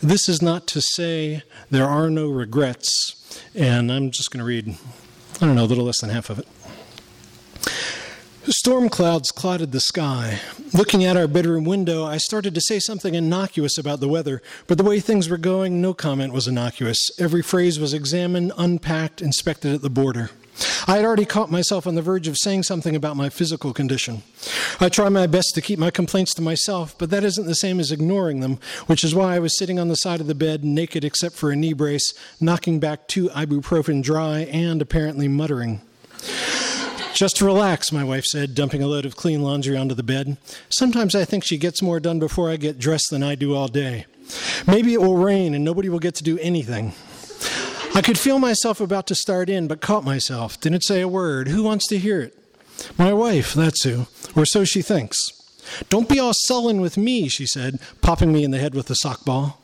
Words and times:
This 0.00 0.28
is 0.28 0.40
not 0.40 0.68
to 0.68 0.80
say 0.80 1.42
there 1.72 1.86
are 1.86 2.08
no 2.08 2.28
regrets, 2.28 3.42
and 3.52 3.90
I'm 3.90 4.12
just 4.12 4.30
going 4.30 4.38
to 4.38 4.44
read, 4.44 4.76
I 5.40 5.46
don't 5.46 5.56
know, 5.56 5.64
a 5.64 5.66
little 5.66 5.84
less 5.84 6.00
than 6.00 6.10
half 6.10 6.30
of 6.30 6.38
it. 6.38 6.46
Storm 8.44 8.88
clouds 8.88 9.32
clouded 9.32 9.72
the 9.72 9.80
sky. 9.80 10.38
Looking 10.72 11.04
out 11.04 11.16
our 11.16 11.26
bedroom 11.26 11.64
window, 11.64 12.04
I 12.04 12.18
started 12.18 12.54
to 12.54 12.60
say 12.60 12.78
something 12.78 13.16
innocuous 13.16 13.76
about 13.76 13.98
the 13.98 14.08
weather, 14.08 14.40
but 14.68 14.78
the 14.78 14.84
way 14.84 15.00
things 15.00 15.28
were 15.28 15.36
going, 15.36 15.82
no 15.82 15.94
comment 15.94 16.32
was 16.32 16.46
innocuous. 16.46 17.10
Every 17.18 17.42
phrase 17.42 17.80
was 17.80 17.92
examined, 17.92 18.52
unpacked, 18.56 19.20
inspected 19.20 19.74
at 19.74 19.82
the 19.82 19.90
border. 19.90 20.30
I 20.86 20.96
had 20.96 21.04
already 21.04 21.24
caught 21.24 21.50
myself 21.50 21.86
on 21.86 21.94
the 21.94 22.02
verge 22.02 22.28
of 22.28 22.36
saying 22.36 22.64
something 22.64 22.96
about 22.96 23.16
my 23.16 23.28
physical 23.28 23.72
condition. 23.72 24.22
I 24.80 24.88
try 24.88 25.08
my 25.08 25.26
best 25.26 25.54
to 25.54 25.60
keep 25.60 25.78
my 25.78 25.90
complaints 25.90 26.34
to 26.34 26.42
myself, 26.42 26.96
but 26.98 27.10
that 27.10 27.24
isn't 27.24 27.46
the 27.46 27.54
same 27.54 27.78
as 27.80 27.92
ignoring 27.92 28.40
them, 28.40 28.58
which 28.86 29.04
is 29.04 29.14
why 29.14 29.36
I 29.36 29.38
was 29.38 29.56
sitting 29.58 29.78
on 29.78 29.88
the 29.88 29.96
side 29.96 30.20
of 30.20 30.26
the 30.26 30.34
bed, 30.34 30.64
naked 30.64 31.04
except 31.04 31.36
for 31.36 31.50
a 31.50 31.56
knee 31.56 31.72
brace, 31.72 32.14
knocking 32.40 32.80
back 32.80 33.06
two 33.08 33.28
ibuprofen 33.28 34.02
dry, 34.02 34.40
and 34.50 34.80
apparently 34.82 35.28
muttering. 35.28 35.80
Just 37.14 37.40
relax, 37.40 37.90
my 37.90 38.04
wife 38.04 38.24
said, 38.24 38.54
dumping 38.54 38.82
a 38.82 38.86
load 38.86 39.04
of 39.04 39.16
clean 39.16 39.42
laundry 39.42 39.76
onto 39.76 39.94
the 39.94 40.02
bed. 40.02 40.36
Sometimes 40.68 41.14
I 41.14 41.24
think 41.24 41.44
she 41.44 41.58
gets 41.58 41.82
more 41.82 41.98
done 41.98 42.18
before 42.18 42.48
I 42.48 42.56
get 42.56 42.78
dressed 42.78 43.10
than 43.10 43.22
I 43.22 43.34
do 43.34 43.54
all 43.54 43.66
day. 43.66 44.06
Maybe 44.66 44.94
it 44.94 45.00
will 45.00 45.16
rain 45.16 45.54
and 45.54 45.64
nobody 45.64 45.88
will 45.88 45.98
get 45.98 46.14
to 46.16 46.22
do 46.22 46.38
anything. 46.38 46.92
I 47.98 48.00
could 48.00 48.16
feel 48.16 48.38
myself 48.38 48.80
about 48.80 49.08
to 49.08 49.16
start 49.16 49.50
in, 49.50 49.66
but 49.66 49.80
caught 49.80 50.04
myself. 50.04 50.60
Didn't 50.60 50.84
say 50.84 51.00
a 51.00 51.08
word. 51.08 51.48
Who 51.48 51.64
wants 51.64 51.84
to 51.88 51.98
hear 51.98 52.20
it? 52.20 52.32
My 52.96 53.12
wife, 53.12 53.52
that's 53.54 53.82
who. 53.82 54.06
Or 54.36 54.46
so 54.46 54.64
she 54.64 54.82
thinks. 54.82 55.16
Don't 55.88 56.08
be 56.08 56.20
all 56.20 56.30
sullen 56.32 56.80
with 56.80 56.96
me, 56.96 57.28
she 57.28 57.44
said, 57.44 57.80
popping 58.00 58.32
me 58.32 58.44
in 58.44 58.52
the 58.52 58.60
head 58.60 58.72
with 58.72 58.88
a 58.88 58.94
sock 58.94 59.24
ball. 59.24 59.60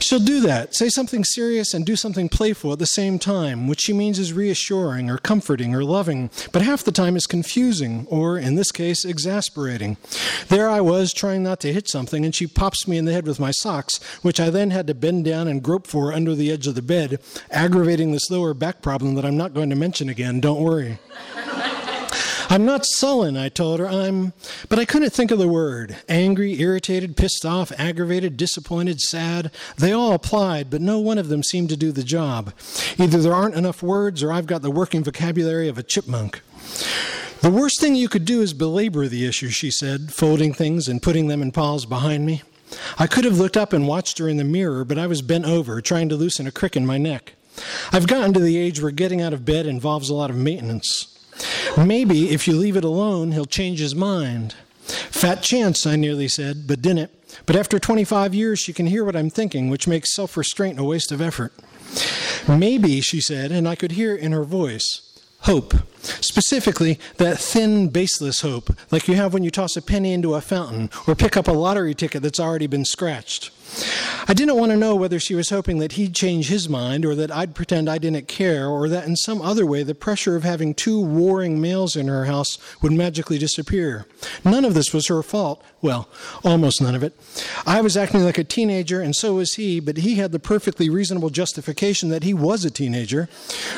She'll 0.00 0.18
do 0.18 0.40
that, 0.40 0.74
say 0.74 0.88
something 0.88 1.24
serious 1.24 1.74
and 1.74 1.84
do 1.84 1.96
something 1.96 2.28
playful 2.28 2.72
at 2.72 2.78
the 2.78 2.86
same 2.86 3.18
time, 3.18 3.68
which 3.68 3.82
she 3.82 3.92
means 3.92 4.18
is 4.18 4.32
reassuring 4.32 5.10
or 5.10 5.18
comforting 5.18 5.74
or 5.74 5.84
loving, 5.84 6.30
but 6.52 6.62
half 6.62 6.82
the 6.82 6.92
time 6.92 7.16
is 7.16 7.26
confusing 7.26 8.06
or, 8.08 8.38
in 8.38 8.54
this 8.54 8.72
case, 8.72 9.04
exasperating. 9.04 9.96
There 10.48 10.68
I 10.68 10.80
was 10.80 11.12
trying 11.12 11.42
not 11.42 11.60
to 11.60 11.72
hit 11.72 11.88
something, 11.88 12.24
and 12.24 12.34
she 12.34 12.46
pops 12.46 12.88
me 12.88 12.96
in 12.96 13.04
the 13.04 13.12
head 13.12 13.26
with 13.26 13.38
my 13.38 13.50
socks, 13.50 14.02
which 14.22 14.40
I 14.40 14.50
then 14.50 14.70
had 14.70 14.86
to 14.86 14.94
bend 14.94 15.24
down 15.24 15.48
and 15.48 15.62
grope 15.62 15.86
for 15.86 16.12
under 16.12 16.34
the 16.34 16.50
edge 16.50 16.66
of 16.66 16.74
the 16.74 16.82
bed, 16.82 17.20
aggravating 17.50 18.12
this 18.12 18.30
lower 18.30 18.54
back 18.54 18.82
problem 18.82 19.14
that 19.14 19.24
I'm 19.24 19.36
not 19.36 19.54
going 19.54 19.70
to 19.70 19.76
mention 19.76 20.08
again. 20.08 20.40
Don't 20.40 20.62
worry. 20.62 20.98
I'm 22.52 22.64
not 22.64 22.84
sullen, 22.84 23.36
I 23.36 23.48
told 23.48 23.78
her. 23.78 23.88
I'm, 23.88 24.32
but 24.68 24.80
I 24.80 24.84
couldn't 24.84 25.10
think 25.10 25.30
of 25.30 25.38
the 25.38 25.46
word. 25.46 25.96
Angry, 26.08 26.60
irritated, 26.60 27.16
pissed 27.16 27.46
off, 27.46 27.70
aggravated, 27.78 28.36
disappointed, 28.36 29.00
sad. 29.00 29.52
They 29.78 29.92
all 29.92 30.14
applied, 30.14 30.68
but 30.68 30.80
no 30.80 30.98
one 30.98 31.16
of 31.16 31.28
them 31.28 31.44
seemed 31.44 31.68
to 31.68 31.76
do 31.76 31.92
the 31.92 32.02
job. 32.02 32.52
Either 32.98 33.18
there 33.22 33.34
aren't 33.34 33.54
enough 33.54 33.84
words 33.84 34.20
or 34.20 34.32
I've 34.32 34.48
got 34.48 34.62
the 34.62 34.70
working 34.70 35.04
vocabulary 35.04 35.68
of 35.68 35.78
a 35.78 35.84
chipmunk. 35.84 36.42
The 37.40 37.50
worst 37.50 37.80
thing 37.80 37.94
you 37.94 38.08
could 38.08 38.24
do 38.24 38.42
is 38.42 38.52
belabor 38.52 39.06
the 39.06 39.26
issue, 39.26 39.50
she 39.50 39.70
said, 39.70 40.12
folding 40.12 40.52
things 40.52 40.88
and 40.88 41.00
putting 41.00 41.28
them 41.28 41.42
in 41.42 41.52
piles 41.52 41.86
behind 41.86 42.26
me. 42.26 42.42
I 42.98 43.06
could 43.06 43.24
have 43.24 43.38
looked 43.38 43.56
up 43.56 43.72
and 43.72 43.86
watched 43.86 44.18
her 44.18 44.28
in 44.28 44.38
the 44.38 44.44
mirror, 44.44 44.84
but 44.84 44.98
I 44.98 45.06
was 45.06 45.22
bent 45.22 45.44
over, 45.44 45.80
trying 45.80 46.08
to 46.08 46.16
loosen 46.16 46.48
a 46.48 46.52
crick 46.52 46.74
in 46.74 46.84
my 46.84 46.98
neck. 46.98 47.34
I've 47.92 48.08
gotten 48.08 48.32
to 48.32 48.40
the 48.40 48.56
age 48.56 48.82
where 48.82 48.90
getting 48.90 49.22
out 49.22 49.32
of 49.32 49.44
bed 49.44 49.66
involves 49.66 50.10
a 50.10 50.14
lot 50.14 50.30
of 50.30 50.36
maintenance. 50.36 51.16
Maybe 51.76 52.30
if 52.30 52.46
you 52.46 52.54
leave 52.54 52.76
it 52.76 52.84
alone, 52.84 53.32
he'll 53.32 53.44
change 53.44 53.78
his 53.78 53.94
mind. 53.94 54.54
Fat 54.82 55.42
chance, 55.42 55.86
I 55.86 55.96
nearly 55.96 56.28
said, 56.28 56.66
but 56.66 56.82
didn't. 56.82 57.10
But 57.46 57.56
after 57.56 57.78
25 57.78 58.34
years, 58.34 58.58
she 58.58 58.72
can 58.72 58.86
hear 58.86 59.04
what 59.04 59.16
I'm 59.16 59.30
thinking, 59.30 59.70
which 59.70 59.86
makes 59.86 60.14
self 60.14 60.36
restraint 60.36 60.78
a 60.78 60.84
waste 60.84 61.12
of 61.12 61.20
effort. 61.20 61.52
Maybe, 62.48 63.00
she 63.00 63.20
said, 63.20 63.52
and 63.52 63.68
I 63.68 63.74
could 63.74 63.92
hear 63.92 64.14
in 64.14 64.32
her 64.32 64.44
voice 64.44 65.10
hope. 65.42 65.74
Specifically, 66.00 66.98
that 67.16 67.38
thin, 67.38 67.88
baseless 67.88 68.40
hope, 68.40 68.76
like 68.90 69.08
you 69.08 69.14
have 69.14 69.32
when 69.32 69.44
you 69.44 69.50
toss 69.50 69.76
a 69.76 69.82
penny 69.82 70.12
into 70.12 70.34
a 70.34 70.40
fountain 70.40 70.90
or 71.06 71.14
pick 71.14 71.36
up 71.36 71.48
a 71.48 71.52
lottery 71.52 71.94
ticket 71.94 72.22
that's 72.22 72.40
already 72.40 72.66
been 72.66 72.84
scratched. 72.84 73.50
I 74.28 74.34
didn't 74.34 74.56
want 74.56 74.70
to 74.70 74.76
know 74.76 74.94
whether 74.94 75.18
she 75.18 75.34
was 75.34 75.50
hoping 75.50 75.78
that 75.78 75.92
he'd 75.92 76.14
change 76.14 76.48
his 76.48 76.68
mind 76.68 77.04
or 77.04 77.14
that 77.14 77.30
I'd 77.30 77.54
pretend 77.54 77.88
I 77.88 77.98
didn't 77.98 78.28
care 78.28 78.66
or 78.66 78.88
that 78.88 79.06
in 79.06 79.16
some 79.16 79.42
other 79.42 79.66
way 79.66 79.82
the 79.82 79.94
pressure 79.94 80.36
of 80.36 80.44
having 80.44 80.74
two 80.74 81.00
warring 81.00 81.60
males 81.60 81.96
in 81.96 82.08
her 82.08 82.26
house 82.26 82.58
would 82.82 82.92
magically 82.92 83.38
disappear. 83.38 84.06
None 84.44 84.64
of 84.64 84.74
this 84.74 84.92
was 84.92 85.08
her 85.08 85.22
fault. 85.22 85.62
Well, 85.82 86.08
almost 86.44 86.82
none 86.82 86.94
of 86.94 87.02
it. 87.02 87.18
I 87.66 87.80
was 87.80 87.96
acting 87.96 88.22
like 88.22 88.38
a 88.38 88.44
teenager 88.44 89.00
and 89.00 89.16
so 89.16 89.34
was 89.34 89.54
he, 89.54 89.80
but 89.80 89.98
he 89.98 90.16
had 90.16 90.32
the 90.32 90.38
perfectly 90.38 90.90
reasonable 90.90 91.30
justification 91.30 92.08
that 92.10 92.22
he 92.22 92.34
was 92.34 92.64
a 92.64 92.70
teenager. 92.70 93.28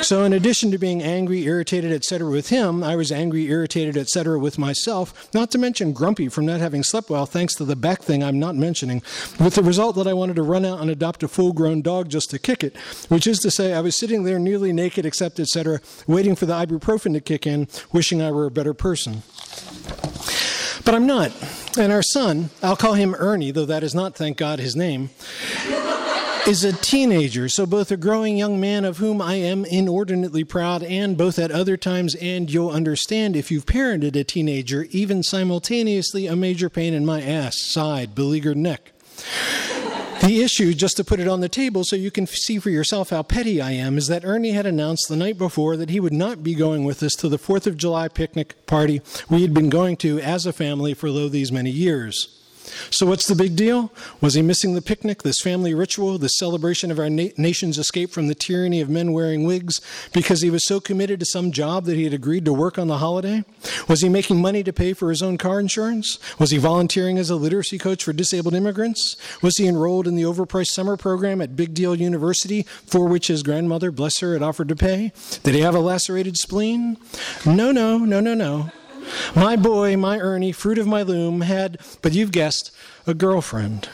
So 0.01 0.25
in 0.25 0.33
addition 0.33 0.71
to 0.73 0.79
being 0.79 1.03
angry, 1.03 1.45
irritated, 1.45 1.93
etc. 1.93 2.31
with 2.31 2.49
him, 2.49 2.83
I 2.83 2.97
was 2.97 3.13
angry, 3.13 3.47
irritated, 3.47 3.97
etc. 3.97 4.39
with 4.39 4.59
myself, 4.59 5.29
not 5.35 5.51
to 5.53 5.59
mention 5.59 5.93
grumpy 5.93 6.29
from 6.29 6.47
not 6.47 6.61
having 6.61 6.83
slept 6.83 7.11
well 7.11 7.27
thanks 7.27 7.55
to 7.57 7.65
the 7.65 7.77
back 7.77 8.03
thing 8.03 8.23
I'm 8.23 8.39
not 8.39 8.57
mentioning, 8.57 9.03
with 9.39 9.55
the 9.55 9.63
result 9.63 9.82
result 9.83 9.97
that 9.97 10.09
I 10.09 10.15
wanted 10.15 10.37
to 10.37 10.45
run 10.45 10.65
out 10.65 10.81
and 10.81 10.89
adopt 10.89 11.25
a 11.25 11.29
full 11.29 11.53
grown 11.53 11.83
dog 11.83 12.09
just 12.09 12.31
to 12.31 12.39
kick 12.39 12.63
it, 12.63 12.77
which 13.09 13.27
is 13.27 13.41
to 13.41 13.51
say, 13.51 13.75
I 13.75 13.81
was 13.81 13.99
sitting 13.99 14.23
there 14.23 14.39
nearly 14.39 14.73
naked, 14.73 15.05
except, 15.05 15.41
etc., 15.41 15.81
waiting 16.07 16.37
for 16.37 16.47
the 16.47 16.53
ibuprofen 16.53 17.15
to 17.15 17.21
kick 17.21 17.49
in, 17.49 17.67
wishing 17.91 18.23
I 18.23 18.31
were 18.31 18.47
a 18.47 18.51
better 18.53 18.75
person. 18.75 19.25
But 20.85 20.95
I'm 20.95 21.05
not. 21.05 21.33
And 21.77 21.91
our 21.91 22.05
son, 22.05 22.51
I'll 22.63 22.77
call 22.77 22.95
him 22.95 23.17
Ernie, 23.19 23.51
though 23.51 23.67
that 23.67 23.83
is 23.83 23.93
not, 23.93 24.15
thank 24.15 24.37
God, 24.37 24.61
his 24.61 24.77
name, 24.77 25.11
is 26.47 26.63
a 26.63 26.73
teenager, 26.73 27.49
so 27.49 27.67
both 27.67 27.91
a 27.91 27.97
growing 27.97 28.37
young 28.37 28.61
man 28.61 28.85
of 28.85 28.99
whom 28.99 29.21
I 29.21 29.35
am 29.35 29.65
inordinately 29.65 30.45
proud, 30.45 30.85
and 30.85 31.19
both 31.19 31.41
at 31.41 31.51
other 31.51 31.77
times, 31.77 32.15
and 32.15 32.49
you'll 32.49 32.71
understand 32.71 33.35
if 33.35 33.51
you've 33.51 33.67
parented 33.67 34.15
a 34.15 34.23
teenager, 34.23 34.87
even 34.91 35.25
simultaneously 35.25 36.29
a 36.29 36.37
major 36.37 36.71
pain 36.71 36.95
in 36.95 37.05
my 37.05 37.21
ass, 37.21 37.57
side, 37.59 38.15
beleaguered 38.15 38.57
neck. 38.57 38.93
The 40.23 40.41
issue, 40.41 40.73
just 40.73 40.97
to 40.99 41.05
put 41.05 41.19
it 41.19 41.27
on 41.27 41.41
the 41.41 41.49
table 41.49 41.83
so 41.83 41.97
you 41.97 42.13
can 42.13 42.29
see 42.29 42.61
for 42.61 42.71
yourself 42.71 43.11
how 43.11 43.25
petty 43.25 43.61
I 43.61 43.73
am, 43.73 43.99
is 43.99 44.07
that 44.07 44.25
Ernie 44.25 44.53
had 44.53 44.67
announced 44.67 45.09
the 45.09 45.17
night 45.17 45.37
before 45.37 45.77
that 45.77 45.91
he 45.91 45.99
would 45.99 46.13
not 46.13 46.45
be 46.45 46.55
going 46.55 46.85
with 46.85 47.03
us 47.03 47.15
to 47.15 47.29
the 47.29 47.41
4th 47.41 47.67
of 47.67 47.77
July 47.77 48.07
picnic 48.07 48.65
party 48.67 49.03
we 49.29 49.43
had 49.43 49.53
been 49.53 49.69
going 49.69 49.97
to 49.97 50.21
as 50.21 50.47
a 50.47 50.53
family 50.53 50.95
for 50.95 51.11
lo 51.11 51.29
these 51.29 51.51
many 51.51 51.71
years. 51.71 52.41
So, 52.91 53.07
what's 53.07 53.27
the 53.27 53.35
big 53.35 53.57
deal? 53.57 53.93
Was 54.21 54.35
he 54.35 54.43
missing 54.43 54.75
the 54.75 54.83
picnic, 54.83 55.23
this 55.23 55.41
family 55.41 55.75
ritual, 55.75 56.19
the 56.19 56.29
celebration 56.29 56.91
of 56.91 56.99
our 56.99 57.11
na- 57.11 57.29
nation's 57.37 57.79
escape 57.79 58.11
from 58.11 58.29
the 58.29 58.35
tyranny 58.35 58.81
of 58.81 58.89
men 58.89 59.13
wearing 59.13 59.45
wigs, 59.45 59.81
because 60.13 60.43
he 60.43 60.51
was 60.51 60.67
so 60.67 60.81
committed 60.81 61.21
to 61.21 61.27
some 61.27 61.53
job 61.53 61.85
that 61.85 61.97
he 61.97 62.05
had 62.05 62.15
agreed 62.15 62.45
to 62.45 62.53
work 62.53 62.79
on 62.79 62.89
the 62.89 62.99
holiday? 62.99 63.45
Was 63.89 64.01
he 64.01 64.09
making 64.09 64.41
money 64.41 64.63
to 64.63 64.73
pay 64.73 64.93
for 64.93 65.11
his 65.11 65.23
own 65.23 65.39
car 65.39 65.61
insurance? 65.61 66.19
Was 66.39 66.51
he 66.51 66.59
volunteering 66.59 67.19
as 67.19 67.31
a 67.31 67.37
literacy 67.37 67.79
coach 67.79 68.05
for 68.05 68.13
disabled 68.13 68.55
immigrants? 68.55 69.17
Was 69.43 69.57
he 69.57 69.67
enrolled 69.67 70.07
in 70.07 70.15
the 70.15 70.23
overpriced 70.23 70.69
summer 70.69 70.97
program 70.97 71.41
at 71.41 71.57
Big 71.57 71.75
Deal 71.75 71.95
University, 71.95 72.63
for 72.63 73.07
which 73.07 73.29
his 73.29 73.43
grandmother, 73.43 73.91
bless 73.91 74.19
her, 74.21 74.35
had 74.35 74.43
offered 74.43 74.69
to 74.69 74.77
pay? 74.77 75.13
Did 75.43 75.55
he 75.55 75.61
have 75.61 75.75
a 75.75 75.81
lacerated 75.81 76.37
spleen? 76.37 76.97
No, 77.45 77.73
no, 77.73 77.99
no, 77.99 78.21
no, 78.21 78.35
no. 78.35 78.71
My 79.35 79.57
boy, 79.57 79.97
my 79.97 80.19
Ernie, 80.19 80.53
fruit 80.53 80.79
of 80.79 80.87
my 80.87 81.03
loom, 81.03 81.43
had, 81.43 81.79
but 82.03 82.13
you've 82.13 82.33
guessed, 82.33 82.71
a 83.07 83.15
girlfriend. 83.15 83.89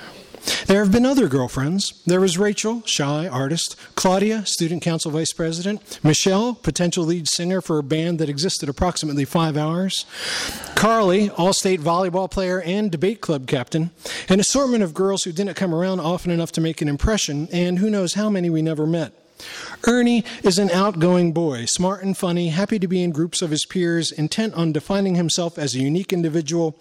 There 0.67 0.83
have 0.83 0.93
been 0.93 1.05
other 1.05 1.29
girlfriends. 1.29 2.03
There 2.07 2.21
was 2.21 2.39
Rachel, 2.39 2.83
shy 2.87 3.27
artist, 3.27 3.77
Claudia, 3.95 4.47
student 4.47 4.83
council 4.83 5.11
vice 5.11 5.33
president, 5.33 5.99
Michelle, 6.03 6.55
potential 6.55 7.05
lead 7.05 7.29
singer 7.29 7.61
for 7.61 7.79
a 7.79 7.83
band 7.83 8.19
that 8.19 8.29
existed 8.29 8.69
approximately 8.69 9.25
five 9.25 9.57
hours, 9.57 10.07
Carly, 10.75 11.31
all 11.31 11.53
state 11.53 11.81
volleyball 11.81 12.31
player 12.31 12.63
and 12.63 12.91
debate 12.91 13.21
club 13.21 13.47
captain, 13.47 13.91
an 14.29 14.41
assortment 14.41 14.83
of 14.83 14.95
girls 14.95 15.25
who 15.25 15.33
didn't 15.33 15.55
come 15.55 15.75
around 15.75 16.01
often 16.01 16.31
enough 16.31 16.53
to 16.53 16.61
make 16.61 16.81
an 16.81 16.89
impression, 16.89 17.49
and 17.53 17.79
who 17.79 17.91
knows 17.91 18.15
how 18.15 18.31
many 18.31 18.49
we 18.49 18.63
never 18.63 18.87
met. 18.87 19.13
Ernie 19.87 20.25
is 20.43 20.59
an 20.59 20.71
outgoing 20.71 21.33
boy, 21.33 21.65
smart 21.67 22.03
and 22.03 22.17
funny, 22.17 22.49
happy 22.49 22.79
to 22.79 22.89
be 22.89 23.03
in 23.03 23.11
groups 23.11 23.41
of 23.41 23.51
his 23.51 23.65
peers, 23.65 24.11
intent 24.11 24.55
on 24.55 24.73
defining 24.73 25.15
himself 25.15 25.59
as 25.59 25.75
a 25.75 25.79
unique 25.81 26.13
individual, 26.13 26.77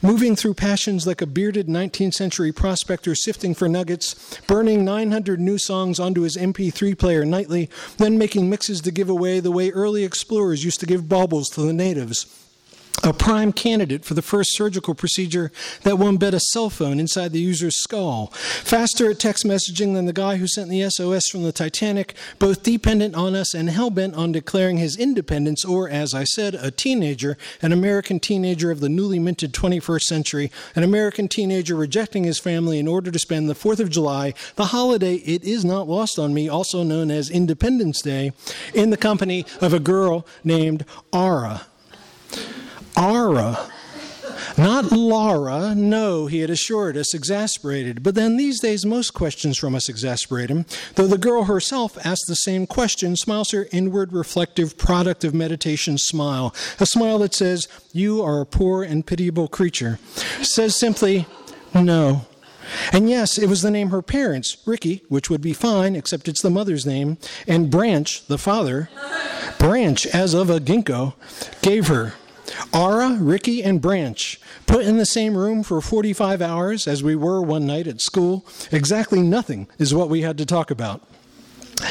moving 0.00 0.34
through 0.34 0.54
passions 0.54 1.06
like 1.06 1.20
a 1.20 1.26
bearded 1.26 1.66
19th 1.66 2.14
century 2.14 2.52
prospector 2.52 3.14
sifting 3.14 3.54
for 3.54 3.68
nuggets, 3.68 4.40
burning 4.46 4.84
900 4.84 5.38
new 5.38 5.58
songs 5.58 6.00
onto 6.00 6.22
his 6.22 6.36
MP3 6.36 6.98
player 6.98 7.24
nightly, 7.24 7.68
then 7.98 8.18
making 8.18 8.48
mixes 8.48 8.80
to 8.80 8.90
give 8.90 9.08
away 9.08 9.40
the 9.40 9.52
way 9.52 9.70
early 9.70 10.04
explorers 10.04 10.64
used 10.64 10.80
to 10.80 10.86
give 10.86 11.08
baubles 11.08 11.48
to 11.50 11.60
the 11.60 11.72
natives. 11.72 12.47
A 13.04 13.12
prime 13.12 13.52
candidate 13.52 14.04
for 14.04 14.14
the 14.14 14.22
first 14.22 14.56
surgical 14.56 14.94
procedure 14.94 15.52
that 15.82 15.98
will 15.98 16.12
embed 16.12 16.32
a 16.32 16.40
cell 16.40 16.70
phone 16.70 16.98
inside 16.98 17.32
the 17.32 17.40
user's 17.40 17.80
skull, 17.80 18.28
faster 18.34 19.10
at 19.10 19.18
text 19.18 19.44
messaging 19.44 19.94
than 19.94 20.06
the 20.06 20.12
guy 20.12 20.36
who 20.36 20.46
sent 20.46 20.68
the 20.68 20.88
SOS 20.88 21.28
from 21.28 21.42
the 21.42 21.52
Titanic, 21.52 22.14
both 22.38 22.62
dependent 22.62 23.14
on 23.14 23.34
us 23.34 23.54
and 23.54 23.70
hell 23.70 23.90
bent 23.90 24.14
on 24.14 24.32
declaring 24.32 24.78
his 24.78 24.96
independence, 24.96 25.64
or, 25.64 25.88
as 25.88 26.14
I 26.14 26.24
said, 26.24 26.54
a 26.54 26.70
teenager, 26.70 27.36
an 27.62 27.72
American 27.72 28.20
teenager 28.20 28.70
of 28.70 28.80
the 28.80 28.88
newly 28.88 29.18
minted 29.18 29.52
21st 29.52 30.02
century, 30.02 30.50
an 30.74 30.82
American 30.82 31.28
teenager 31.28 31.76
rejecting 31.76 32.24
his 32.24 32.38
family 32.38 32.78
in 32.78 32.88
order 32.88 33.10
to 33.10 33.18
spend 33.18 33.48
the 33.48 33.54
4th 33.54 33.80
of 33.80 33.90
July, 33.90 34.34
the 34.56 34.66
holiday 34.66 35.16
it 35.16 35.44
is 35.44 35.64
not 35.64 35.88
lost 35.88 36.18
on 36.18 36.34
me, 36.34 36.48
also 36.48 36.82
known 36.82 37.10
as 37.10 37.30
Independence 37.30 38.02
Day, 38.02 38.32
in 38.74 38.90
the 38.90 38.96
company 38.96 39.46
of 39.60 39.72
a 39.72 39.80
girl 39.80 40.26
named 40.44 40.84
Ara. 41.12 41.66
Ara. 42.98 43.70
Not 44.56 44.90
Laura, 44.90 45.72
no, 45.74 46.26
he 46.26 46.40
had 46.40 46.50
assured 46.50 46.96
us, 46.96 47.14
exasperated. 47.14 48.02
But 48.02 48.16
then 48.16 48.36
these 48.36 48.58
days, 48.60 48.84
most 48.84 49.14
questions 49.14 49.56
from 49.56 49.74
us 49.76 49.88
exasperate 49.88 50.50
him, 50.50 50.66
though 50.96 51.06
the 51.06 51.16
girl 51.16 51.44
herself 51.44 51.96
asks 52.04 52.26
the 52.26 52.34
same 52.34 52.66
question, 52.66 53.14
smiles 53.14 53.52
her 53.52 53.68
inward, 53.70 54.12
reflective, 54.12 54.76
product 54.76 55.22
of 55.22 55.32
meditation 55.32 55.96
smile, 55.96 56.52
a 56.80 56.86
smile 56.86 57.18
that 57.18 57.34
says, 57.34 57.68
You 57.92 58.22
are 58.22 58.40
a 58.40 58.46
poor 58.46 58.82
and 58.82 59.06
pitiable 59.06 59.46
creature. 59.46 60.00
Says 60.42 60.74
simply, 60.74 61.26
No. 61.74 62.26
And 62.92 63.08
yes, 63.08 63.38
it 63.38 63.48
was 63.48 63.62
the 63.62 63.70
name 63.70 63.90
her 63.90 64.02
parents, 64.02 64.56
Ricky, 64.66 65.02
which 65.08 65.30
would 65.30 65.40
be 65.40 65.52
fine, 65.52 65.94
except 65.94 66.28
it's 66.28 66.42
the 66.42 66.50
mother's 66.50 66.84
name, 66.84 67.18
and 67.46 67.70
Branch, 67.70 68.26
the 68.26 68.38
father, 68.38 68.90
Branch, 69.58 70.04
as 70.06 70.34
of 70.34 70.50
a 70.50 70.58
ginkgo, 70.58 71.14
gave 71.62 71.86
her. 71.86 72.14
Ara, 72.72 73.16
Ricky, 73.20 73.62
and 73.62 73.80
Branch, 73.80 74.40
put 74.66 74.84
in 74.84 74.98
the 74.98 75.06
same 75.06 75.36
room 75.36 75.62
for 75.62 75.80
45 75.80 76.40
hours 76.42 76.86
as 76.86 77.02
we 77.02 77.16
were 77.16 77.42
one 77.42 77.66
night 77.66 77.86
at 77.86 78.00
school, 78.00 78.46
exactly 78.70 79.20
nothing 79.20 79.68
is 79.78 79.94
what 79.94 80.08
we 80.08 80.22
had 80.22 80.38
to 80.38 80.46
talk 80.46 80.70
about. 80.70 81.02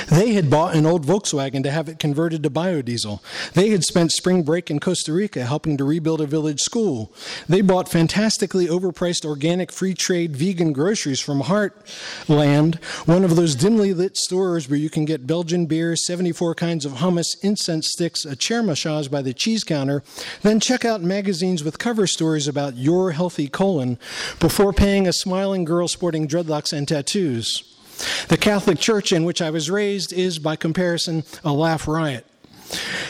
They 0.10 0.34
had 0.34 0.50
bought 0.50 0.76
an 0.76 0.86
old 0.86 1.06
Volkswagen 1.06 1.64
to 1.64 1.72
have 1.72 1.88
it 1.88 2.00
converted 2.00 2.44
to 2.44 2.50
biodiesel. 2.50 3.22
They 3.54 3.70
had 3.70 3.84
spent 3.84 4.12
spring 4.12 4.44
break 4.44 4.70
in 4.70 4.80
Costa 4.80 5.14
Rica 5.14 5.46
helping 5.46 5.78
to 5.78 5.86
rebuild 5.86 6.20
a 6.20 6.26
village 6.26 6.60
school. 6.60 7.14
They 7.48 7.62
bought 7.62 7.90
fantastically 7.90 8.68
overpriced 8.68 9.26
organic 9.26 9.72
free 9.72 9.94
trade 9.94 10.36
vegan 10.36 10.74
groceries 10.74 11.22
from 11.22 11.44
Heartland, 11.44 12.84
one 13.06 13.24
of 13.24 13.36
those 13.36 13.56
dimly 13.56 13.94
lit 13.94 14.18
stores 14.18 14.70
where 14.70 14.80
you 14.80 14.90
can 14.90 15.06
get 15.06 15.28
Belgian 15.28 15.66
beer, 15.66 15.96
74 15.96 16.56
kinds 16.56 16.86
of 16.86 16.94
hummus, 16.94 17.36
incense 17.42 17.90
sticks, 17.90 18.26
a 18.26 18.36
chair 18.36 18.62
massage 18.62 19.08
by 19.08 19.22
the 19.22 19.34
cheese 19.34 19.64
counter, 19.64 20.04
then 20.42 20.60
check 20.60 20.84
out 20.84 21.02
magazines 21.02 21.64
with 21.64 21.80
cover 21.80 22.08
stories 22.08 22.48
about 22.48 22.76
your 22.76 23.12
healthy 23.12 23.48
colon 23.48 23.98
before 24.40 24.74
paying 24.74 25.08
a 25.08 25.14
smiling 25.14 25.64
girl 25.64 25.88
sporting 25.88 26.28
dreadlocks 26.28 26.74
and 26.74 26.88
tattoos. 26.88 27.77
The 28.28 28.38
Catholic 28.38 28.80
Church 28.80 29.12
in 29.12 29.24
which 29.24 29.42
I 29.42 29.50
was 29.50 29.70
raised 29.70 30.14
is, 30.14 30.40
by 30.40 30.56
comparison, 30.56 31.24
a 31.44 31.54
laugh 31.54 31.88
riot. 31.88 32.26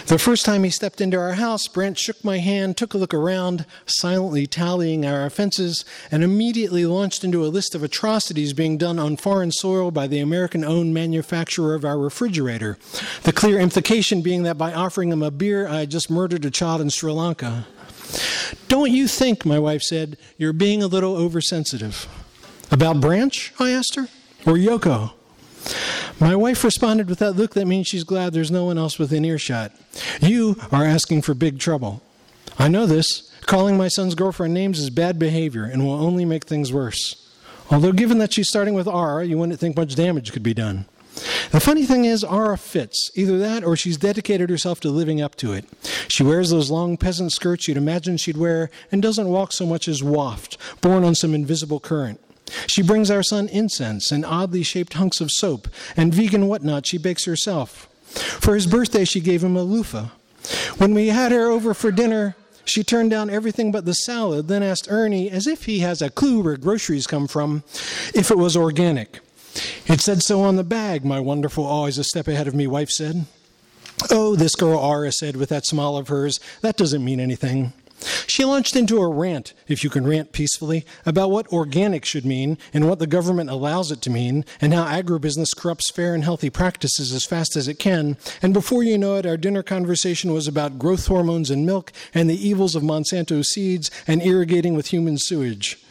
The 0.05 0.19
first 0.19 0.45
time 0.45 0.63
he 0.63 0.69
stepped 0.69 1.01
into 1.01 1.17
our 1.17 1.33
house, 1.33 1.67
Brent 1.67 1.97
shook 1.97 2.23
my 2.23 2.37
hand, 2.37 2.77
took 2.77 2.93
a 2.93 2.97
look 2.97 3.13
around, 3.13 3.65
silently 3.85 4.47
tallying 4.47 5.05
our 5.05 5.25
offenses, 5.25 5.83
and 6.11 6.23
immediately 6.23 6.85
launched 6.85 7.23
into 7.23 7.45
a 7.45 7.49
list 7.49 7.75
of 7.75 7.83
atrocities 7.83 8.53
being 8.53 8.77
done 8.77 8.99
on 8.99 9.17
foreign 9.17 9.51
soil 9.51 9.91
by 9.91 10.07
the 10.07 10.19
American 10.19 10.63
owned 10.63 10.93
manufacturer 10.93 11.73
of 11.73 11.83
our 11.83 11.97
refrigerator. 11.97 12.77
The 13.23 13.33
clear 13.33 13.59
implication 13.59 14.21
being 14.21 14.43
that 14.43 14.57
by 14.57 14.73
offering 14.73 15.11
him 15.11 15.23
a 15.23 15.31
beer, 15.31 15.67
I 15.67 15.79
had 15.81 15.91
just 15.91 16.09
murdered 16.09 16.45
a 16.45 16.51
child 16.51 16.79
in 16.79 16.89
Sri 16.89 17.11
Lanka. 17.11 17.65
Don't 18.67 18.91
you 18.91 19.07
think, 19.07 19.45
my 19.45 19.59
wife 19.59 19.81
said, 19.81 20.17
you're 20.37 20.53
being 20.53 20.81
a 20.81 20.87
little 20.87 21.17
oversensitive? 21.17 22.07
About 22.71 23.01
Branch? 23.01 23.53
I 23.59 23.71
asked 23.71 23.95
her 23.95 24.07
or 24.47 24.53
Yoko. 24.53 25.11
My 26.19 26.35
wife 26.35 26.63
responded 26.63 27.09
with 27.09 27.19
that 27.19 27.33
look 27.33 27.53
that 27.53 27.67
means 27.67 27.88
she's 27.88 28.05
glad 28.05 28.33
there's 28.33 28.49
no 28.49 28.65
one 28.65 28.77
else 28.77 28.97
within 28.97 29.25
earshot. 29.25 29.71
You 30.21 30.55
are 30.71 30.85
asking 30.85 31.21
for 31.21 31.33
big 31.33 31.59
trouble. 31.59 32.01
I 32.57 32.69
know 32.69 32.85
this. 32.88 33.31
Calling 33.45 33.77
my 33.77 33.88
son's 33.88 34.15
girlfriend 34.15 34.53
names 34.53 34.79
is 34.79 34.89
bad 34.89 35.19
behavior 35.19 35.65
and 35.65 35.85
will 35.85 35.94
only 35.94 36.25
make 36.25 36.45
things 36.45 36.73
worse. 36.73 37.23
Although, 37.69 37.91
given 37.91 38.17
that 38.17 38.33
she's 38.33 38.49
starting 38.49 38.73
with 38.73 38.88
R, 38.88 39.23
you 39.23 39.38
wouldn't 39.38 39.59
think 39.59 39.75
much 39.75 39.95
damage 39.95 40.31
could 40.31 40.44
be 40.44 40.53
done. 40.53 40.85
The 41.51 41.59
funny 41.59 41.85
thing 41.85 42.05
is, 42.05 42.23
Ara 42.23 42.57
fits. 42.57 43.11
Either 43.15 43.38
that 43.39 43.63
or 43.63 43.75
she's 43.75 43.97
dedicated 43.97 44.49
herself 44.49 44.79
to 44.81 44.89
living 44.89 45.21
up 45.21 45.35
to 45.35 45.53
it. 45.53 45.65
She 46.07 46.23
wears 46.23 46.49
those 46.49 46.71
long 46.71 46.95
peasant 46.97 47.31
skirts 47.31 47.67
you'd 47.67 47.77
imagine 47.77 48.17
she'd 48.17 48.38
wear 48.38 48.69
and 48.91 49.01
doesn't 49.01 49.27
walk 49.27 49.51
so 49.51 49.65
much 49.65 49.88
as 49.88 50.03
waft, 50.03 50.57
borne 50.81 51.03
on 51.03 51.15
some 51.15 51.33
invisible 51.33 51.79
current. 51.79 52.19
She 52.67 52.81
brings 52.81 53.11
our 53.11 53.23
son 53.23 53.47
incense 53.49 54.11
and 54.11 54.25
oddly 54.25 54.63
shaped 54.63 54.94
hunks 54.94 55.21
of 55.21 55.31
soap, 55.31 55.67
and 55.95 56.13
vegan 56.13 56.47
whatnot 56.47 56.88
she 56.88 56.97
bakes 56.97 57.25
herself. 57.25 57.88
For 58.07 58.55
his 58.55 58.67
birthday, 58.67 59.05
she 59.05 59.19
gave 59.19 59.44
him 59.44 59.55
a 59.55 59.63
loofah. 59.63 60.09
When 60.77 60.94
we 60.94 61.07
had 61.07 61.31
her 61.31 61.47
over 61.47 61.73
for 61.73 61.91
dinner, 61.91 62.35
she 62.63 62.83
turned 62.83 63.11
down 63.11 63.29
everything 63.29 63.71
but 63.71 63.85
the 63.85 63.94
salad, 63.94 64.47
then 64.47 64.63
asked 64.63 64.88
Ernie, 64.89 65.29
as 65.29 65.47
if 65.47 65.65
he 65.65 65.79
has 65.79 66.01
a 66.01 66.09
clue 66.09 66.41
where 66.41 66.57
groceries 66.57 67.07
come 67.07 67.27
from, 67.27 67.63
if 68.13 68.31
it 68.31 68.38
was 68.38 68.57
organic. 68.57 69.19
It 69.88 70.01
said 70.01 70.21
so 70.21 70.41
on 70.41 70.55
the 70.55 70.63
bag, 70.63 71.03
my 71.03 71.19
wonderful, 71.19 71.65
always 71.65 71.97
a 71.97 72.03
step 72.03 72.27
ahead 72.27 72.47
of 72.47 72.55
me 72.55 72.67
wife 72.67 72.89
said. 72.89 73.25
Oh, 74.11 74.35
this 74.35 74.55
girl 74.55 74.79
Ara 74.79 75.11
said 75.11 75.35
with 75.35 75.49
that 75.49 75.65
smile 75.65 75.97
of 75.97 76.09
hers, 76.09 76.39
that 76.61 76.77
doesn't 76.77 77.03
mean 77.03 77.19
anything. 77.19 77.73
She 78.37 78.45
launched 78.45 78.75
into 78.75 78.99
a 78.99 79.07
rant, 79.07 79.55
if 79.67 79.83
you 79.83 79.89
can 79.89 80.05
rant 80.05 80.31
peacefully, 80.31 80.85
about 81.07 81.31
what 81.31 81.51
organic 81.51 82.05
should 82.05 82.23
mean 82.23 82.59
and 82.71 82.87
what 82.87 82.99
the 82.99 83.07
government 83.07 83.49
allows 83.49 83.91
it 83.91 83.99
to 84.03 84.11
mean, 84.11 84.45
and 84.61 84.75
how 84.75 84.85
agribusiness 84.85 85.57
corrupts 85.57 85.89
fair 85.89 86.13
and 86.13 86.23
healthy 86.23 86.51
practices 86.51 87.11
as 87.11 87.25
fast 87.25 87.55
as 87.55 87.67
it 87.67 87.79
can. 87.79 88.15
And 88.43 88.53
before 88.53 88.83
you 88.83 88.95
know 88.95 89.15
it, 89.15 89.25
our 89.25 89.37
dinner 89.37 89.63
conversation 89.63 90.33
was 90.33 90.47
about 90.47 90.77
growth 90.77 91.07
hormones 91.07 91.49
in 91.49 91.65
milk 91.65 91.91
and 92.13 92.29
the 92.29 92.47
evils 92.47 92.75
of 92.75 92.83
Monsanto 92.83 93.43
seeds 93.43 93.89
and 94.05 94.21
irrigating 94.21 94.75
with 94.75 94.89
human 94.89 95.17
sewage. 95.17 95.83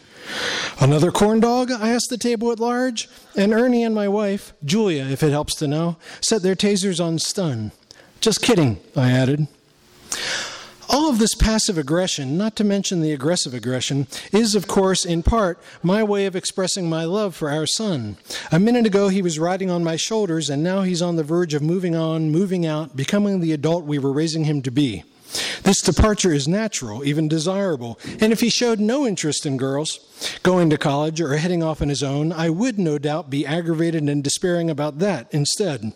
Another 0.78 1.10
corn 1.10 1.40
dog? 1.40 1.72
I 1.72 1.88
asked 1.88 2.10
the 2.10 2.16
table 2.16 2.52
at 2.52 2.60
large. 2.60 3.08
And 3.34 3.52
Ernie 3.52 3.82
and 3.82 3.92
my 3.92 4.06
wife, 4.06 4.52
Julia, 4.64 5.04
if 5.06 5.24
it 5.24 5.32
helps 5.32 5.56
to 5.56 5.66
know, 5.66 5.96
set 6.20 6.42
their 6.42 6.54
tasers 6.54 7.04
on 7.04 7.18
stun. 7.18 7.72
Just 8.20 8.40
kidding, 8.40 8.78
I 8.94 9.10
added. 9.10 9.48
All 10.88 11.10
of 11.10 11.18
this 11.18 11.34
passive 11.34 11.78
aggression, 11.78 12.38
not 12.38 12.54
to 12.56 12.64
mention 12.64 13.00
the 13.00 13.12
aggressive 13.12 13.54
aggression, 13.54 14.06
is, 14.32 14.54
of 14.54 14.68
course, 14.68 15.04
in 15.04 15.22
part, 15.22 15.58
my 15.82 16.02
way 16.02 16.26
of 16.26 16.36
expressing 16.36 16.88
my 16.88 17.04
love 17.04 17.34
for 17.34 17.50
our 17.50 17.66
son. 17.66 18.16
A 18.52 18.60
minute 18.60 18.86
ago, 18.86 19.08
he 19.08 19.22
was 19.22 19.38
riding 19.38 19.70
on 19.70 19.82
my 19.82 19.96
shoulders, 19.96 20.48
and 20.48 20.62
now 20.62 20.82
he's 20.82 21.02
on 21.02 21.16
the 21.16 21.24
verge 21.24 21.54
of 21.54 21.62
moving 21.62 21.96
on, 21.96 22.30
moving 22.30 22.64
out, 22.64 22.96
becoming 22.96 23.40
the 23.40 23.52
adult 23.52 23.84
we 23.84 23.98
were 23.98 24.12
raising 24.12 24.44
him 24.44 24.62
to 24.62 24.70
be. 24.70 25.02
This 25.64 25.82
departure 25.82 26.32
is 26.32 26.46
natural, 26.46 27.04
even 27.04 27.26
desirable, 27.26 27.98
and 28.20 28.32
if 28.32 28.40
he 28.40 28.48
showed 28.48 28.78
no 28.78 29.04
interest 29.04 29.44
in 29.44 29.56
girls, 29.56 29.98
going 30.44 30.70
to 30.70 30.78
college, 30.78 31.20
or 31.20 31.36
heading 31.36 31.62
off 31.62 31.82
on 31.82 31.88
his 31.88 32.02
own, 32.02 32.32
I 32.32 32.48
would 32.48 32.78
no 32.78 32.96
doubt 32.98 33.28
be 33.28 33.44
aggravated 33.44 34.04
and 34.04 34.22
despairing 34.22 34.70
about 34.70 35.00
that 35.00 35.26
instead. 35.32 35.92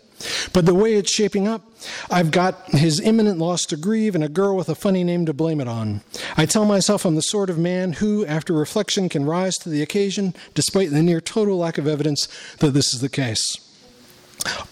But 0.53 0.65
the 0.65 0.73
way 0.73 0.93
it's 0.93 1.11
shaping 1.11 1.47
up, 1.47 1.63
I've 2.09 2.31
got 2.31 2.69
his 2.69 2.99
imminent 2.99 3.39
loss 3.39 3.65
to 3.65 3.77
grieve 3.77 4.15
and 4.15 4.23
a 4.23 4.29
girl 4.29 4.55
with 4.55 4.69
a 4.69 4.75
funny 4.75 5.03
name 5.03 5.25
to 5.25 5.33
blame 5.33 5.61
it 5.61 5.67
on. 5.67 6.01
I 6.37 6.45
tell 6.45 6.65
myself 6.65 7.05
I'm 7.05 7.15
the 7.15 7.21
sort 7.21 7.49
of 7.49 7.57
man 7.57 7.93
who, 7.93 8.25
after 8.25 8.53
reflection, 8.53 9.09
can 9.09 9.25
rise 9.25 9.57
to 9.59 9.69
the 9.69 9.81
occasion, 9.81 10.33
despite 10.53 10.91
the 10.91 11.03
near 11.03 11.21
total 11.21 11.57
lack 11.57 11.77
of 11.77 11.87
evidence 11.87 12.27
that 12.59 12.71
this 12.71 12.93
is 12.93 13.01
the 13.01 13.09
case. 13.09 13.57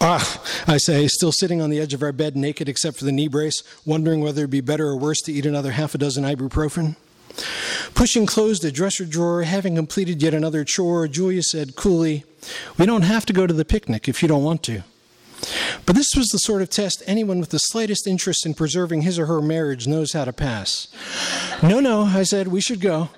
Ah, 0.01 0.44
I 0.68 0.77
say, 0.77 1.08
still 1.08 1.32
sitting 1.32 1.62
on 1.62 1.70
the 1.70 1.79
edge 1.79 1.94
of 1.94 2.01
our 2.01 2.12
bed 2.12 2.36
naked 2.36 2.68
except 2.68 2.98
for 2.98 3.06
the 3.06 3.12
knee 3.12 3.27
brace, 3.27 3.63
wondering 3.86 4.22
whether 4.22 4.41
it'd 4.41 4.50
be 4.50 4.62
better 4.62 4.88
or 4.88 4.98
worse 4.98 5.22
to 5.22 5.34
eat 5.34 5.46
another 5.46 5.72
half 5.72 5.94
a 5.94 5.98
dozen 5.98 6.24
ibuprofen. 6.24 6.96
Pushing 7.94 8.25
closed 8.25 8.63
a 8.65 8.72
dresser 8.72 9.06
drawer, 9.06 9.44
having 9.44 9.75
completed 9.75 10.22
yet 10.22 10.34
another 10.34 10.63
chore, 10.63 11.08
Julia 11.08 11.44
said 11.44 11.75
coolly, 11.75 12.24
We 12.77 12.86
don't 12.86 13.03
have 13.03 13.25
to 13.27 13.34
go 13.34 13.46
to 13.46 13.53
the 13.53 13.65
picnic 13.65 14.08
if 14.08 14.22
you 14.22 14.27
don't 14.27 14.44
want 14.44 14.63
to. 14.63 14.84
But 15.86 15.96
this 15.96 16.10
was 16.15 16.27
the 16.27 16.38
sort 16.39 16.62
of 16.62 16.69
test 16.69 17.03
anyone 17.08 17.39
with 17.39 17.50
the 17.50 17.58
slightest 17.60 18.08
interest 18.08 18.46
in 18.46 18.53
preserving 18.53 19.01
his 19.01 19.17
or 19.17 19.25
her 19.25 19.41
marriage 19.41 19.88
knows 19.88 20.13
how 20.13 20.25
to 20.25 20.34
pass. 20.34 20.88
No, 21.63 21.79
no, 21.79 22.03
I 22.03 22.24
said, 22.24 22.48
we 22.48 22.62
should 22.62 22.81
go. 22.81 23.10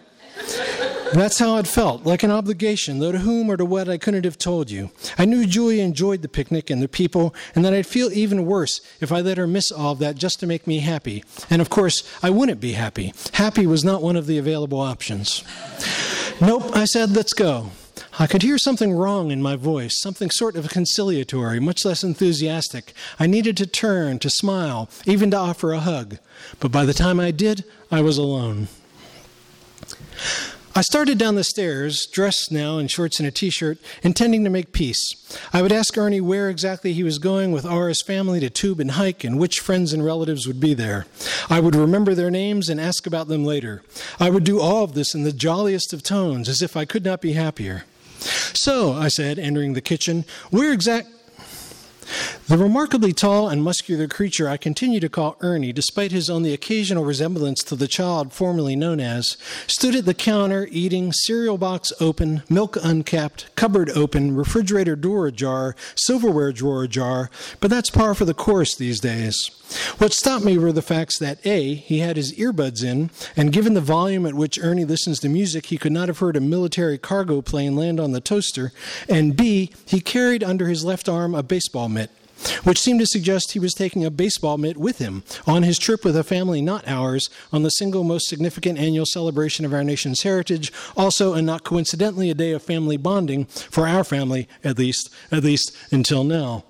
That's 1.14 1.40
how 1.40 1.58
it 1.58 1.68
felt, 1.68 2.06
like 2.06 2.24
an 2.24 2.32
obligation, 2.32 3.00
though 3.00 3.12
to 3.12 3.20
whom 3.20 3.52
or 3.52 3.58
to 3.58 3.66
what 3.66 3.90
I 3.90 3.98
couldn't 3.98 4.24
have 4.24 4.38
told 4.38 4.72
you. 4.72 4.92
I 5.18 5.26
knew 5.26 5.46
Julia 5.46 5.84
enjoyed 5.84 6.22
the 6.22 6.30
picnic 6.30 6.70
and 6.70 6.82
the 6.82 6.88
people, 6.88 7.36
and 7.54 7.66
that 7.66 7.74
I'd 7.74 7.86
feel 7.86 8.14
even 8.14 8.46
worse 8.46 8.80
if 9.02 9.12
I 9.12 9.20
let 9.20 9.38
her 9.38 9.46
miss 9.46 9.72
all 9.72 9.92
of 9.92 10.00
that 10.00 10.16
just 10.16 10.40
to 10.40 10.48
make 10.48 10.66
me 10.66 10.80
happy. 10.80 11.26
And 11.50 11.62
of 11.62 11.70
course, 11.70 12.10
I 12.24 12.30
wouldn't 12.30 12.62
be 12.62 12.74
happy. 12.74 13.14
Happy 13.34 13.68
was 13.68 13.84
not 13.84 14.02
one 14.02 14.16
of 14.16 14.26
the 14.26 14.38
available 14.38 14.80
options. 14.80 15.44
Nope, 16.40 16.74
I 16.74 16.86
said, 16.86 17.12
let's 17.12 17.34
go. 17.34 17.72
I 18.22 18.28
could 18.28 18.44
hear 18.44 18.60
something 18.60 18.94
wrong 18.94 19.32
in 19.32 19.42
my 19.42 19.56
voice, 19.56 20.00
something 20.00 20.30
sort 20.30 20.56
of 20.56 20.70
conciliatory, 20.70 21.60
much 21.60 21.84
less 21.84 22.04
enthusiastic. 22.04 22.94
I 23.20 23.26
needed 23.26 23.58
to 23.58 23.66
turn, 23.66 24.20
to 24.20 24.30
smile, 24.30 24.92
even 25.08 25.32
to 25.32 25.38
offer 25.38 25.72
a 25.72 25.80
hug. 25.80 26.20
But 26.60 26.72
by 26.72 26.86
the 26.86 26.94
time 26.94 27.20
I 27.20 27.32
did, 27.32 27.66
I 27.90 28.02
was 28.02 28.20
alone. 28.20 28.68
I 30.76 30.82
started 30.82 31.18
down 31.18 31.34
the 31.34 31.44
stairs, 31.44 32.06
dressed 32.14 32.52
now 32.52 32.78
in 32.78 32.90
shorts 32.90 33.20
and 33.20 33.28
a 33.28 33.32
t 33.32 33.50
shirt, 33.50 33.80
intending 34.04 34.44
to 34.44 34.52
make 34.52 34.72
peace. 34.72 35.02
I 35.52 35.64
would 35.64 35.72
ask 35.72 35.98
Ernie 35.98 36.22
where 36.22 36.48
exactly 36.48 36.94
he 36.94 37.04
was 37.04 37.18
going 37.18 37.52
with 37.52 37.66
Ara's 37.66 38.04
family 38.04 38.40
to 38.42 38.52
tube 38.52 38.80
and 38.80 38.92
hike 38.92 39.24
and 39.24 39.40
which 39.40 39.60
friends 39.60 39.94
and 39.94 40.06
relatives 40.06 40.46
would 40.46 40.60
be 40.60 40.76
there. 40.76 41.08
I 41.50 41.60
would 41.60 41.76
remember 41.76 42.14
their 42.14 42.30
names 42.30 42.70
and 42.70 42.80
ask 42.80 43.08
about 43.08 43.30
them 43.30 43.44
later. 43.44 43.82
I 44.20 44.30
would 44.30 44.44
do 44.44 44.62
all 44.62 44.84
of 44.84 44.94
this 44.94 45.16
in 45.16 45.24
the 45.24 45.34
jolliest 45.34 45.92
of 45.92 46.04
tones, 46.04 46.48
as 46.48 46.62
if 46.62 46.78
I 46.78 46.86
could 46.86 47.04
not 47.04 47.20
be 47.20 47.34
happier. 47.34 47.86
So, 48.22 48.94
I 48.94 49.08
said, 49.08 49.40
entering 49.40 49.74
the 49.74 49.82
kitchen, 49.82 50.26
where 50.50 50.74
exactly 50.74 51.14
the 52.48 52.58
remarkably 52.58 53.14
tall 53.14 53.48
and 53.48 53.64
muscular 53.64 54.08
creature 54.08 54.50
I 54.50 54.58
continue 54.58 55.00
to 55.00 55.10
call 55.10 55.38
Ernie, 55.42 55.72
despite 55.72 56.12
his 56.12 56.30
only 56.30 56.54
occasional 56.54 57.06
resemblance 57.06 57.64
to 57.64 57.76
the 57.76 57.88
child 57.88 58.34
formerly 58.34 58.76
known 58.76 59.00
as, 59.00 59.38
stood 59.68 59.96
at 59.96 60.06
the 60.06 60.14
counter 60.14 60.68
eating, 60.72 61.14
cereal 61.14 61.58
box 61.58 61.94
open, 62.00 62.44
milk 62.50 62.78
uncapped, 62.84 63.56
cupboard 63.56 63.90
open, 63.92 64.36
refrigerator 64.36 64.96
door 64.96 65.28
ajar, 65.28 65.76
silverware 65.96 66.52
drawer 66.52 66.84
ajar, 66.84 67.30
but 67.60 67.70
that's 67.70 67.90
par 67.90 68.14
for 68.14 68.26
the 68.26 68.34
course 68.34 68.76
these 68.76 69.00
days. 69.00 69.38
What 70.00 70.12
stopped 70.12 70.44
me 70.44 70.58
were 70.58 70.74
the 70.74 70.82
facts 70.82 71.18
that 71.20 71.46
A, 71.46 71.76
he 71.76 72.00
had 72.00 72.18
his 72.18 72.34
earbuds 72.34 72.84
in, 72.84 73.10
and 73.38 73.54
given 73.54 73.74
the 73.74 73.80
volume 73.80 74.26
at 74.26 74.34
which 74.34 74.60
Ernie 74.62 74.84
listens 74.84 75.20
to 75.20 75.30
music, 75.30 75.68
he 75.68 75.78
could 75.78 75.94
not 75.94 76.10
have 76.10 76.20
heard 76.20 76.36
a 76.36 76.42
military 76.42 76.98
cargo 76.98 77.42
plane 77.42 77.76
land 77.76 78.00
on 78.00 78.12
the 78.12 78.20
toaster, 78.20 78.74
and 79.08 79.38
B, 79.38 79.72
he 79.86 80.02
carried 80.02 80.44
under 80.44 80.68
his 80.68 80.84
left 80.84 81.08
arm 81.08 81.34
a 81.34 81.44
baseball 81.44 81.88
mitt 81.88 82.01
which 82.64 82.80
seemed 82.80 83.00
to 83.00 83.06
suggest 83.06 83.52
he 83.52 83.60
was 83.60 83.74
taking 83.74 84.06
a 84.06 84.12
baseball 84.12 84.58
mitt 84.58 84.78
with 84.78 85.00
him 85.00 85.24
on 85.46 85.64
his 85.64 85.78
trip 85.78 86.04
with 86.04 86.16
a 86.16 86.24
family 86.24 86.62
not 86.62 86.88
ours 86.88 87.30
on 87.52 87.64
the 87.64 87.70
single 87.70 88.04
most 88.04 88.28
significant 88.28 88.80
annual 88.80 89.06
celebration 89.06 89.66
of 89.66 89.74
our 89.74 89.84
nation's 89.84 90.24
heritage, 90.24 90.72
also 90.96 91.34
and 91.34 91.46
not 91.46 91.64
coincidentally 91.64 92.30
a 92.30 92.36
day 92.36 92.52
of 92.52 92.62
family 92.62 92.98
bonding 92.98 93.46
for 93.46 93.88
our 93.88 94.04
family 94.04 94.48
at 94.64 94.78
least, 94.78 95.10
at 95.32 95.44
least 95.44 95.76
until 95.92 96.24
now. 96.24 96.64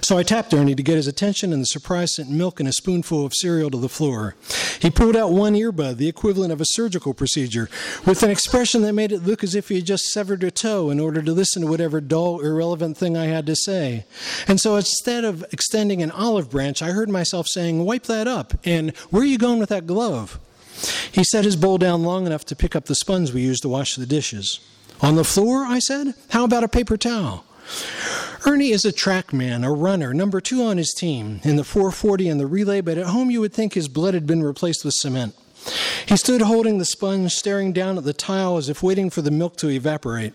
So 0.00 0.16
I 0.18 0.22
tapped 0.22 0.54
Ernie 0.54 0.74
to 0.74 0.82
get 0.82 0.96
his 0.96 1.06
attention, 1.06 1.52
and 1.52 1.62
the 1.62 1.66
surprise 1.66 2.14
sent 2.14 2.30
milk 2.30 2.58
and 2.58 2.68
a 2.68 2.72
spoonful 2.72 3.24
of 3.26 3.34
cereal 3.34 3.70
to 3.70 3.78
the 3.78 3.88
floor. 3.88 4.34
He 4.80 4.90
pulled 4.90 5.16
out 5.16 5.30
one 5.32 5.54
earbud, 5.54 5.98
the 5.98 6.08
equivalent 6.08 6.52
of 6.52 6.60
a 6.60 6.66
surgical 6.66 7.14
procedure, 7.14 7.68
with 8.06 8.22
an 8.22 8.30
expression 8.30 8.82
that 8.82 8.94
made 8.94 9.12
it 9.12 9.22
look 9.22 9.44
as 9.44 9.54
if 9.54 9.68
he 9.68 9.76
had 9.76 9.86
just 9.86 10.06
severed 10.06 10.42
a 10.42 10.50
toe 10.50 10.90
in 10.90 10.98
order 10.98 11.22
to 11.22 11.32
listen 11.32 11.62
to 11.62 11.68
whatever 11.68 12.00
dull, 12.00 12.40
irrelevant 12.40 12.96
thing 12.96 13.16
I 13.16 13.26
had 13.26 13.46
to 13.46 13.54
say. 13.54 14.04
And 14.48 14.60
so 14.60 14.76
instead 14.76 15.24
of 15.24 15.44
extending 15.52 16.02
an 16.02 16.10
olive 16.10 16.50
branch, 16.50 16.82
I 16.82 16.90
heard 16.90 17.10
myself 17.10 17.46
saying, 17.48 17.84
Wipe 17.84 18.04
that 18.04 18.26
up, 18.26 18.54
and 18.64 18.96
where 19.10 19.22
are 19.22 19.26
you 19.26 19.38
going 19.38 19.58
with 19.58 19.68
that 19.68 19.86
glove? 19.86 20.40
He 21.12 21.22
set 21.22 21.44
his 21.44 21.54
bowl 21.54 21.78
down 21.78 22.02
long 22.02 22.26
enough 22.26 22.44
to 22.46 22.56
pick 22.56 22.74
up 22.74 22.86
the 22.86 22.94
sponge 22.94 23.32
we 23.32 23.42
used 23.42 23.62
to 23.62 23.68
wash 23.68 23.94
the 23.94 24.06
dishes. 24.06 24.58
On 25.00 25.16
the 25.16 25.24
floor, 25.24 25.64
I 25.64 25.78
said? 25.78 26.14
How 26.30 26.44
about 26.44 26.64
a 26.64 26.68
paper 26.68 26.96
towel? 26.96 27.44
Ernie 28.44 28.70
is 28.70 28.84
a 28.84 28.92
track 28.92 29.32
man, 29.32 29.64
a 29.64 29.72
runner, 29.72 30.12
number 30.12 30.40
two 30.40 30.62
on 30.62 30.76
his 30.76 30.92
team 30.92 31.40
in 31.44 31.56
the 31.56 31.64
440 31.64 32.28
and 32.28 32.40
the 32.40 32.46
relay, 32.46 32.80
but 32.80 32.98
at 32.98 33.06
home 33.06 33.30
you 33.30 33.40
would 33.40 33.52
think 33.52 33.74
his 33.74 33.88
blood 33.88 34.14
had 34.14 34.26
been 34.26 34.42
replaced 34.42 34.84
with 34.84 34.94
cement. 34.94 35.34
He 36.06 36.16
stood 36.16 36.42
holding 36.42 36.78
the 36.78 36.84
sponge, 36.84 37.32
staring 37.32 37.72
down 37.72 37.96
at 37.96 38.04
the 38.04 38.12
tile 38.12 38.56
as 38.56 38.68
if 38.68 38.82
waiting 38.82 39.10
for 39.10 39.22
the 39.22 39.30
milk 39.30 39.56
to 39.58 39.68
evaporate. 39.68 40.34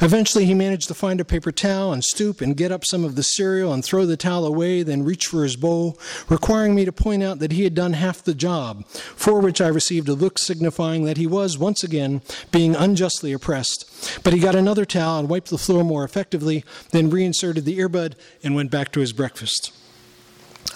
Eventually, 0.00 0.44
he 0.44 0.54
managed 0.54 0.88
to 0.88 0.94
find 0.94 1.20
a 1.20 1.24
paper 1.24 1.50
towel 1.50 1.92
and 1.92 2.04
stoop 2.04 2.40
and 2.40 2.56
get 2.56 2.72
up 2.72 2.84
some 2.84 3.04
of 3.04 3.16
the 3.16 3.22
cereal 3.22 3.72
and 3.72 3.84
throw 3.84 4.06
the 4.06 4.16
towel 4.16 4.46
away, 4.46 4.82
then 4.82 5.04
reach 5.04 5.26
for 5.26 5.42
his 5.42 5.56
bowl, 5.56 5.98
requiring 6.28 6.74
me 6.74 6.84
to 6.84 6.92
point 6.92 7.22
out 7.22 7.38
that 7.38 7.52
he 7.52 7.64
had 7.64 7.74
done 7.74 7.94
half 7.94 8.22
the 8.22 8.34
job, 8.34 8.86
for 8.86 9.40
which 9.40 9.60
I 9.60 9.68
received 9.68 10.08
a 10.08 10.14
look 10.14 10.38
signifying 10.38 11.04
that 11.04 11.16
he 11.16 11.26
was, 11.26 11.58
once 11.58 11.82
again, 11.82 12.22
being 12.50 12.76
unjustly 12.76 13.32
oppressed. 13.32 14.20
But 14.22 14.32
he 14.32 14.40
got 14.40 14.54
another 14.54 14.84
towel 14.84 15.18
and 15.18 15.28
wiped 15.28 15.50
the 15.50 15.58
floor 15.58 15.84
more 15.84 16.04
effectively, 16.04 16.64
then 16.92 17.10
reinserted 17.10 17.64
the 17.64 17.78
earbud 17.78 18.14
and 18.42 18.54
went 18.54 18.70
back 18.70 18.92
to 18.92 19.00
his 19.00 19.12
breakfast. 19.12 19.72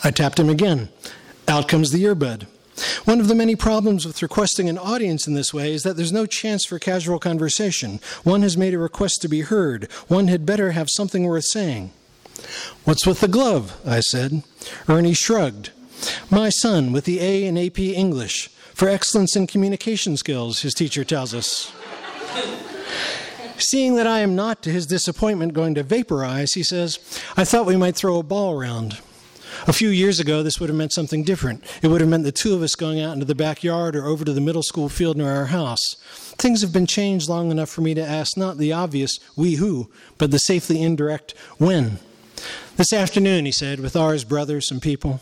I 0.02 0.10
tapped 0.10 0.38
him 0.38 0.48
again. 0.48 0.88
Out 1.46 1.68
comes 1.68 1.90
the 1.90 2.04
earbud. 2.04 2.46
One 3.04 3.20
of 3.20 3.28
the 3.28 3.34
many 3.34 3.56
problems 3.56 4.06
with 4.06 4.22
requesting 4.22 4.68
an 4.68 4.78
audience 4.78 5.26
in 5.26 5.34
this 5.34 5.52
way 5.52 5.72
is 5.72 5.82
that 5.82 5.96
there's 5.96 6.12
no 6.12 6.26
chance 6.26 6.64
for 6.64 6.78
casual 6.78 7.18
conversation. 7.18 8.00
One 8.24 8.42
has 8.42 8.56
made 8.56 8.74
a 8.74 8.78
request 8.78 9.22
to 9.22 9.28
be 9.28 9.42
heard. 9.42 9.90
One 10.08 10.28
had 10.28 10.46
better 10.46 10.72
have 10.72 10.88
something 10.90 11.24
worth 11.24 11.44
saying. 11.44 11.92
What's 12.84 13.06
with 13.06 13.20
the 13.20 13.28
glove? 13.28 13.80
I 13.86 14.00
said. 14.00 14.42
Ernie 14.88 15.14
shrugged. 15.14 15.70
My 16.30 16.48
son 16.48 16.92
with 16.92 17.04
the 17.04 17.20
A 17.20 17.44
in 17.44 17.58
AP 17.58 17.78
English 17.78 18.48
for 18.74 18.88
excellence 18.88 19.36
in 19.36 19.46
communication 19.46 20.16
skills, 20.16 20.62
his 20.62 20.72
teacher 20.72 21.04
tells 21.04 21.34
us. 21.34 21.72
Seeing 23.58 23.96
that 23.96 24.06
I 24.06 24.20
am 24.20 24.34
not, 24.34 24.62
to 24.62 24.70
his 24.70 24.86
disappointment, 24.86 25.52
going 25.52 25.74
to 25.74 25.82
vaporize, 25.82 26.54
he 26.54 26.62
says, 26.62 26.98
I 27.36 27.44
thought 27.44 27.66
we 27.66 27.76
might 27.76 27.94
throw 27.94 28.18
a 28.18 28.22
ball 28.22 28.58
around. 28.58 28.98
A 29.66 29.72
few 29.72 29.90
years 29.90 30.20
ago, 30.20 30.42
this 30.42 30.58
would 30.58 30.68
have 30.68 30.76
meant 30.76 30.92
something 30.92 31.22
different. 31.22 31.64
It 31.82 31.88
would 31.88 32.00
have 32.00 32.10
meant 32.10 32.24
the 32.24 32.32
two 32.32 32.54
of 32.54 32.62
us 32.62 32.74
going 32.74 33.00
out 33.00 33.12
into 33.14 33.26
the 33.26 33.34
backyard 33.34 33.94
or 33.94 34.06
over 34.06 34.24
to 34.24 34.32
the 34.32 34.40
middle 34.40 34.62
school 34.62 34.88
field 34.88 35.16
near 35.16 35.30
our 35.30 35.46
house. 35.46 35.96
Things 36.38 36.62
have 36.62 36.72
been 36.72 36.86
changed 36.86 37.28
long 37.28 37.50
enough 37.50 37.68
for 37.68 37.82
me 37.82 37.94
to 37.94 38.02
ask 38.02 38.36
not 38.36 38.58
the 38.58 38.72
obvious, 38.72 39.18
we 39.36 39.56
who, 39.56 39.90
but 40.18 40.30
the 40.30 40.38
safely 40.38 40.82
indirect, 40.82 41.34
when. 41.58 41.98
This 42.76 42.92
afternoon, 42.92 43.44
he 43.44 43.52
said, 43.52 43.80
with 43.80 43.96
Ara's 43.96 44.24
brothers 44.24 44.70
and 44.70 44.80
people. 44.80 45.20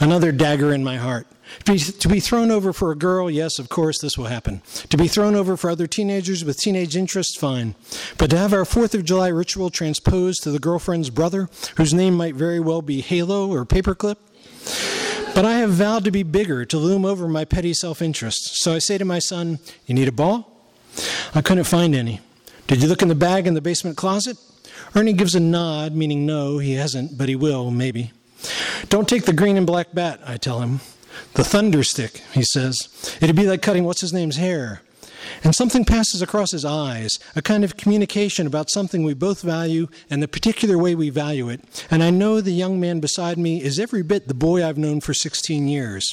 Another 0.00 0.32
dagger 0.32 0.72
in 0.72 0.82
my 0.82 0.96
heart. 0.96 1.26
To 1.64 2.08
be, 2.08 2.20
thrown 2.20 2.50
over 2.50 2.72
for 2.72 2.90
a 2.90 2.96
girl, 2.96 3.30
yes, 3.30 3.58
of 3.58 3.68
course, 3.68 4.00
this 4.00 4.16
will 4.16 4.26
happen. 4.26 4.62
To 4.88 4.96
be 4.96 5.08
thrown 5.08 5.34
over 5.34 5.56
for 5.56 5.70
other 5.70 5.86
teenagers 5.86 6.44
with 6.44 6.58
teenage 6.58 6.96
interests, 6.96 7.36
fine. 7.36 7.74
But 8.18 8.30
to 8.30 8.38
have 8.38 8.52
our 8.52 8.64
4th 8.64 8.94
of 8.94 9.04
July 9.04 9.28
ritual 9.28 9.70
transposed 9.70 10.42
to 10.42 10.50
the 10.50 10.58
girlfriend's 10.58 11.10
brother, 11.10 11.48
whose 11.76 11.94
name 11.94 12.14
might 12.14 12.34
very 12.34 12.60
well 12.60 12.82
be 12.82 13.00
Halo 13.00 13.52
or 13.52 13.64
Paperclip? 13.64 14.16
But 15.34 15.44
I 15.44 15.54
have 15.54 15.70
vowed 15.70 16.04
to 16.04 16.10
be 16.10 16.22
bigger, 16.22 16.64
to 16.64 16.78
loom 16.78 17.04
over 17.04 17.28
my 17.28 17.44
petty 17.44 17.72
self 17.72 18.02
interest. 18.02 18.62
So 18.62 18.72
I 18.72 18.78
say 18.78 18.98
to 18.98 19.04
my 19.04 19.18
son, 19.18 19.58
You 19.86 19.94
need 19.94 20.08
a 20.08 20.12
ball? 20.12 20.66
I 21.34 21.40
couldn't 21.40 21.64
find 21.64 21.94
any. 21.94 22.20
Did 22.66 22.82
you 22.82 22.88
look 22.88 23.02
in 23.02 23.08
the 23.08 23.14
bag 23.14 23.46
in 23.46 23.54
the 23.54 23.60
basement 23.60 23.96
closet? 23.96 24.36
Ernie 24.94 25.12
gives 25.12 25.34
a 25.34 25.40
nod, 25.40 25.94
meaning 25.94 26.26
no, 26.26 26.58
he 26.58 26.74
hasn't, 26.74 27.16
but 27.16 27.28
he 27.28 27.36
will, 27.36 27.70
maybe. 27.70 28.12
Don't 28.88 29.08
take 29.08 29.24
the 29.24 29.32
green 29.32 29.56
and 29.56 29.66
black 29.66 29.92
bat, 29.92 30.20
I 30.26 30.36
tell 30.36 30.60
him. 30.60 30.80
The 31.34 31.44
thunder 31.44 31.82
stick, 31.82 32.22
he 32.32 32.42
says. 32.42 32.88
It'd 33.20 33.36
be 33.36 33.46
like 33.46 33.62
cutting 33.62 33.84
what's 33.84 34.00
his 34.00 34.12
name's 34.12 34.36
hair. 34.36 34.82
And 35.44 35.54
something 35.54 35.84
passes 35.84 36.22
across 36.22 36.50
his 36.50 36.64
eyes, 36.64 37.18
a 37.36 37.42
kind 37.42 37.62
of 37.62 37.76
communication 37.76 38.46
about 38.46 38.70
something 38.70 39.02
we 39.02 39.14
both 39.14 39.42
value 39.42 39.88
and 40.08 40.22
the 40.22 40.28
particular 40.28 40.76
way 40.76 40.94
we 40.94 41.10
value 41.10 41.48
it. 41.48 41.86
And 41.90 42.02
I 42.02 42.10
know 42.10 42.40
the 42.40 42.52
young 42.52 42.80
man 42.80 43.00
beside 43.00 43.38
me 43.38 43.62
is 43.62 43.78
every 43.78 44.02
bit 44.02 44.28
the 44.28 44.34
boy 44.34 44.64
I've 44.64 44.78
known 44.78 45.00
for 45.00 45.14
16 45.14 45.68
years. 45.68 46.10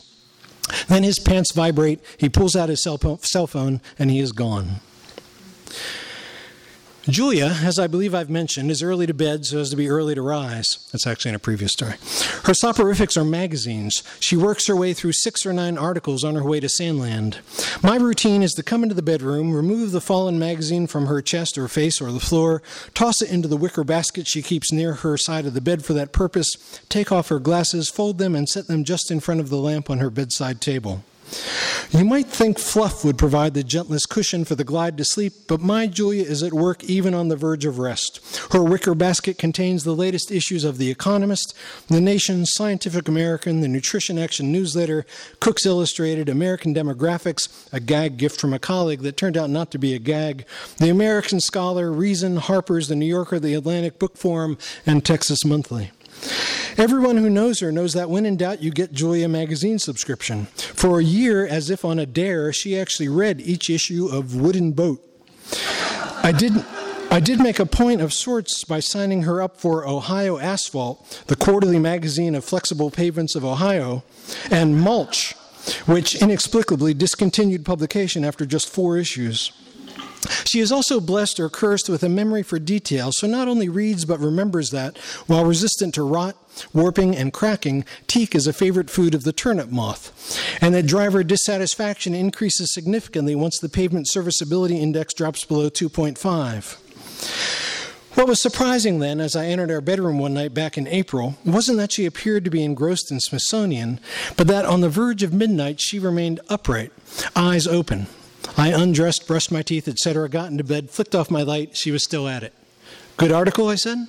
Then 0.87 1.03
his 1.03 1.19
pants 1.19 1.51
vibrate, 1.53 2.01
he 2.17 2.29
pulls 2.29 2.55
out 2.55 2.69
his 2.69 2.83
cell 2.83 3.47
phone, 3.47 3.81
and 3.97 4.11
he 4.11 4.19
is 4.19 4.31
gone. 4.33 4.81
Julia, 7.09 7.55
as 7.63 7.79
I 7.79 7.87
believe 7.87 8.13
I've 8.13 8.29
mentioned, 8.29 8.69
is 8.69 8.83
early 8.83 9.07
to 9.07 9.13
bed 9.13 9.45
so 9.45 9.59
as 9.59 9.69
to 9.69 9.77
be 9.77 9.89
early 9.89 10.13
to 10.13 10.21
rise. 10.21 10.85
That's 10.91 11.07
actually 11.07 11.29
in 11.29 11.35
a 11.35 11.39
previous 11.39 11.71
story. 11.71 11.93
Her 12.43 12.53
soporifics 12.53 13.15
are 13.15 13.23
magazines. 13.23 14.03
She 14.19 14.35
works 14.35 14.67
her 14.67 14.75
way 14.75 14.93
through 14.93 15.13
six 15.13 15.45
or 15.45 15.53
nine 15.53 15.77
articles 15.77 16.25
on 16.25 16.35
her 16.35 16.43
way 16.43 16.59
to 16.59 16.67
Sandland. 16.67 17.37
My 17.81 17.95
routine 17.95 18.43
is 18.43 18.51
to 18.55 18.63
come 18.63 18.83
into 18.83 18.93
the 18.93 19.01
bedroom, 19.01 19.53
remove 19.53 19.93
the 19.93 20.01
fallen 20.01 20.37
magazine 20.37 20.85
from 20.85 21.05
her 21.05 21.21
chest 21.21 21.57
or 21.57 21.69
face 21.69 22.01
or 22.01 22.11
the 22.11 22.19
floor, 22.19 22.61
toss 22.93 23.21
it 23.21 23.31
into 23.31 23.47
the 23.47 23.55
wicker 23.55 23.85
basket 23.85 24.27
she 24.27 24.41
keeps 24.41 24.73
near 24.73 24.95
her 24.95 25.15
side 25.15 25.45
of 25.45 25.53
the 25.53 25.61
bed 25.61 25.85
for 25.85 25.93
that 25.93 26.11
purpose, 26.11 26.81
take 26.89 27.09
off 27.09 27.29
her 27.29 27.39
glasses, 27.39 27.89
fold 27.89 28.17
them, 28.17 28.35
and 28.35 28.49
set 28.49 28.67
them 28.67 28.83
just 28.83 29.09
in 29.09 29.21
front 29.21 29.39
of 29.39 29.47
the 29.47 29.55
lamp 29.55 29.89
on 29.89 29.99
her 29.99 30.09
bedside 30.09 30.59
table. 30.59 31.05
You 31.91 32.03
might 32.03 32.27
think 32.27 32.59
fluff 32.59 33.05
would 33.05 33.17
provide 33.17 33.53
the 33.53 33.63
gentlest 33.63 34.09
cushion 34.09 34.43
for 34.43 34.55
the 34.55 34.63
glide 34.63 34.97
to 34.97 35.05
sleep, 35.05 35.33
but 35.47 35.61
my 35.61 35.87
Julia 35.87 36.23
is 36.23 36.43
at 36.43 36.53
work 36.53 36.83
even 36.83 37.13
on 37.13 37.29
the 37.29 37.35
verge 37.35 37.65
of 37.65 37.79
rest. 37.79 38.19
Her 38.51 38.61
wicker 38.61 38.93
basket 38.93 39.37
contains 39.37 39.83
the 39.83 39.95
latest 39.95 40.29
issues 40.29 40.63
of 40.63 40.77
The 40.77 40.91
Economist, 40.91 41.55
The 41.87 42.01
Nation, 42.01 42.45
Scientific 42.45 43.07
American, 43.07 43.61
the 43.61 43.67
Nutrition 43.67 44.19
Action 44.19 44.51
Newsletter, 44.51 45.05
Cooks 45.39 45.65
Illustrated, 45.65 46.27
American 46.27 46.73
Demographics, 46.73 47.47
a 47.71 47.79
gag 47.79 48.17
gift 48.17 48.39
from 48.39 48.53
a 48.53 48.59
colleague 48.59 49.01
that 49.01 49.17
turned 49.17 49.37
out 49.37 49.49
not 49.49 49.71
to 49.71 49.79
be 49.79 49.93
a 49.93 49.99
gag, 49.99 50.45
The 50.77 50.89
American 50.89 51.39
Scholar, 51.39 51.91
Reason, 51.91 52.37
Harper's, 52.37 52.89
The 52.89 52.95
New 52.95 53.05
Yorker, 53.05 53.39
The 53.39 53.53
Atlantic 53.53 53.97
Book 53.97 54.17
Forum, 54.17 54.57
and 54.85 55.05
Texas 55.05 55.45
Monthly. 55.45 55.91
Everyone 56.77 57.17
who 57.17 57.29
knows 57.29 57.59
her 57.59 57.71
knows 57.71 57.93
that 57.93 58.09
when 58.09 58.25
in 58.25 58.37
doubt, 58.37 58.61
you 58.61 58.69
get 58.69 58.91
Julia 58.91 59.27
magazine 59.27 59.79
subscription. 59.79 60.45
For 60.45 60.99
a 60.99 61.03
year, 61.03 61.45
as 61.45 61.69
if 61.69 61.83
on 61.83 61.97
a 61.97 62.05
dare, 62.05 62.53
she 62.53 62.79
actually 62.79 63.09
read 63.09 63.41
each 63.41 63.69
issue 63.69 64.07
of 64.07 64.35
Wooden 64.35 64.73
Boat. 64.73 65.01
I 66.23 66.31
didn't. 66.31 66.65
I 67.09 67.21
did 67.21 67.39
make 67.39 67.57
a 67.57 67.65
point 67.65 68.01
of 68.01 68.13
sorts 68.13 68.65
by 68.65 68.81
signing 68.81 69.23
her 69.23 69.41
up 69.41 69.61
for 69.61 69.87
Ohio 69.87 70.37
Asphalt, 70.37 71.23
the 71.27 71.37
quarterly 71.37 71.79
magazine 71.79 72.35
of 72.35 72.43
flexible 72.43 72.91
pavements 72.91 73.33
of 73.33 73.45
Ohio, 73.45 74.03
and 74.51 74.77
Mulch, 74.77 75.33
which 75.85 76.21
inexplicably 76.21 76.93
discontinued 76.93 77.63
publication 77.65 78.25
after 78.25 78.45
just 78.45 78.69
four 78.69 78.97
issues. 78.97 79.53
She 80.45 80.59
is 80.59 80.71
also 80.71 80.99
blessed 80.99 81.39
or 81.39 81.49
cursed 81.49 81.89
with 81.89 82.03
a 82.03 82.09
memory 82.09 82.43
for 82.43 82.59
detail, 82.59 83.11
so 83.11 83.27
not 83.27 83.47
only 83.47 83.69
reads 83.69 84.05
but 84.05 84.19
remembers 84.19 84.71
that, 84.71 84.97
while 85.27 85.45
resistant 85.45 85.93
to 85.95 86.03
rot, 86.03 86.35
warping, 86.73 87.15
and 87.15 87.33
cracking, 87.33 87.85
teak 88.07 88.35
is 88.35 88.47
a 88.47 88.53
favorite 88.53 88.89
food 88.89 89.13
of 89.13 89.23
the 89.23 89.33
turnip 89.33 89.69
moth, 89.69 90.11
and 90.61 90.73
that 90.73 90.87
driver 90.87 91.23
dissatisfaction 91.23 92.13
increases 92.13 92.73
significantly 92.73 93.35
once 93.35 93.59
the 93.59 93.69
pavement 93.69 94.07
serviceability 94.09 94.79
index 94.79 95.13
drops 95.13 95.45
below 95.45 95.69
2.5. 95.69 96.77
What 98.17 98.27
was 98.27 98.41
surprising 98.41 98.97
then, 98.97 99.19
as 99.19 99.35
I 99.35 99.45
entered 99.45 99.69
our 99.69 99.79
bedroom 99.79 100.17
one 100.17 100.33
night 100.33 100.51
back 100.51 100.75
in 100.75 100.87
April, 100.87 101.37
wasn't 101.45 101.77
that 101.77 101.91
she 101.91 102.07
appeared 102.07 102.45
to 102.45 102.49
be 102.49 102.63
engrossed 102.63 103.11
in 103.11 103.19
Smithsonian, 103.19 103.99
but 104.35 104.47
that 104.47 104.65
on 104.65 104.81
the 104.81 104.89
verge 104.89 105.21
of 105.21 105.33
midnight 105.33 105.79
she 105.79 105.99
remained 105.99 106.39
upright, 106.49 106.91
eyes 107.35 107.67
open. 107.67 108.07
I 108.57 108.69
undressed, 108.69 109.27
brushed 109.27 109.51
my 109.51 109.61
teeth, 109.61 109.87
etc., 109.87 110.27
got 110.29 110.49
into 110.49 110.63
bed, 110.63 110.89
flicked 110.89 111.13
off 111.13 111.29
my 111.29 111.43
light. 111.43 111.77
She 111.77 111.91
was 111.91 112.03
still 112.03 112.27
at 112.27 112.43
it. 112.43 112.53
Good 113.15 113.31
article, 113.31 113.69
I 113.69 113.75
said. 113.75 114.07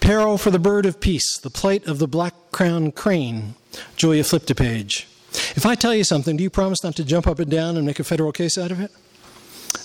Peril 0.00 0.38
for 0.38 0.50
the 0.50 0.58
bird 0.58 0.86
of 0.86 1.00
peace, 1.00 1.38
the 1.38 1.50
plight 1.50 1.86
of 1.86 1.98
the 1.98 2.06
black 2.06 2.34
crowned 2.52 2.94
crane. 2.94 3.54
Julia 3.96 4.22
flipped 4.24 4.50
a 4.50 4.54
page. 4.54 5.08
If 5.56 5.66
I 5.66 5.74
tell 5.74 5.94
you 5.94 6.04
something, 6.04 6.36
do 6.36 6.42
you 6.42 6.50
promise 6.50 6.84
not 6.84 6.94
to 6.96 7.04
jump 7.04 7.26
up 7.26 7.38
and 7.38 7.50
down 7.50 7.76
and 7.76 7.86
make 7.86 7.98
a 7.98 8.04
federal 8.04 8.32
case 8.32 8.56
out 8.58 8.70
of 8.70 8.80
it? 8.80 8.90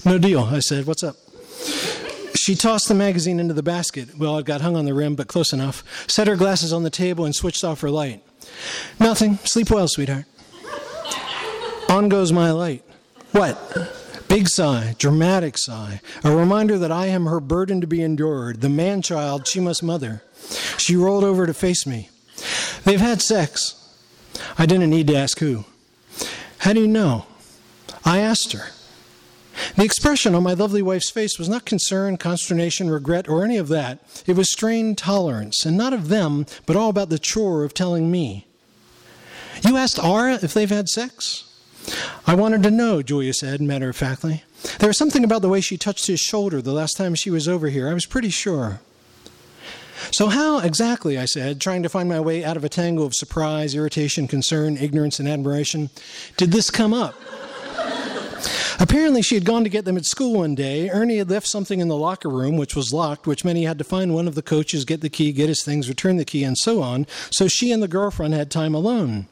No 0.06 0.18
deal, 0.18 0.42
I 0.42 0.60
said. 0.60 0.86
What's 0.86 1.04
up? 1.04 1.16
She 2.36 2.56
tossed 2.56 2.88
the 2.88 2.96
magazine 2.96 3.40
into 3.40 3.54
the 3.54 3.64
basket. 3.64 4.18
Well, 4.18 4.38
it 4.38 4.46
got 4.46 4.62
hung 4.62 4.76
on 4.76 4.86
the 4.86 4.94
rim, 4.94 5.16
but 5.16 5.28
close 5.28 5.52
enough. 5.52 5.84
Set 6.10 6.28
her 6.28 6.36
glasses 6.36 6.72
on 6.72 6.84
the 6.84 6.90
table 6.90 7.26
and 7.26 7.36
switched 7.36 7.64
off 7.64 7.82
her 7.82 7.90
light. 7.90 8.24
Nothing. 9.00 9.38
Sleep 9.44 9.70
well, 9.70 9.88
sweetheart. 9.88 10.26
On 11.90 12.08
goes 12.10 12.32
my 12.32 12.52
light. 12.52 12.84
What? 13.32 14.28
Big 14.28 14.48
sigh, 14.48 14.96
dramatic 15.00 15.58
sigh, 15.58 16.02
a 16.24 16.36
reminder 16.36 16.78
that 16.78 16.92
I 16.92 17.08
am 17.08 17.26
her 17.26 17.40
burden 17.40 17.82
to 17.82 17.88
be 17.88 18.04
endured, 18.04 18.62
the 18.62 18.70
man 18.70 19.02
child 19.02 19.48
she 19.48 19.60
must 19.60 19.82
mother. 19.82 20.24
She 20.78 20.96
rolled 20.96 21.24
over 21.24 21.48
to 21.48 21.54
face 21.54 21.88
me. 21.88 22.10
They've 22.84 23.00
had 23.00 23.22
sex. 23.22 23.76
I 24.58 24.66
didn't 24.66 24.90
need 24.90 25.08
to 25.08 25.16
ask 25.16 25.40
who. 25.40 25.66
How 26.60 26.74
do 26.74 26.82
you 26.82 26.88
know? 26.88 27.26
I 28.06 28.20
asked 28.20 28.54
her. 28.54 28.70
The 29.76 29.84
expression 29.84 30.36
on 30.36 30.44
my 30.44 30.54
lovely 30.54 30.82
wife's 30.82 31.10
face 31.10 31.38
was 31.38 31.50
not 31.50 31.66
concern, 31.66 32.18
consternation, 32.18 32.90
regret, 32.90 33.28
or 33.28 33.44
any 33.44 33.58
of 33.58 33.68
that. 33.70 34.00
It 34.26 34.36
was 34.36 34.52
strained 34.52 34.98
tolerance, 34.98 35.66
and 35.66 35.76
not 35.76 35.92
of 35.92 36.08
them, 36.08 36.46
but 36.66 36.76
all 36.76 36.90
about 36.90 37.10
the 37.10 37.20
chore 37.20 37.64
of 37.64 37.74
telling 37.74 38.10
me. 38.10 38.46
You 39.66 39.76
asked 39.76 40.00
Ara 40.00 40.36
if 40.42 40.54
they've 40.54 40.70
had 40.70 40.88
sex? 40.88 41.49
I 42.28 42.36
wanted 42.36 42.64
to 42.64 42.72
know, 42.72 43.02
Julia 43.02 43.34
said, 43.34 43.62
matter 43.62 43.90
of 43.90 43.96
factly. 43.96 44.44
There 44.80 44.90
was 44.90 44.98
something 44.98 45.24
about 45.24 45.42
the 45.42 45.50
way 45.50 45.62
she 45.62 45.78
touched 45.78 46.08
his 46.08 46.20
shoulder 46.20 46.62
the 46.62 46.74
last 46.74 46.98
time 46.98 47.16
she 47.16 47.30
was 47.30 47.48
over 47.48 47.70
here. 47.70 47.90
I 47.90 47.94
was 47.94 48.06
pretty 48.06 48.30
sure. 48.30 48.82
So, 50.12 50.28
how 50.28 50.60
exactly, 50.60 51.18
I 51.18 51.26
said, 51.26 51.60
trying 51.60 51.84
to 51.84 51.90
find 51.90 52.10
my 52.10 52.20
way 52.20 52.44
out 52.44 52.58
of 52.58 52.64
a 52.64 52.70
tangle 52.70 53.06
of 53.06 53.14
surprise, 53.14 53.76
irritation, 53.76 54.28
concern, 54.28 54.78
ignorance, 54.78 55.20
and 55.20 55.28
admiration, 55.28 55.90
did 56.38 56.52
this 56.52 56.70
come 56.70 56.94
up? 56.94 57.16
Apparently, 58.80 59.22
she 59.22 59.36
had 59.36 59.46
gone 59.46 59.64
to 59.64 59.70
get 59.70 59.86
them 59.86 59.98
at 59.98 60.06
school 60.06 60.36
one 60.36 60.56
day. 60.56 60.90
Ernie 60.90 61.18
had 61.18 61.30
left 61.30 61.48
something 61.48 61.80
in 61.80 61.90
the 61.90 61.98
locker 61.98 62.30
room, 62.30 62.56
which 62.56 62.76
was 62.76 62.94
locked, 62.94 63.28
which 63.28 63.44
meant 63.44 63.58
he 63.58 63.66
had 63.66 63.78
to 63.78 63.84
find 63.84 64.14
one 64.14 64.28
of 64.28 64.36
the 64.36 64.42
coaches, 64.42 64.86
get 64.86 65.02
the 65.02 65.10
key, 65.10 65.34
get 65.34 65.50
his 65.50 65.64
things, 65.64 65.90
return 65.90 66.18
the 66.18 66.26
key, 66.26 66.44
and 66.44 66.58
so 66.58 66.82
on. 66.82 67.06
So 67.32 67.48
she 67.48 67.72
and 67.72 67.84
the 67.84 67.88
girlfriend 67.88 68.34
had 68.34 68.50
time 68.50 68.74
alone. 68.74 69.28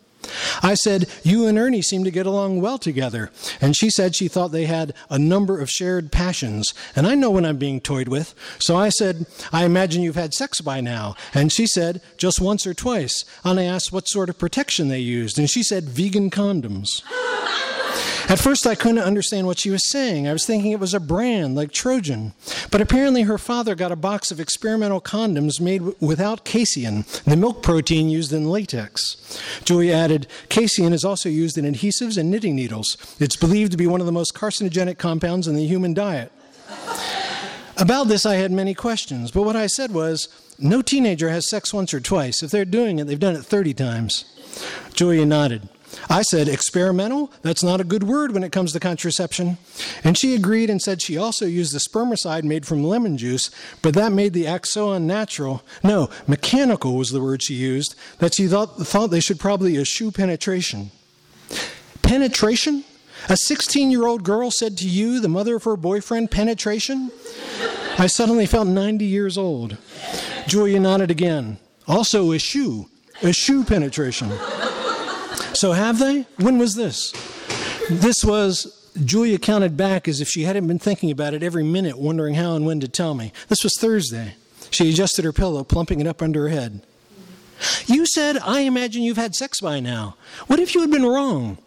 I 0.62 0.74
said, 0.76 1.08
You 1.24 1.48
and 1.48 1.58
Ernie 1.58 1.82
seem 1.82 2.04
to 2.04 2.12
get 2.12 2.26
along 2.26 2.62
well 2.62 2.78
together. 2.78 3.32
And 3.62 3.76
she 3.76 3.90
said 3.90 4.16
she 4.16 4.28
thought 4.28 4.52
they 4.52 4.66
had 4.66 4.94
a 5.10 5.20
number 5.20 5.60
of 5.60 5.70
shared 5.70 6.12
passions. 6.12 6.74
And 6.96 7.08
I 7.08 7.16
know 7.16 7.32
when 7.32 7.46
I'm 7.46 7.58
being 7.58 7.80
toyed 7.82 8.08
with. 8.08 8.34
So 8.60 8.76
I 8.76 8.90
said, 8.90 9.26
I 9.52 9.66
imagine 9.66 10.02
you've 10.02 10.16
had 10.16 10.34
sex 10.34 10.62
by 10.62 10.82
now. 10.82 11.16
And 11.34 11.52
she 11.52 11.68
said, 11.68 12.02
Just 12.18 12.42
once 12.42 12.66
or 12.66 12.74
twice. 12.74 13.26
And 13.44 13.60
I 13.60 13.64
asked 13.64 13.92
what 13.92 14.08
sort 14.08 14.30
of 14.30 14.40
protection 14.40 14.88
they 14.88 15.00
used. 15.00 15.38
And 15.38 15.50
she 15.50 15.64
said, 15.64 15.86
Vegan 15.86 16.30
condoms. 16.30 17.02
At 18.30 18.40
first, 18.40 18.68
I 18.68 18.76
couldn't 18.76 19.00
understand 19.00 19.48
what 19.48 19.60
she 19.60 19.70
was 19.70 19.90
saying. 19.90 20.28
I 20.28 20.34
was 20.34 20.46
thinking 20.46 20.72
it 20.72 20.82
was 20.82 20.94
a 20.94 21.00
brand 21.00 21.56
like 21.56 21.72
Trojan. 21.72 22.34
But 22.70 22.82
apparently, 22.82 23.22
her 23.22 23.38
father 23.38 23.74
got 23.74 23.94
a 23.94 23.96
box 23.96 24.32
of 24.32 24.40
experimental 24.40 25.00
condoms 25.00 25.62
made 25.62 25.82
without 26.02 26.44
casein, 26.44 27.06
the 27.24 27.38
milk 27.38 27.64
protein 27.64 28.10
used 28.10 28.34
in 28.34 28.50
latex. 28.50 29.16
Julia 29.64 29.94
added, 29.94 30.28
casein 30.50 30.92
is 30.92 31.06
also 31.06 31.30
used 31.30 31.58
in 31.58 31.64
adhesives 31.64 32.18
and 32.18 32.30
knitting 32.30 32.56
needles. 32.56 32.98
It's 33.18 33.38
believed 33.38 33.72
to 33.72 33.78
be 33.78 33.88
one 33.88 34.02
of 34.02 34.06
the 34.06 34.12
most 34.12 34.34
carcinogenic 34.34 34.98
compounds 34.98 35.48
in 35.48 35.56
the 35.56 35.66
human 35.66 35.94
diet. 35.94 36.32
About 37.78 38.10
this, 38.10 38.26
I 38.26 38.36
had 38.36 38.52
many 38.52 38.74
questions, 38.74 39.32
but 39.32 39.44
what 39.44 39.56
I 39.56 39.68
said 39.68 39.94
was 39.94 40.28
no 40.60 40.82
teenager 40.82 41.30
has 41.30 41.50
sex 41.50 41.74
once 41.74 41.94
or 41.94 42.02
twice. 42.02 42.44
If 42.44 42.52
they're 42.52 42.66
doing 42.66 43.00
it, 43.00 43.06
they've 43.06 43.20
done 43.20 43.36
it 43.36 43.46
30 43.46 43.74
times. 43.74 44.26
Julia 44.94 45.26
nodded. 45.26 45.70
I 46.10 46.22
said, 46.22 46.48
experimental? 46.48 47.32
That's 47.42 47.64
not 47.64 47.82
a 47.82 47.86
good 47.86 48.04
word 48.04 48.32
when 48.34 48.44
it 48.44 48.52
comes 48.52 48.74
to 48.74 48.80
contraception. 48.80 49.58
And 50.04 50.18
she 50.18 50.36
agreed 50.36 50.70
and 50.70 50.82
said 50.82 51.02
she 51.02 51.18
also 51.18 51.46
used 51.46 51.74
the 51.74 51.80
spermicide 51.80 52.44
made 52.44 52.66
from 52.66 52.84
lemon 52.84 53.18
juice, 53.18 53.50
but 53.82 53.94
that 53.96 54.12
made 54.12 54.34
the 54.34 54.48
act 54.48 54.68
so 54.68 54.92
unnatural. 54.92 55.64
No, 55.84 56.10
mechanical 56.28 56.96
was 56.96 57.10
the 57.10 57.22
word 57.22 57.42
she 57.44 57.56
used, 57.56 57.96
that 58.20 58.36
she 58.36 58.48
thought, 58.48 58.78
thought 58.78 59.08
they 59.08 59.20
should 59.20 59.40
probably 59.40 59.78
eschew 59.78 60.12
penetration. 60.12 60.92
Penetration? 62.02 62.84
A 63.30 63.36
16 63.36 63.92
year 63.92 64.08
old 64.08 64.24
girl 64.24 64.52
said 64.52 64.78
to 64.78 64.88
you, 64.88 65.20
the 65.20 65.28
mother 65.28 65.56
of 65.58 65.64
her 65.64 65.76
boyfriend, 65.76 66.32
penetration? 66.32 67.12
I 67.98 68.08
suddenly 68.08 68.46
felt 68.46 68.68
90 68.68 69.06
years 69.06 69.38
old. 69.38 69.78
Julia 70.48 70.80
nodded 70.80 71.12
again. 71.12 71.58
Also, 71.88 72.32
eschew, 72.32 72.86
eschew 73.24 73.64
penetration. 73.64 74.30
So 75.58 75.72
have 75.72 75.98
they? 75.98 76.28
When 76.38 76.60
was 76.60 76.76
this? 76.76 77.12
This 77.90 78.24
was, 78.24 78.92
Julia 79.04 79.40
counted 79.40 79.76
back 79.76 80.08
as 80.08 80.22
if 80.22 80.28
she 80.28 80.44
hadn't 80.44 80.68
been 80.68 80.78
thinking 80.78 81.10
about 81.10 81.34
it 81.34 81.42
every 81.42 81.64
minute, 81.64 81.98
wondering 81.98 82.36
how 82.36 82.56
and 82.56 82.64
when 82.64 82.80
to 82.82 82.88
tell 82.88 83.16
me. 83.16 83.34
This 83.48 83.64
was 83.64 83.74
Thursday. 83.80 84.36
She 84.70 84.92
adjusted 84.92 85.26
her 85.26 85.34
pillow, 85.34 85.64
plumping 85.64 86.00
it 86.00 86.06
up 86.06 86.22
under 86.22 86.44
her 86.44 86.50
head. 86.50 86.84
You 87.88 88.06
said, 88.06 88.38
I 88.38 88.62
imagine 88.62 89.02
you've 89.02 89.18
had 89.18 89.34
sex 89.34 89.60
by 89.60 89.80
now. 89.80 90.16
What 90.46 90.60
if 90.60 90.76
you 90.76 90.82
had 90.82 90.92
been 90.92 91.06
wrong? 91.06 91.58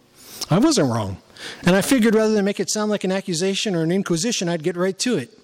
I 0.48 0.60
wasn't 0.60 0.92
wrong. 0.92 1.16
And 1.64 1.74
I 1.74 1.80
figured 1.80 2.14
rather 2.14 2.32
than 2.32 2.44
make 2.44 2.60
it 2.60 2.70
sound 2.70 2.92
like 2.92 3.02
an 3.02 3.10
accusation 3.10 3.74
or 3.74 3.82
an 3.82 3.90
inquisition, 3.90 4.48
I'd 4.48 4.62
get 4.62 4.76
right 4.76 4.98
to 5.00 5.16
it. 5.16 5.36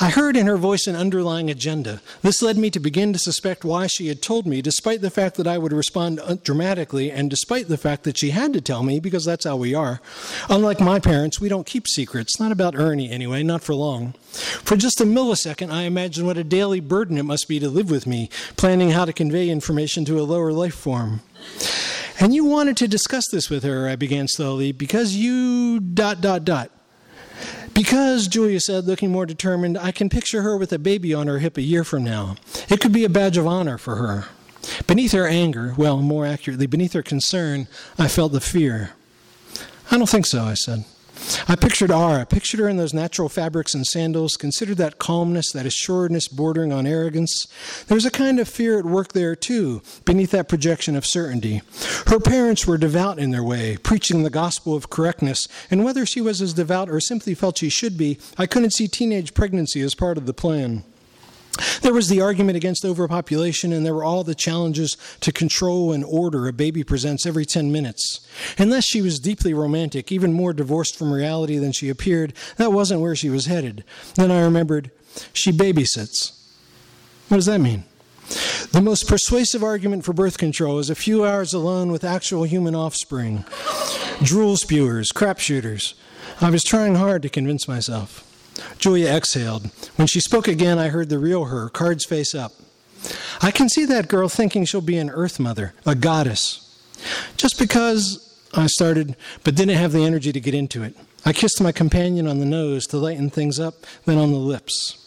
I 0.00 0.10
heard 0.10 0.36
in 0.36 0.46
her 0.46 0.56
voice 0.56 0.86
an 0.86 0.96
underlying 0.96 1.48
agenda. 1.48 2.00
This 2.22 2.42
led 2.42 2.58
me 2.58 2.70
to 2.70 2.80
begin 2.80 3.12
to 3.12 3.18
suspect 3.18 3.64
why 3.64 3.86
she 3.86 4.08
had 4.08 4.20
told 4.20 4.46
me, 4.46 4.60
despite 4.60 5.00
the 5.00 5.10
fact 5.10 5.36
that 5.36 5.46
I 5.46 5.58
would 5.58 5.72
respond 5.72 6.18
uh, 6.20 6.36
dramatically, 6.42 7.10
and 7.10 7.30
despite 7.30 7.68
the 7.68 7.76
fact 7.76 8.02
that 8.04 8.18
she 8.18 8.30
had 8.30 8.52
to 8.54 8.60
tell 8.60 8.82
me, 8.82 8.98
because 8.98 9.24
that's 9.24 9.44
how 9.44 9.56
we 9.56 9.74
are. 9.74 10.00
Unlike 10.48 10.80
my 10.80 10.98
parents, 10.98 11.40
we 11.40 11.48
don't 11.48 11.66
keep 11.66 11.86
secrets, 11.86 12.40
not 12.40 12.50
about 12.50 12.74
Ernie 12.74 13.10
anyway, 13.10 13.44
not 13.44 13.62
for 13.62 13.74
long. 13.74 14.14
For 14.32 14.76
just 14.76 15.00
a 15.00 15.04
millisecond, 15.04 15.70
I 15.70 15.82
imagined 15.82 16.26
what 16.26 16.36
a 16.36 16.42
daily 16.42 16.80
burden 16.80 17.16
it 17.16 17.22
must 17.24 17.46
be 17.46 17.60
to 17.60 17.68
live 17.68 17.90
with 17.90 18.06
me, 18.06 18.28
planning 18.56 18.90
how 18.90 19.04
to 19.04 19.12
convey 19.12 19.48
information 19.48 20.04
to 20.06 20.18
a 20.18 20.24
lower 20.24 20.52
life 20.52 20.74
form. 20.74 21.20
And 22.18 22.34
you 22.34 22.44
wanted 22.44 22.76
to 22.78 22.88
discuss 22.88 23.28
this 23.30 23.48
with 23.48 23.62
her, 23.62 23.88
I 23.88 23.94
began 23.94 24.26
slowly, 24.26 24.72
because 24.72 25.14
you 25.14 25.78
dot 25.78 26.20
dot 26.20 26.44
dot. 26.44 26.71
Because, 27.74 28.28
Julia 28.28 28.60
said, 28.60 28.84
looking 28.84 29.10
more 29.10 29.26
determined, 29.26 29.78
I 29.78 29.92
can 29.92 30.08
picture 30.08 30.42
her 30.42 30.56
with 30.56 30.72
a 30.72 30.78
baby 30.78 31.14
on 31.14 31.26
her 31.26 31.38
hip 31.38 31.56
a 31.56 31.62
year 31.62 31.84
from 31.84 32.04
now. 32.04 32.36
It 32.68 32.80
could 32.80 32.92
be 32.92 33.04
a 33.04 33.08
badge 33.08 33.36
of 33.36 33.46
honor 33.46 33.78
for 33.78 33.96
her. 33.96 34.26
Beneath 34.86 35.12
her 35.12 35.26
anger, 35.26 35.74
well, 35.76 35.98
more 35.98 36.26
accurately, 36.26 36.66
beneath 36.66 36.92
her 36.92 37.02
concern, 37.02 37.66
I 37.98 38.08
felt 38.08 38.32
the 38.32 38.40
fear. 38.40 38.90
I 39.90 39.98
don't 39.98 40.08
think 40.08 40.26
so, 40.26 40.42
I 40.42 40.54
said. 40.54 40.84
I 41.48 41.56
pictured 41.56 41.90
Ara, 41.90 42.26
pictured 42.26 42.60
her 42.60 42.68
in 42.68 42.76
those 42.76 42.94
natural 42.94 43.28
fabrics 43.28 43.74
and 43.74 43.86
sandals, 43.86 44.36
considered 44.36 44.76
that 44.78 44.98
calmness, 44.98 45.52
that 45.52 45.66
assuredness 45.66 46.28
bordering 46.28 46.72
on 46.72 46.86
arrogance. 46.86 47.46
There 47.86 47.94
was 47.94 48.06
a 48.06 48.10
kind 48.10 48.38
of 48.38 48.48
fear 48.48 48.78
at 48.78 48.84
work 48.84 49.12
there, 49.12 49.34
too, 49.34 49.82
beneath 50.04 50.30
that 50.32 50.48
projection 50.48 50.96
of 50.96 51.06
certainty. 51.06 51.62
Her 52.06 52.20
parents 52.20 52.66
were 52.66 52.78
devout 52.78 53.18
in 53.18 53.30
their 53.30 53.42
way, 53.42 53.76
preaching 53.76 54.22
the 54.22 54.30
gospel 54.30 54.74
of 54.74 54.90
correctness, 54.90 55.46
and 55.70 55.84
whether 55.84 56.06
she 56.06 56.20
was 56.20 56.40
as 56.40 56.54
devout 56.54 56.88
or 56.88 57.00
simply 57.00 57.34
felt 57.34 57.58
she 57.58 57.68
should 57.68 57.96
be, 57.96 58.18
I 58.38 58.46
couldn't 58.46 58.72
see 58.72 58.88
teenage 58.88 59.34
pregnancy 59.34 59.80
as 59.80 59.94
part 59.94 60.18
of 60.18 60.26
the 60.26 60.34
plan. 60.34 60.84
There 61.82 61.92
was 61.92 62.08
the 62.08 62.20
argument 62.20 62.56
against 62.56 62.84
overpopulation, 62.84 63.72
and 63.72 63.84
there 63.84 63.94
were 63.94 64.04
all 64.04 64.24
the 64.24 64.34
challenges 64.34 64.96
to 65.20 65.32
control 65.32 65.92
and 65.92 66.04
order 66.04 66.48
a 66.48 66.52
baby 66.52 66.82
presents 66.82 67.26
every 67.26 67.44
10 67.44 67.70
minutes. 67.70 68.26
Unless 68.58 68.86
she 68.86 69.02
was 69.02 69.18
deeply 69.18 69.52
romantic, 69.52 70.10
even 70.10 70.32
more 70.32 70.52
divorced 70.52 70.96
from 70.96 71.12
reality 71.12 71.58
than 71.58 71.72
she 71.72 71.88
appeared, 71.88 72.32
that 72.56 72.72
wasn't 72.72 73.00
where 73.00 73.16
she 73.16 73.28
was 73.28 73.46
headed. 73.46 73.84
Then 74.14 74.30
I 74.30 74.40
remembered 74.42 74.90
she 75.32 75.52
babysits. 75.52 76.32
What 77.28 77.36
does 77.36 77.46
that 77.46 77.60
mean? 77.60 77.84
The 78.72 78.80
most 78.80 79.06
persuasive 79.06 79.62
argument 79.62 80.04
for 80.04 80.14
birth 80.14 80.38
control 80.38 80.78
is 80.78 80.88
a 80.88 80.94
few 80.94 81.26
hours 81.26 81.52
alone 81.52 81.92
with 81.92 82.04
actual 82.04 82.44
human 82.44 82.74
offspring. 82.74 83.44
Drool 84.22 84.56
spewers, 84.56 85.12
crap 85.12 85.38
shooters. 85.38 85.94
I 86.40 86.48
was 86.48 86.62
trying 86.62 86.94
hard 86.94 87.22
to 87.22 87.28
convince 87.28 87.68
myself. 87.68 88.31
Julia 88.78 89.08
exhaled. 89.08 89.70
When 89.96 90.06
she 90.06 90.20
spoke 90.20 90.48
again, 90.48 90.78
I 90.78 90.88
heard 90.88 91.08
the 91.08 91.18
real 91.18 91.46
her, 91.46 91.68
cards 91.68 92.04
face 92.04 92.34
up. 92.34 92.52
I 93.40 93.50
can 93.50 93.68
see 93.68 93.84
that 93.86 94.08
girl 94.08 94.28
thinking 94.28 94.64
she'll 94.64 94.80
be 94.80 94.98
an 94.98 95.10
earth 95.10 95.40
mother, 95.40 95.74
a 95.84 95.94
goddess. 95.94 96.58
Just 97.36 97.58
because 97.58 98.28
I 98.54 98.66
started, 98.66 99.16
but 99.44 99.54
didn't 99.54 99.76
have 99.76 99.92
the 99.92 100.04
energy 100.04 100.32
to 100.32 100.40
get 100.40 100.54
into 100.54 100.82
it. 100.82 100.96
I 101.24 101.32
kissed 101.32 101.60
my 101.60 101.72
companion 101.72 102.26
on 102.26 102.38
the 102.38 102.44
nose 102.46 102.86
to 102.88 102.98
lighten 102.98 103.30
things 103.30 103.58
up, 103.58 103.74
then 104.04 104.18
on 104.18 104.32
the 104.32 104.38
lips. 104.38 104.98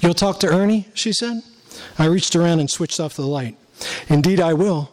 You'll 0.00 0.14
talk 0.14 0.40
to 0.40 0.48
Ernie? 0.48 0.88
she 0.94 1.12
said. 1.12 1.42
I 1.98 2.06
reached 2.06 2.34
around 2.34 2.60
and 2.60 2.70
switched 2.70 3.00
off 3.00 3.14
the 3.14 3.26
light. 3.26 3.56
Indeed, 4.08 4.40
I 4.40 4.54
will. 4.54 4.90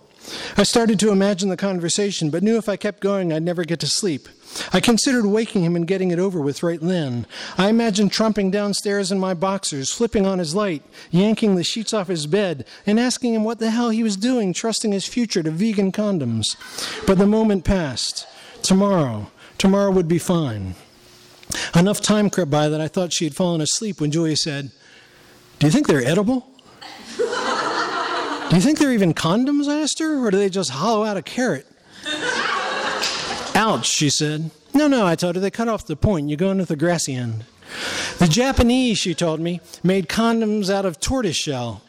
I 0.57 0.63
started 0.63 0.99
to 0.99 1.11
imagine 1.11 1.49
the 1.49 1.57
conversation, 1.57 2.29
but 2.29 2.43
knew 2.43 2.57
if 2.57 2.69
I 2.69 2.77
kept 2.77 3.01
going, 3.01 3.31
I'd 3.31 3.43
never 3.43 3.63
get 3.63 3.79
to 3.81 3.88
sleep. 3.88 4.27
I 4.71 4.79
considered 4.79 5.25
waking 5.25 5.63
him 5.63 5.75
and 5.75 5.88
getting 5.88 6.11
it 6.11 6.19
over 6.19 6.39
with 6.39 6.63
right 6.63 6.79
then. 6.79 7.25
I 7.57 7.69
imagined 7.69 8.11
trumping 8.11 8.51
downstairs 8.51 9.11
in 9.11 9.19
my 9.19 9.33
boxers, 9.33 9.91
flipping 9.91 10.25
on 10.25 10.39
his 10.39 10.55
light, 10.55 10.83
yanking 11.11 11.55
the 11.55 11.63
sheets 11.63 11.93
off 11.93 12.07
his 12.07 12.27
bed, 12.27 12.65
and 12.85 12.99
asking 12.99 13.33
him 13.33 13.43
what 13.43 13.59
the 13.59 13.71
hell 13.71 13.89
he 13.89 14.03
was 14.03 14.15
doing, 14.15 14.53
trusting 14.53 14.91
his 14.91 15.07
future 15.07 15.43
to 15.43 15.51
vegan 15.51 15.91
condoms. 15.91 16.45
But 17.05 17.17
the 17.17 17.27
moment 17.27 17.65
passed. 17.65 18.27
Tomorrow, 18.61 19.31
tomorrow 19.57 19.91
would 19.91 20.07
be 20.07 20.19
fine. 20.19 20.75
Enough 21.75 22.01
time 22.01 22.29
crept 22.29 22.49
by 22.49 22.69
that 22.69 22.81
I 22.81 22.88
thought 22.88 23.13
she 23.13 23.25
had 23.25 23.35
fallen 23.35 23.61
asleep 23.61 24.01
when 24.01 24.11
Julia 24.11 24.35
said, 24.35 24.71
Do 25.59 25.67
you 25.67 25.71
think 25.71 25.88
they're 25.88 26.03
edible? 26.03 26.47
Do 28.49 28.55
you 28.55 28.62
think 28.62 28.79
they're 28.79 28.91
even 28.91 29.13
condoms? 29.13 29.67
I 29.67 29.81
asked 29.81 29.99
her, 29.99 30.25
or 30.25 30.31
do 30.31 30.38
they 30.38 30.49
just 30.49 30.71
hollow 30.71 31.03
out 31.03 31.17
a 31.17 31.21
carrot? 31.21 31.67
Ouch, 33.55 33.88
she 33.88 34.10
said. 34.10 34.51
No, 34.73 34.88
no, 34.88 35.08
I 35.08 35.15
told 35.15 35.36
her, 35.36 35.41
they 35.41 35.51
cut 35.51 35.69
off 35.69 35.88
the 35.88 35.95
point. 35.95 36.29
You 36.29 36.36
go 36.36 36.51
into 36.51 36.65
the 36.65 36.75
grassy 36.75 37.15
end. 37.15 37.45
The 38.19 38.27
Japanese, 38.27 38.97
she 38.97 39.13
told 39.13 39.39
me, 39.39 39.62
made 39.84 40.10
condoms 40.10 40.69
out 40.69 40.86
of 40.86 40.99
tortoise 40.99 41.38
shell. 41.38 41.81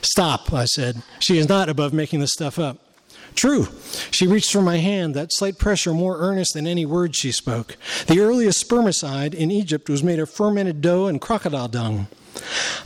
Stop, 0.00 0.52
I 0.52 0.64
said. 0.64 1.02
She 1.20 1.38
is 1.38 1.48
not 1.48 1.68
above 1.68 1.92
making 1.92 2.20
this 2.20 2.32
stuff 2.32 2.58
up. 2.58 2.78
True. 3.34 3.68
She 4.10 4.26
reached 4.26 4.52
for 4.52 4.62
my 4.62 4.78
hand, 4.78 5.14
that 5.14 5.32
slight 5.32 5.58
pressure 5.58 5.94
more 5.94 6.18
earnest 6.18 6.54
than 6.54 6.66
any 6.66 6.84
words 6.84 7.16
she 7.16 7.30
spoke. 7.30 7.76
The 8.06 8.20
earliest 8.20 8.68
spermicide 8.68 9.34
in 9.34 9.50
Egypt 9.50 9.88
was 9.88 10.02
made 10.02 10.18
of 10.18 10.30
fermented 10.30 10.80
dough 10.80 11.06
and 11.06 11.20
crocodile 11.20 11.68
dung. 11.68 12.08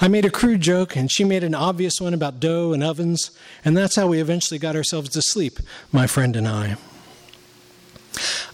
I 0.00 0.08
made 0.08 0.24
a 0.24 0.30
crude 0.30 0.60
joke, 0.60 0.96
and 0.96 1.10
she 1.10 1.24
made 1.24 1.44
an 1.44 1.54
obvious 1.54 2.00
one 2.00 2.14
about 2.14 2.40
dough 2.40 2.72
and 2.72 2.82
ovens, 2.82 3.30
and 3.64 3.76
that's 3.76 3.96
how 3.96 4.06
we 4.06 4.20
eventually 4.20 4.58
got 4.58 4.76
ourselves 4.76 5.10
to 5.10 5.22
sleep, 5.22 5.58
my 5.90 6.06
friend 6.06 6.36
and 6.36 6.48
I. 6.48 6.76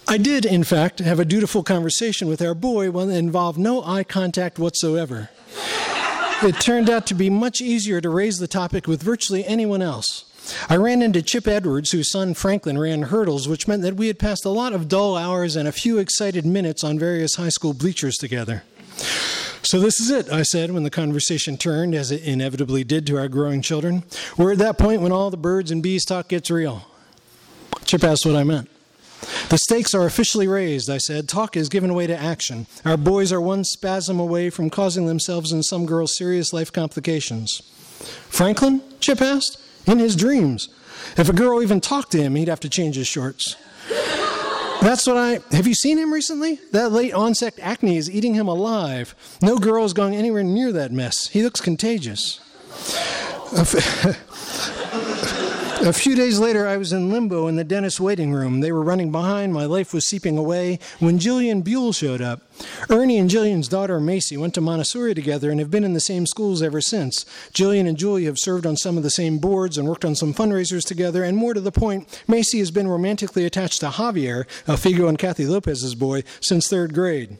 I 0.06 0.16
did, 0.16 0.46
in 0.46 0.64
fact, 0.64 1.00
have 1.00 1.20
a 1.20 1.24
dutiful 1.24 1.62
conversation 1.62 2.28
with 2.28 2.40
our 2.40 2.54
boy, 2.54 2.90
one 2.90 3.08
that 3.08 3.16
involved 3.16 3.58
no 3.58 3.82
eye 3.82 4.04
contact 4.04 4.58
whatsoever. 4.58 5.30
It 6.42 6.61
turned 6.61 6.88
out 6.88 7.06
to 7.08 7.14
be 7.14 7.28
much 7.28 7.61
easier 7.61 8.00
to 8.00 8.08
raise 8.08 8.38
the 8.38 8.46
topic 8.46 8.87
with 8.87 9.02
virtually 9.02 9.44
anyone 9.44 9.82
else. 9.82 10.24
I 10.68 10.76
ran 10.76 11.02
into 11.02 11.20
Chip 11.20 11.46
Edwards, 11.46 11.90
whose 11.90 12.11
son 12.11 12.34
Franklin 12.34 12.78
ran 12.78 13.02
hurdles, 13.02 13.48
which 13.48 13.68
meant 13.68 13.82
that 13.82 13.96
we 13.96 14.06
had 14.06 14.18
passed 14.18 14.44
a 14.44 14.50
lot 14.50 14.72
of 14.72 14.88
dull 14.88 15.16
hours 15.16 15.56
and 15.56 15.68
a 15.68 15.72
few 15.72 15.98
excited 15.98 16.46
minutes 16.46 16.84
on 16.84 16.98
various 16.98 17.34
high 17.34 17.48
school 17.48 17.74
bleachers 17.74 18.16
together. 18.16 18.62
So, 19.62 19.81
this 19.81 20.01
is 20.01 20.11
it, 20.11 20.31
I 20.31 20.42
said 20.42 20.71
when 20.71 20.85
the 20.85 20.90
conversation 20.90 21.57
turned, 21.57 21.94
as 21.94 22.11
it 22.11 22.23
inevitably 22.23 22.85
did 22.85 23.07
to 23.09 23.18
our 23.18 23.29
growing 23.29 23.61
children. 23.61 24.05
We're 24.37 24.53
at 24.53 24.59
that 24.59 24.79
point 24.79 25.03
when 25.03 25.12
all 25.12 25.31
the 25.31 25.37
birds 25.37 25.71
and 25.71 25.83
bees 25.83 26.05
talk 26.05 26.29
gets 26.29 26.51
real. 26.51 26.87
Chip 27.85 28.05
asked 28.05 28.25
what 28.25 28.37
I 28.37 28.44
meant. 28.44 28.68
The 29.49 29.59
stakes 29.59 29.94
are 29.94 30.07
officially 30.07 30.47
raised, 30.47 30.88
I 30.88 30.99
said. 30.99 31.29
Talk 31.29 31.57
is 31.57 31.68
given 31.68 31.94
way 31.94 32.07
to 32.07 32.16
action. 32.16 32.66
Our 32.85 32.97
boys 32.97 33.33
are 33.33 33.40
one 33.40 33.64
spasm 33.64 34.21
away 34.21 34.51
from 34.51 34.71
causing 34.71 35.07
themselves 35.07 35.53
and 35.53 35.64
some 35.64 35.87
girls 35.87 36.16
serious 36.16 36.53
life 36.53 36.73
complications. 36.73 37.61
Franklin? 38.29 38.83
Chip 39.01 39.21
asked. 39.21 39.61
In 39.87 39.99
his 39.99 40.16
dreams. 40.16 40.68
If 41.16 41.29
a 41.29 41.33
girl 41.33 41.62
even 41.62 41.81
talked 41.81 42.12
to 42.12 42.18
him, 42.18 42.35
he'd 42.35 42.49
have 42.49 42.61
to 42.61 42.68
change 42.68 42.97
his 42.97 43.07
shorts. 43.07 43.57
That's 44.81 45.07
what 45.07 45.17
I. 45.17 45.41
Have 45.51 45.67
you 45.67 45.75
seen 45.75 45.99
him 45.99 46.12
recently? 46.12 46.61
That 46.73 46.93
late 46.93 47.12
onset 47.12 47.55
acne 47.61 47.97
is 47.97 48.09
eating 48.11 48.35
him 48.35 48.47
alive. 48.47 49.14
No 49.43 49.59
girl 49.59 49.85
is 49.85 49.93
going 49.93 50.14
anywhere 50.14 50.45
near 50.45 50.71
that 50.73 50.93
mess. 50.93 51.29
He 51.29 51.43
looks 51.43 51.61
contagious. 51.61 52.41
A 55.81 55.93
few 55.93 56.17
days 56.17 56.41
later, 56.41 56.67
I 56.67 56.77
was 56.77 56.93
in 56.93 57.11
limbo 57.11 57.47
in 57.47 57.55
the 57.55 57.62
dentist's 57.62 58.01
waiting 58.01 58.33
room. 58.33 58.61
They 58.61 58.73
were 58.73 58.83
running 58.83 59.12
behind. 59.12 59.53
My 59.53 59.64
life 59.64 59.95
was 59.95 60.09
seeping 60.09 60.37
away 60.37 60.81
when 60.99 61.21
Jillian 61.21 61.62
Buell 61.62 61.93
showed 61.93 62.21
up. 62.21 62.43
Ernie 62.91 63.17
and 63.17 63.31
Jillian's 63.31 63.69
daughter, 63.69 64.01
Macy, 64.01 64.37
went 64.37 64.55
to 64.55 64.61
Montessori 64.61 65.14
together 65.14 65.51
and 65.51 65.61
have 65.61 65.71
been 65.71 65.85
in 65.85 65.95
the 65.95 66.01
same 66.01 66.27
schools 66.27 66.62
ever 66.62 66.81
since. 66.81 67.25
Jillian 67.55 67.88
and 67.88 67.97
Julie 67.97 68.25
have 68.25 68.38
served 68.38 68.67
on 68.67 68.77
some 68.77 68.97
of 68.97 69.05
the 69.05 69.09
same 69.09 69.38
boards 69.38 69.79
and 69.79 69.88
worked 69.88 70.05
on 70.05 70.17
some 70.17 70.35
fundraisers 70.35 70.85
together. 70.85 71.23
And 71.23 71.37
more 71.37 71.55
to 71.55 71.61
the 71.61 71.73
point, 71.73 72.23
Macy 72.27 72.59
has 72.59 72.73
been 72.73 72.88
romantically 72.88 73.47
attached 73.47 73.81
to 73.81 73.91
Javier, 73.91 74.47
a 74.67 74.75
Figo 74.75 75.09
and 75.09 75.19
Kathy 75.19 75.47
Lopez's 75.47 75.95
boy, 75.95 76.25
since 76.41 76.69
third 76.69 76.93
grade. 76.93 77.38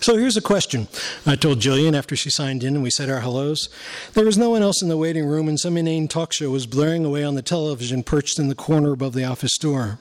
So 0.00 0.16
here's 0.16 0.36
a 0.36 0.42
question 0.42 0.86
I 1.26 1.34
told 1.34 1.60
Jillian 1.60 1.96
after 1.96 2.14
she 2.14 2.30
signed 2.30 2.62
in 2.62 2.74
and 2.74 2.82
we 2.82 2.90
said 2.90 3.08
our 3.08 3.20
hellos. 3.20 3.68
There 4.12 4.24
was 4.24 4.38
no 4.38 4.50
one 4.50 4.62
else 4.62 4.82
in 4.82 4.88
the 4.88 4.96
waiting 4.96 5.26
room, 5.26 5.48
and 5.48 5.58
some 5.58 5.76
inane 5.76 6.08
talk 6.08 6.32
show 6.32 6.50
was 6.50 6.66
blaring 6.66 7.04
away 7.04 7.24
on 7.24 7.34
the 7.34 7.42
television 7.42 8.02
perched 8.02 8.38
in 8.38 8.48
the 8.48 8.54
corner 8.54 8.92
above 8.92 9.14
the 9.14 9.24
office 9.24 9.56
door. 9.56 9.98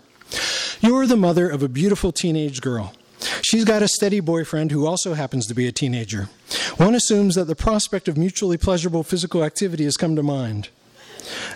You're 0.82 1.08
the 1.08 1.18
mother 1.18 1.50
of 1.50 1.64
a 1.64 1.70
beautiful 1.70 2.12
teenage 2.12 2.62
girl. 2.62 2.94
She's 3.42 3.66
got 3.66 3.82
a 3.82 3.88
steady 3.88 4.20
boyfriend 4.20 4.72
who 4.72 4.86
also 4.86 5.14
happens 5.14 5.48
to 5.48 5.56
be 5.56 5.68
a 5.68 5.72
teenager. 5.72 6.30
One 6.76 6.94
assumes 6.94 7.36
that 7.36 7.46
the 7.46 7.56
prospect 7.56 8.08
of 8.08 8.18
mutually 8.18 8.58
pleasurable 8.58 9.04
physical 9.04 9.44
activity 9.44 9.86
has 9.86 9.98
come 9.98 10.16
to 10.16 10.24
mind. 10.24 10.70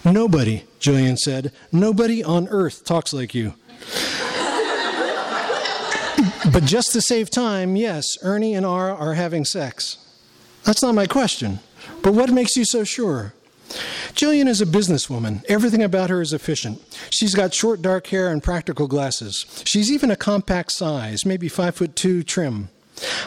Nobody, 0.04 0.64
Jillian 0.80 1.18
said, 1.18 1.52
nobody 1.72 2.24
on 2.24 2.48
earth 2.48 2.86
talks 2.86 3.14
like 3.14 3.36
you. 3.36 3.54
But 6.52 6.66
just 6.66 6.92
to 6.94 7.02
save 7.02 7.30
time, 7.30 7.76
yes, 7.76 8.06
Ernie 8.22 8.56
and 8.56 8.66
Ara 8.66 8.94
are 8.94 9.14
having 9.14 9.46
sex. 9.46 9.98
That's 10.64 10.82
not 10.82 10.96
my 10.96 11.08
question. 11.08 11.60
But 12.02 12.14
what 12.14 12.32
makes 12.32 12.56
you 12.56 12.66
so 12.66 12.84
sure? 12.84 13.34
Jillian 14.14 14.48
is 14.48 14.62
a 14.62 14.66
businesswoman. 14.66 15.44
Everything 15.46 15.82
about 15.82 16.10
her 16.10 16.22
is 16.22 16.34
efficient. 16.34 16.82
She's 17.10 17.34
got 17.34 17.54
short 17.54 17.82
dark 17.82 18.08
hair 18.08 18.30
and 18.30 18.44
practical 18.44 18.88
glasses. 18.88 19.46
She's 19.66 19.92
even 19.92 20.12
a 20.12 20.16
compact 20.16 20.72
size, 20.74 21.26
maybe 21.26 21.48
five 21.48 21.76
foot 21.76 21.96
two 21.96 22.24
trim. 22.24 22.70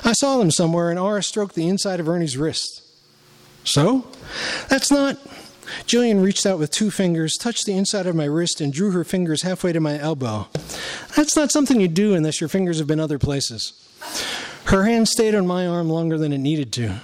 I 0.05 0.13
saw 0.13 0.39
them 0.39 0.51
somewhere, 0.51 0.91
and 0.91 0.99
Ara 0.99 1.23
stroked 1.23 1.55
the 1.55 1.69
inside 1.69 1.99
of 1.99 2.09
Ernie's 2.09 2.37
wrist. 2.37 2.83
So? 3.65 4.07
That's 4.69 4.91
not. 4.91 5.19
Jillian 5.87 6.23
reached 6.23 6.47
out 6.47 6.59
with 6.59 6.71
two 6.71 6.91
fingers, 6.91 7.37
touched 7.37 7.67
the 7.67 7.77
inside 7.77 8.07
of 8.07 8.17
my 8.17 8.25
wrist, 8.25 8.61
and 8.61 8.73
drew 8.73 8.91
her 8.93 9.05
fingers 9.05 9.43
halfway 9.43 9.73
to 9.73 9.81
my 9.81 9.99
elbow. 9.99 10.49
That's 11.17 11.37
not 11.37 11.51
something 11.51 11.81
you 11.81 11.89
do 11.89 12.15
unless 12.15 12.41
your 12.41 12.49
fingers 12.49 12.79
have 12.79 12.87
been 12.87 13.01
other 13.01 13.19
places. 13.19 13.73
Her 14.67 14.85
hand 14.85 15.09
stayed 15.09 15.35
on 15.35 15.47
my 15.47 15.67
arm 15.67 15.91
longer 15.91 16.19
than 16.19 16.33
it 16.33 16.39
needed 16.39 16.73
to. 16.75 17.01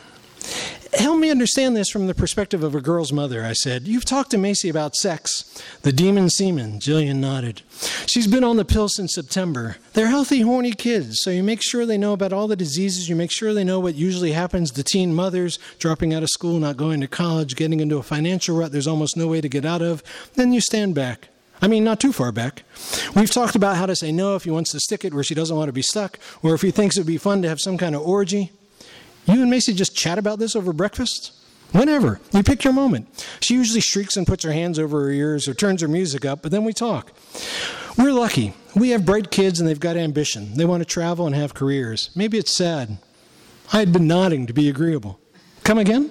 Help 0.99 1.21
me 1.21 1.31
understand 1.31 1.77
this 1.77 1.89
from 1.89 2.09
the 2.09 2.15
perspective 2.15 2.65
of 2.65 2.75
a 2.75 2.81
girl's 2.81 3.13
mother, 3.13 3.45
I 3.45 3.53
said. 3.53 3.87
You've 3.87 4.05
talked 4.05 4.33
to 4.33 4.39
Macy 4.39 4.69
about 4.69 4.97
sex. 4.97 5.63
The 5.83 5.93
demon 5.93 6.31
semen, 6.31 6.81
Jillian 6.81 7.17
nodded. 7.17 7.63
She's 8.07 8.27
been 8.27 8.43
on 8.43 8.57
the 8.57 8.65
pill 8.65 8.89
since 8.89 9.15
September. 9.15 9.77
They're 9.93 10.09
healthy, 10.09 10.41
horny 10.41 10.73
kids, 10.73 11.19
so 11.21 11.31
you 11.31 11.45
make 11.45 11.63
sure 11.63 11.87
they 11.87 11.97
know 11.97 12.13
about 12.13 12.33
all 12.33 12.49
the 12.49 12.57
diseases. 12.57 13.09
You 13.09 13.15
make 13.15 13.31
sure 13.31 13.55
they 13.55 13.63
know 13.63 13.79
what 13.79 13.95
usually 13.95 14.33
happens 14.33 14.73
to 14.73 14.83
teen 14.83 15.15
mothers 15.15 15.61
dropping 15.79 16.13
out 16.13 16.25
of 16.25 16.29
school, 16.29 16.59
not 16.59 16.77
going 16.77 17.01
to 17.03 17.09
college, 17.09 17.55
getting 17.55 17.79
into 17.79 17.99
a 17.99 18.03
financial 18.03 18.57
rut 18.57 18.73
there's 18.73 18.89
almost 18.89 19.17
no 19.17 19.29
way 19.29 19.41
to 19.41 19.49
get 19.49 19.65
out 19.65 19.83
of. 19.83 20.03
Then 20.35 20.53
you 20.53 20.61
stand 20.61 20.97
back. 20.97 21.29
I 21.63 21.69
mean, 21.69 21.85
not 21.85 22.01
too 22.01 22.13
far 22.13 22.33
back. 22.33 22.65
We've 23.15 23.31
talked 23.31 23.55
about 23.55 23.77
how 23.77 23.87
to 23.87 23.95
say 23.95 24.11
no 24.11 24.35
if 24.35 24.45
he 24.45 24.51
wants 24.51 24.73
to 24.73 24.81
stick 24.81 25.05
it 25.05 25.15
where 25.15 25.23
she 25.23 25.35
doesn't 25.35 25.57
want 25.57 25.69
to 25.69 25.73
be 25.73 25.83
stuck, 25.83 26.19
or 26.43 26.55
if 26.55 26.63
he 26.63 26.73
thinks 26.73 26.97
it 26.97 27.01
would 27.01 27.07
be 27.07 27.19
fun 27.19 27.43
to 27.43 27.49
have 27.49 27.61
some 27.61 27.79
kind 27.79 27.95
of 27.95 28.03
orgy. 28.03 28.51
You 29.27 29.43
and 29.43 29.51
Macy 29.51 29.75
just 29.75 29.97
chat 29.97 30.19
about 30.19 30.39
this 30.39 30.57
over 30.57 30.73
breakfast? 30.73 31.33
Whenever. 31.73 32.21
You 32.33 32.43
pick 32.43 32.65
your 32.65 32.73
moment. 32.73 33.27
She 33.41 33.55
usually 33.55 33.81
shrieks 33.81 34.17
and 34.17 34.27
puts 34.27 34.45
her 34.45 34.53
hands 34.53 34.79
over 34.79 35.03
her 35.03 35.11
ears 35.11 35.47
or 35.47 35.55
turns 35.55 35.83
her 35.83 35.89
music 35.89 36.25
up, 36.25 36.43
but 36.43 36.51
then 36.51 36.65
we 36.65 36.73
talk. 36.73 37.13
We're 37.97 38.13
lucky. 38.13 38.55
We 38.75 38.91
have 38.91 39.07
bright 39.07 39.31
kids 39.31 39.61
and 39.61 39.69
they've 39.69 39.79
got 39.79 39.97
ambition. 39.97 40.55
They 40.55 40.65
want 40.65 40.81
to 40.81 40.85
travel 40.85 41.27
and 41.27 41.35
have 41.35 41.55
careers. 41.55 42.11
Maybe 42.15 42.39
it's 42.39 42.57
sad. 42.57 42.99
I 43.73 43.79
had 43.79 43.93
been 43.93 44.09
nodding 44.09 44.47
to 44.47 44.53
be 44.53 44.69
agreeable. 44.69 45.21
Come 45.63 45.79
again? 45.79 46.11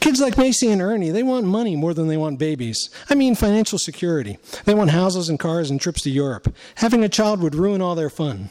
Kids 0.00 0.20
like 0.20 0.38
Macy 0.38 0.70
and 0.70 0.80
Ernie, 0.80 1.10
they 1.10 1.22
want 1.22 1.46
money 1.46 1.74
more 1.74 1.94
than 1.94 2.06
they 2.06 2.16
want 2.16 2.38
babies. 2.38 2.90
I 3.10 3.14
mean, 3.14 3.34
financial 3.34 3.78
security. 3.78 4.38
They 4.64 4.74
want 4.74 4.90
houses 4.90 5.28
and 5.28 5.38
cars 5.38 5.70
and 5.70 5.80
trips 5.80 6.02
to 6.02 6.10
Europe. 6.10 6.54
Having 6.76 7.02
a 7.02 7.08
child 7.08 7.40
would 7.40 7.54
ruin 7.54 7.80
all 7.80 7.94
their 7.94 8.10
fun. 8.10 8.50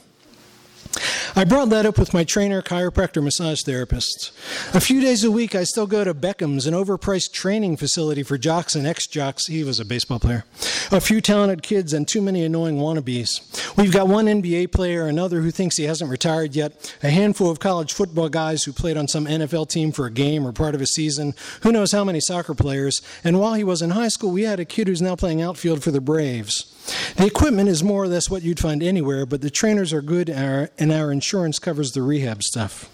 I 1.38 1.44
brought 1.44 1.70
that 1.72 1.86
up 1.86 2.00
with 2.00 2.14
my 2.14 2.24
trainer, 2.24 2.62
chiropractor, 2.62 3.22
massage 3.22 3.62
therapist. 3.64 4.32
A 4.74 4.80
few 4.80 5.02
days 5.02 5.22
a 5.26 5.30
week, 5.30 5.54
I 5.54 5.66
still 5.66 5.86
go 5.86 6.06
to 6.06 6.14
Beckham's, 6.14 6.66
an 6.66 6.74
overpriced 6.74 7.34
training 7.34 7.76
facility 7.76 8.24
for 8.24 8.38
jocks 8.38 8.74
and 8.74 8.88
ex 8.88 9.06
jocks. 9.06 9.48
He 9.48 9.62
was 9.66 9.78
a 9.78 9.84
baseball 9.84 10.20
player. 10.20 10.46
A 10.94 11.02
few 11.02 11.20
talented 11.20 11.62
kids 11.62 11.92
and 11.92 12.08
too 12.08 12.22
many 12.22 12.42
annoying 12.46 12.78
wannabes. 12.78 13.76
We've 13.76 13.92
got 13.92 14.08
one 14.08 14.28
NBA 14.28 14.72
player, 14.72 15.08
another 15.08 15.42
who 15.42 15.52
thinks 15.52 15.76
he 15.76 15.84
hasn't 15.84 16.10
retired 16.10 16.56
yet, 16.56 16.96
a 17.04 17.10
handful 17.10 17.52
of 17.52 17.60
college 17.60 17.92
football 17.92 18.30
guys 18.30 18.64
who 18.64 18.72
played 18.72 18.96
on 18.96 19.10
some 19.10 19.26
NFL 19.26 19.68
team 19.68 19.92
for 19.92 20.06
a 20.06 20.12
game 20.12 20.48
or 20.48 20.54
part 20.54 20.74
of 20.74 20.80
a 20.80 20.88
season, 20.88 21.34
who 21.64 21.72
knows 21.74 21.92
how 21.92 22.06
many 22.06 22.22
soccer 22.22 22.56
players. 22.56 23.02
And 23.26 23.42
while 23.42 23.56
he 23.56 23.64
was 23.66 23.82
in 23.82 23.90
high 23.90 24.08
school, 24.08 24.32
we 24.32 24.44
had 24.44 24.62
a 24.62 24.66
kid 24.66 24.88
who's 24.88 25.02
now 25.02 25.18
playing 25.18 25.42
outfield 25.42 25.84
for 25.84 25.92
the 25.92 26.00
Braves. 26.00 26.72
The 27.16 27.26
equipment 27.26 27.70
is 27.70 27.84
more 27.84 28.04
or 28.04 28.08
less 28.08 28.30
what 28.30 28.44
you'd 28.44 28.60
find 28.60 28.84
anywhere, 28.84 29.26
but 29.26 29.42
the 29.42 29.50
trainers 29.50 29.94
are 29.94 30.02
good 30.02 30.30
and 30.30 30.92
our 30.92 31.12
insurance 31.12 31.60
covers 31.60 31.92
the 31.92 32.02
rehab 32.02 32.44
stuff. 32.44 32.90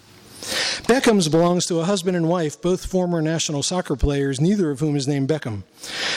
Beckham's 0.88 1.30
belongs 1.30 1.68
to 1.68 1.80
a 1.80 1.86
husband 1.86 2.18
and 2.18 2.28
wife, 2.28 2.60
both 2.62 2.86
former 2.86 3.22
national 3.22 3.62
soccer 3.62 3.96
players, 3.96 4.42
neither 4.42 4.72
of 4.72 4.80
whom 4.80 4.96
is 4.96 5.08
named 5.08 5.30
Beckham. 5.30 5.64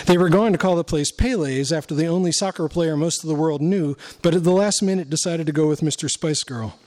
They 0.07 0.17
were 0.17 0.31
going 0.31 0.53
to 0.53 0.59
call 0.59 0.77
the 0.77 0.85
place 0.85 1.13
Pele's 1.13 1.73
after 1.73 1.95
the 1.95 2.07
only 2.07 2.33
soccer 2.33 2.69
player 2.69 2.97
most 2.97 3.23
of 3.23 3.29
the 3.29 3.35
world 3.35 3.61
knew, 3.61 3.97
but 4.23 4.35
at 4.35 4.45
the 4.45 4.53
last 4.53 4.83
minute 4.83 5.11
decided 5.11 5.47
to 5.47 5.53
go 5.53 5.69
with 5.69 5.83
Mr. 5.83 6.09
Spice 6.09 6.43
Girl. 6.43 6.79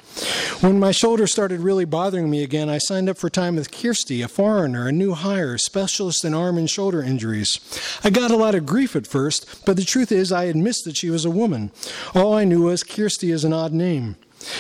When 0.61 0.79
my 0.79 0.91
shoulder 0.91 1.27
started 1.27 1.59
really 1.59 1.85
bothering 1.85 2.29
me 2.29 2.43
again, 2.43 2.69
I 2.69 2.79
signed 2.79 3.09
up 3.09 3.17
for 3.17 3.29
time 3.29 3.55
with 3.55 3.71
Kirsty, 3.71 4.21
a 4.21 4.27
foreigner, 4.27 4.87
a 4.87 4.91
new 4.91 5.13
hire, 5.13 5.57
specialist 5.57 6.25
in 6.25 6.33
arm 6.33 6.57
and 6.57 6.69
shoulder 6.69 7.03
injuries. 7.03 7.59
I 8.03 8.09
got 8.09 8.31
a 8.31 8.37
lot 8.37 8.55
of 8.55 8.65
grief 8.65 8.95
at 8.95 9.05
first, 9.05 9.65
but 9.65 9.75
the 9.75 9.85
truth 9.85 10.11
is 10.11 10.31
I 10.31 10.45
had 10.45 10.55
missed 10.55 10.85
that 10.85 10.97
she 10.97 11.09
was 11.09 11.25
a 11.25 11.29
woman. 11.29 11.71
All 12.15 12.33
I 12.33 12.43
knew 12.43 12.63
was 12.63 12.83
Kirsty 12.83 13.31
is 13.31 13.43
an 13.43 13.53
odd 13.53 13.73
name. 13.73 14.15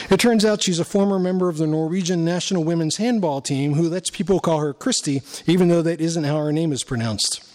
It 0.09 0.19
turns 0.19 0.43
out 0.43 0.63
she's 0.63 0.79
a 0.79 0.85
former 0.85 1.19
member 1.19 1.49
of 1.49 1.57
the 1.57 1.67
Norwegian 1.67 2.25
national 2.25 2.63
women's 2.63 2.97
handball 2.97 3.41
team 3.41 3.73
who 3.73 3.89
lets 3.89 4.09
people 4.09 4.39
call 4.39 4.59
her 4.59 4.73
Christy, 4.73 5.21
even 5.45 5.67
though 5.67 5.81
that 5.81 6.01
isn't 6.01 6.23
how 6.23 6.37
her 6.37 6.51
name 6.51 6.71
is 6.71 6.83
pronounced. 6.83 7.46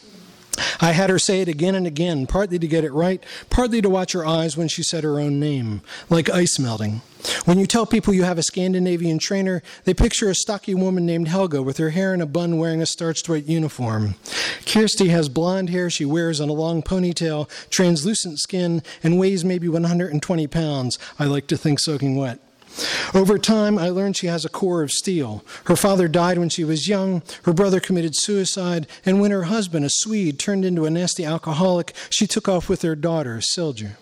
I 0.80 0.92
had 0.92 1.10
her 1.10 1.18
say 1.18 1.40
it 1.40 1.48
again 1.48 1.74
and 1.74 1.86
again, 1.86 2.26
partly 2.26 2.58
to 2.58 2.66
get 2.66 2.84
it 2.84 2.92
right, 2.92 3.22
partly 3.50 3.80
to 3.82 3.90
watch 3.90 4.12
her 4.12 4.26
eyes 4.26 4.56
when 4.56 4.68
she 4.68 4.82
said 4.82 5.04
her 5.04 5.20
own 5.20 5.38
name, 5.40 5.82
like 6.10 6.30
ice 6.30 6.58
melting. 6.58 7.02
When 7.44 7.58
you 7.58 7.66
tell 7.66 7.86
people 7.86 8.14
you 8.14 8.24
have 8.24 8.38
a 8.38 8.42
Scandinavian 8.42 9.18
trainer, 9.18 9.62
they 9.84 9.94
picture 9.94 10.28
a 10.28 10.34
stocky 10.34 10.74
woman 10.74 11.06
named 11.06 11.28
Helga 11.28 11.62
with 11.62 11.78
her 11.78 11.90
hair 11.90 12.12
in 12.12 12.20
a 12.20 12.26
bun 12.26 12.58
wearing 12.58 12.82
a 12.82 12.86
starched 12.86 13.28
white 13.28 13.46
uniform. 13.46 14.16
Kirsty 14.66 15.08
has 15.08 15.28
blonde 15.28 15.70
hair 15.70 15.88
she 15.88 16.04
wears 16.04 16.40
on 16.40 16.48
a 16.48 16.52
long 16.52 16.82
ponytail, 16.82 17.48
translucent 17.70 18.40
skin, 18.40 18.82
and 19.02 19.18
weighs 19.18 19.44
maybe 19.44 19.68
120 19.68 20.46
pounds, 20.48 20.98
I 21.18 21.26
like 21.26 21.46
to 21.48 21.56
think 21.56 21.78
soaking 21.80 22.16
wet. 22.16 22.40
Over 23.14 23.38
time, 23.38 23.78
I 23.78 23.90
learned 23.90 24.16
she 24.16 24.28
has 24.28 24.44
a 24.44 24.48
core 24.48 24.82
of 24.82 24.90
steel. 24.90 25.44
Her 25.64 25.76
father 25.76 26.08
died 26.08 26.38
when 26.38 26.48
she 26.48 26.64
was 26.64 26.88
young, 26.88 27.22
her 27.44 27.52
brother 27.52 27.80
committed 27.80 28.14
suicide, 28.16 28.86
and 29.04 29.20
when 29.20 29.30
her 29.30 29.44
husband, 29.44 29.84
a 29.84 29.90
Swede, 29.90 30.38
turned 30.38 30.64
into 30.64 30.86
a 30.86 30.90
nasty 30.90 31.24
alcoholic, 31.24 31.92
she 32.08 32.26
took 32.26 32.48
off 32.48 32.68
with 32.68 32.80
their 32.80 32.96
daughter, 32.96 33.38
Silja. 33.38 33.96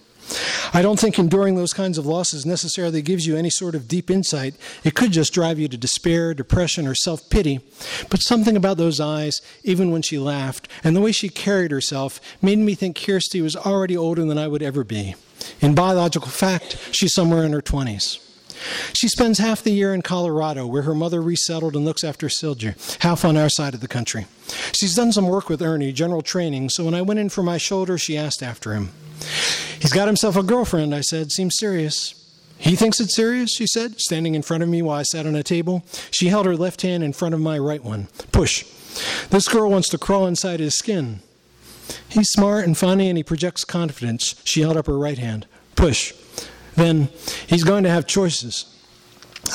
I 0.72 0.82
don't 0.82 1.00
think 1.00 1.18
enduring 1.18 1.56
those 1.56 1.72
kinds 1.72 1.98
of 1.98 2.06
losses 2.06 2.46
necessarily 2.46 3.02
gives 3.02 3.26
you 3.26 3.36
any 3.36 3.50
sort 3.50 3.74
of 3.74 3.88
deep 3.88 4.10
insight. 4.10 4.54
It 4.84 4.94
could 4.94 5.10
just 5.10 5.34
drive 5.34 5.58
you 5.58 5.66
to 5.66 5.76
despair, 5.76 6.34
depression, 6.34 6.86
or 6.86 6.94
self 6.94 7.28
pity. 7.30 7.60
But 8.08 8.22
something 8.22 8.56
about 8.56 8.76
those 8.76 9.00
eyes, 9.00 9.42
even 9.64 9.90
when 9.90 10.02
she 10.02 10.18
laughed, 10.18 10.68
and 10.84 10.94
the 10.94 11.00
way 11.00 11.10
she 11.10 11.28
carried 11.28 11.72
herself, 11.72 12.20
made 12.40 12.58
me 12.58 12.76
think 12.76 12.96
Kirsty 12.96 13.40
was 13.40 13.56
already 13.56 13.96
older 13.96 14.24
than 14.24 14.38
I 14.38 14.46
would 14.46 14.62
ever 14.62 14.84
be. 14.84 15.16
In 15.60 15.74
biological 15.74 16.28
fact, 16.28 16.78
she's 16.92 17.14
somewhere 17.14 17.44
in 17.44 17.52
her 17.52 17.62
20s. 17.62 18.29
She 18.92 19.08
spends 19.08 19.38
half 19.38 19.62
the 19.62 19.72
year 19.72 19.94
in 19.94 20.02
Colorado, 20.02 20.66
where 20.66 20.82
her 20.82 20.94
mother 20.94 21.20
resettled 21.20 21.76
and 21.76 21.84
looks 21.84 22.04
after 22.04 22.28
Silja, 22.28 22.74
half 23.02 23.24
on 23.24 23.36
our 23.36 23.48
side 23.48 23.74
of 23.74 23.80
the 23.80 23.88
country. 23.88 24.26
She's 24.72 24.94
done 24.94 25.12
some 25.12 25.28
work 25.28 25.48
with 25.48 25.62
Ernie, 25.62 25.92
general 25.92 26.22
training, 26.22 26.70
so 26.70 26.84
when 26.84 26.94
I 26.94 27.02
went 27.02 27.20
in 27.20 27.28
for 27.28 27.42
my 27.42 27.58
shoulder, 27.58 27.98
she 27.98 28.16
asked 28.16 28.42
after 28.42 28.74
him. 28.74 28.90
He's 29.78 29.92
got 29.92 30.08
himself 30.08 30.36
a 30.36 30.42
girlfriend, 30.42 30.94
I 30.94 31.00
said. 31.00 31.30
Seems 31.30 31.56
serious. 31.58 32.14
He 32.58 32.76
thinks 32.76 33.00
it's 33.00 33.16
serious, 33.16 33.54
she 33.54 33.66
said, 33.66 33.98
standing 34.00 34.34
in 34.34 34.42
front 34.42 34.62
of 34.62 34.68
me 34.68 34.82
while 34.82 34.98
I 34.98 35.02
sat 35.02 35.26
on 35.26 35.34
a 35.34 35.42
table. 35.42 35.82
She 36.10 36.28
held 36.28 36.46
her 36.46 36.56
left 36.56 36.82
hand 36.82 37.02
in 37.02 37.14
front 37.14 37.34
of 37.34 37.40
my 37.40 37.58
right 37.58 37.82
one. 37.82 38.08
Push. 38.32 38.64
This 39.30 39.48
girl 39.48 39.70
wants 39.70 39.88
to 39.90 39.98
crawl 39.98 40.26
inside 40.26 40.60
his 40.60 40.74
skin. 40.74 41.20
He's 42.08 42.28
smart 42.28 42.66
and 42.66 42.76
funny 42.76 43.08
and 43.08 43.16
he 43.16 43.22
projects 43.22 43.64
confidence. 43.64 44.40
She 44.44 44.60
held 44.60 44.76
up 44.76 44.86
her 44.86 44.98
right 44.98 45.18
hand. 45.18 45.46
Push 45.74 46.12
then 46.76 47.08
he's 47.46 47.64
going 47.64 47.84
to 47.84 47.90
have 47.90 48.06
choices. 48.06 48.66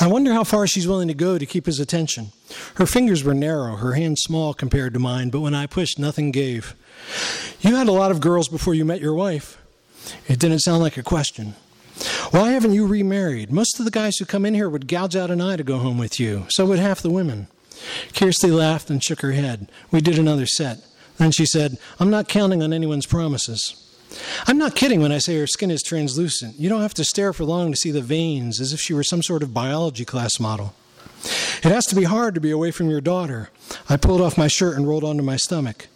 I 0.01 0.07
wonder 0.07 0.33
how 0.33 0.43
far 0.43 0.67
she's 0.67 0.87
willing 0.87 1.07
to 1.07 1.13
go 1.13 1.37
to 1.37 1.45
keep 1.45 1.67
his 1.67 1.79
attention. 1.79 2.31
Her 2.75 2.85
fingers 2.85 3.23
were 3.23 3.33
narrow, 3.33 3.75
her 3.77 3.93
hands 3.93 4.21
small 4.21 4.53
compared 4.53 4.93
to 4.93 4.99
mine, 4.99 5.29
but 5.29 5.41
when 5.41 5.55
I 5.55 5.67
pushed, 5.67 5.99
nothing 5.99 6.31
gave. 6.31 6.75
You 7.61 7.75
had 7.75 7.87
a 7.87 7.93
lot 7.93 8.11
of 8.11 8.19
girls 8.19 8.47
before 8.47 8.73
you 8.73 8.83
met 8.83 9.01
your 9.01 9.13
wife. 9.13 9.57
It 10.27 10.39
didn't 10.39 10.59
sound 10.59 10.81
like 10.81 10.97
a 10.97 11.03
question. 11.03 11.55
Why 12.31 12.51
haven't 12.51 12.73
you 12.73 12.85
remarried? 12.85 13.51
Most 13.51 13.79
of 13.79 13.85
the 13.85 13.91
guys 13.91 14.17
who 14.17 14.25
come 14.25 14.45
in 14.45 14.53
here 14.53 14.69
would 14.69 14.87
gouge 14.87 15.15
out 15.15 15.31
an 15.31 15.39
eye 15.39 15.55
to 15.55 15.63
go 15.63 15.77
home 15.77 15.97
with 15.97 16.19
you. 16.19 16.45
So 16.49 16.65
would 16.65 16.79
half 16.79 17.01
the 17.01 17.09
women. 17.09 17.47
Kirsty 18.13 18.51
laughed 18.51 18.89
and 18.89 19.03
shook 19.03 19.21
her 19.21 19.31
head. 19.31 19.69
We 19.91 20.01
did 20.01 20.19
another 20.19 20.45
set. 20.45 20.79
Then 21.17 21.31
she 21.31 21.45
said, 21.45 21.77
I'm 21.99 22.09
not 22.09 22.27
counting 22.27 22.61
on 22.61 22.73
anyone's 22.73 23.05
promises. 23.05 23.84
I'm 24.47 24.57
not 24.57 24.75
kidding 24.75 25.01
when 25.01 25.11
I 25.11 25.17
say 25.17 25.37
her 25.37 25.47
skin 25.47 25.71
is 25.71 25.81
translucent. 25.81 26.59
You 26.59 26.69
don't 26.69 26.81
have 26.81 26.93
to 26.95 27.03
stare 27.03 27.33
for 27.33 27.43
long 27.43 27.71
to 27.71 27.77
see 27.77 27.91
the 27.91 28.01
veins, 28.01 28.59
as 28.59 28.73
if 28.73 28.79
she 28.79 28.93
were 28.93 29.03
some 29.03 29.23
sort 29.23 29.43
of 29.43 29.53
biology 29.53 30.05
class 30.05 30.39
model. 30.39 30.73
It 31.57 31.71
has 31.71 31.85
to 31.87 31.95
be 31.95 32.03
hard 32.03 32.35
to 32.35 32.41
be 32.41 32.51
away 32.51 32.71
from 32.71 32.89
your 32.89 33.01
daughter. 33.01 33.49
I 33.89 33.97
pulled 33.97 34.21
off 34.21 34.37
my 34.37 34.47
shirt 34.47 34.77
and 34.77 34.87
rolled 34.87 35.03
onto 35.03 35.23
my 35.23 35.37
stomach. 35.37 35.87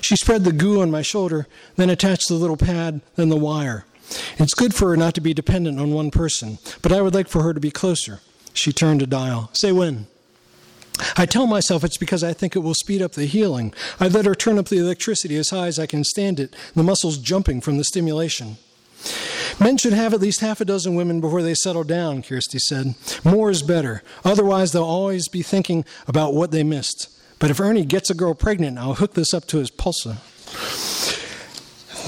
She 0.00 0.16
spread 0.16 0.44
the 0.44 0.52
goo 0.52 0.82
on 0.82 0.90
my 0.90 1.02
shoulder, 1.02 1.46
then 1.76 1.88
attached 1.90 2.28
the 2.28 2.34
little 2.34 2.56
pad, 2.56 3.00
then 3.16 3.30
the 3.30 3.36
wire. 3.36 3.86
It's 4.36 4.54
good 4.54 4.74
for 4.74 4.90
her 4.90 4.96
not 4.96 5.14
to 5.14 5.20
be 5.20 5.32
dependent 5.32 5.80
on 5.80 5.92
one 5.92 6.10
person, 6.10 6.58
but 6.82 6.92
I 6.92 7.00
would 7.00 7.14
like 7.14 7.28
for 7.28 7.42
her 7.42 7.54
to 7.54 7.60
be 7.60 7.70
closer. 7.70 8.20
She 8.52 8.72
turned 8.72 9.00
to 9.00 9.06
dial. 9.06 9.50
Say 9.52 9.72
when. 9.72 10.06
I 11.16 11.26
tell 11.26 11.46
myself 11.46 11.84
it's 11.84 11.96
because 11.96 12.22
I 12.22 12.32
think 12.32 12.54
it 12.54 12.60
will 12.60 12.74
speed 12.74 13.02
up 13.02 13.12
the 13.12 13.26
healing. 13.26 13.74
I 13.98 14.08
let 14.08 14.26
her 14.26 14.34
turn 14.34 14.58
up 14.58 14.68
the 14.68 14.78
electricity 14.78 15.36
as 15.36 15.50
high 15.50 15.66
as 15.66 15.78
I 15.78 15.86
can 15.86 16.04
stand 16.04 16.38
it, 16.38 16.54
the 16.74 16.82
muscles 16.82 17.18
jumping 17.18 17.60
from 17.60 17.78
the 17.78 17.84
stimulation. 17.84 18.56
Men 19.60 19.76
should 19.76 19.92
have 19.92 20.14
at 20.14 20.20
least 20.20 20.40
half 20.40 20.60
a 20.60 20.64
dozen 20.64 20.94
women 20.94 21.20
before 21.20 21.42
they 21.42 21.54
settle 21.54 21.84
down, 21.84 22.22
Kirsty 22.22 22.58
said. 22.58 22.94
More 23.24 23.50
is 23.50 23.62
better. 23.62 24.02
Otherwise, 24.24 24.72
they'll 24.72 24.82
always 24.82 25.28
be 25.28 25.42
thinking 25.42 25.84
about 26.08 26.34
what 26.34 26.50
they 26.50 26.62
missed. 26.62 27.10
But 27.38 27.50
if 27.50 27.60
Ernie 27.60 27.84
gets 27.84 28.10
a 28.10 28.14
girl 28.14 28.34
pregnant, 28.34 28.78
I'll 28.78 28.94
hook 28.94 29.14
this 29.14 29.34
up 29.34 29.46
to 29.48 29.58
his 29.58 29.70
pulsa. 29.70 30.18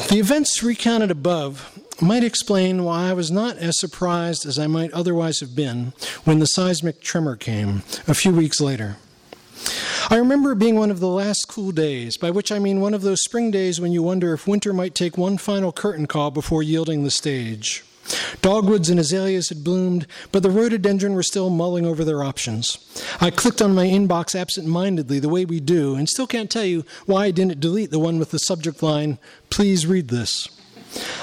The 0.09 0.18
events 0.18 0.62
recounted 0.62 1.11
above 1.11 1.79
might 2.00 2.24
explain 2.24 2.85
why 2.85 3.09
I 3.09 3.12
was 3.12 3.30
not 3.30 3.56
as 3.56 3.78
surprised 3.78 4.46
as 4.46 4.59
I 4.59 4.66
might 4.66 4.92
otherwise 4.92 5.40
have 5.40 5.56
been 5.56 5.92
when 6.24 6.38
the 6.38 6.46
seismic 6.46 7.00
tremor 7.00 7.37
came 7.37 7.82
a 8.06 8.14
few 8.14 8.32
weeks 8.32 8.61
later. 8.61 8.96
I 10.09 10.16
remember 10.16 10.52
it 10.52 10.59
being 10.59 10.76
one 10.76 10.90
of 10.90 11.00
the 11.00 11.09
last 11.09 11.46
cool 11.48 11.72
days, 11.72 12.16
by 12.16 12.30
which 12.30 12.52
I 12.52 12.59
mean 12.59 12.80
one 12.80 12.94
of 12.94 13.02
those 13.02 13.22
spring 13.22 13.50
days 13.50 13.80
when 13.80 13.92
you 13.92 14.02
wonder 14.02 14.32
if 14.32 14.46
winter 14.46 14.72
might 14.72 14.94
take 14.94 15.18
one 15.18 15.38
final 15.38 15.72
curtain 15.72 16.06
call 16.06 16.30
before 16.30 16.62
yielding 16.62 17.02
the 17.02 17.11
stage. 17.11 17.82
Dogwoods 18.40 18.88
and 18.88 19.00
azaleas 19.00 19.48
had 19.48 19.64
bloomed, 19.64 20.06
but 20.30 20.44
the 20.44 20.50
rhododendron 20.50 21.14
were 21.14 21.24
still 21.24 21.50
mulling 21.50 21.85
over 21.85 22.04
their 22.04 22.22
options. 22.22 22.78
I 23.20 23.30
clicked 23.30 23.61
on 23.61 23.74
my 23.74 23.87
inbox 23.87 24.38
absent 24.38 24.68
mindedly, 24.68 25.18
the 25.18 25.28
way 25.28 25.44
we 25.44 25.59
do, 25.59 25.96
and 25.96 26.09
still 26.09 26.28
can't 26.28 26.50
tell 26.50 26.64
you 26.64 26.85
why 27.06 27.24
I 27.24 27.30
didn't 27.32 27.59
delete 27.59 27.90
the 27.90 27.98
one 27.98 28.20
with 28.20 28.30
the 28.30 28.38
subject 28.38 28.82
line, 28.82 29.18
Please 29.50 29.87
read 29.87 30.09
this. 30.09 30.48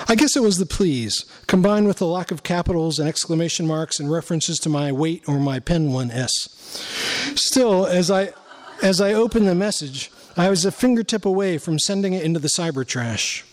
I 0.07 0.15
guess 0.15 0.35
it 0.35 0.43
was 0.43 0.57
the 0.57 0.65
please, 0.65 1.25
combined 1.47 1.87
with 1.87 1.97
the 1.97 2.07
lack 2.07 2.31
of 2.31 2.43
capitals 2.43 2.99
and 2.99 3.07
exclamation 3.07 3.65
marks 3.65 3.99
and 3.99 4.11
references 4.11 4.57
to 4.59 4.69
my 4.69 4.91
weight 4.91 5.23
or 5.27 5.39
my 5.39 5.59
pen 5.59 5.91
one 5.91 6.11
S. 6.11 6.31
Still, 7.35 7.85
as 7.85 8.11
I, 8.11 8.33
as 8.81 8.99
I 8.99 9.13
opened 9.13 9.47
the 9.47 9.55
message, 9.55 10.11
I 10.35 10.49
was 10.49 10.65
a 10.65 10.71
fingertip 10.71 11.25
away 11.25 11.57
from 11.57 11.79
sending 11.79 12.13
it 12.13 12.23
into 12.23 12.39
the 12.39 12.47
cyber 12.47 12.85
trash. 12.85 13.45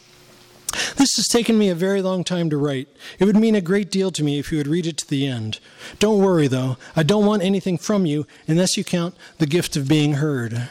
This 0.97 1.17
has 1.17 1.27
taken 1.27 1.59
me 1.59 1.69
a 1.69 1.75
very 1.75 2.01
long 2.01 2.23
time 2.25 2.49
to 2.51 2.57
write. 2.57 2.89
It 3.19 3.25
would 3.25 3.37
mean 3.37 3.55
a 3.55 3.61
great 3.61 3.91
deal 3.91 4.11
to 4.13 4.23
me 4.23 4.39
if 4.39 4.53
you 4.53 4.59
would 4.59 4.69
read 4.69 4.87
it 4.87 4.97
to 4.99 5.09
the 5.09 5.27
end. 5.27 5.59
Don't 5.99 6.23
worry, 6.23 6.47
though. 6.47 6.77
I 6.95 7.03
don't 7.03 7.27
want 7.27 7.43
anything 7.43 7.77
from 7.77 8.07
you 8.07 8.27
unless 8.47 8.77
you 8.77 8.85
count 8.85 9.17
the 9.39 9.47
gift 9.47 9.77
of 9.77 9.89
being 9.89 10.15
heard. 10.15 10.69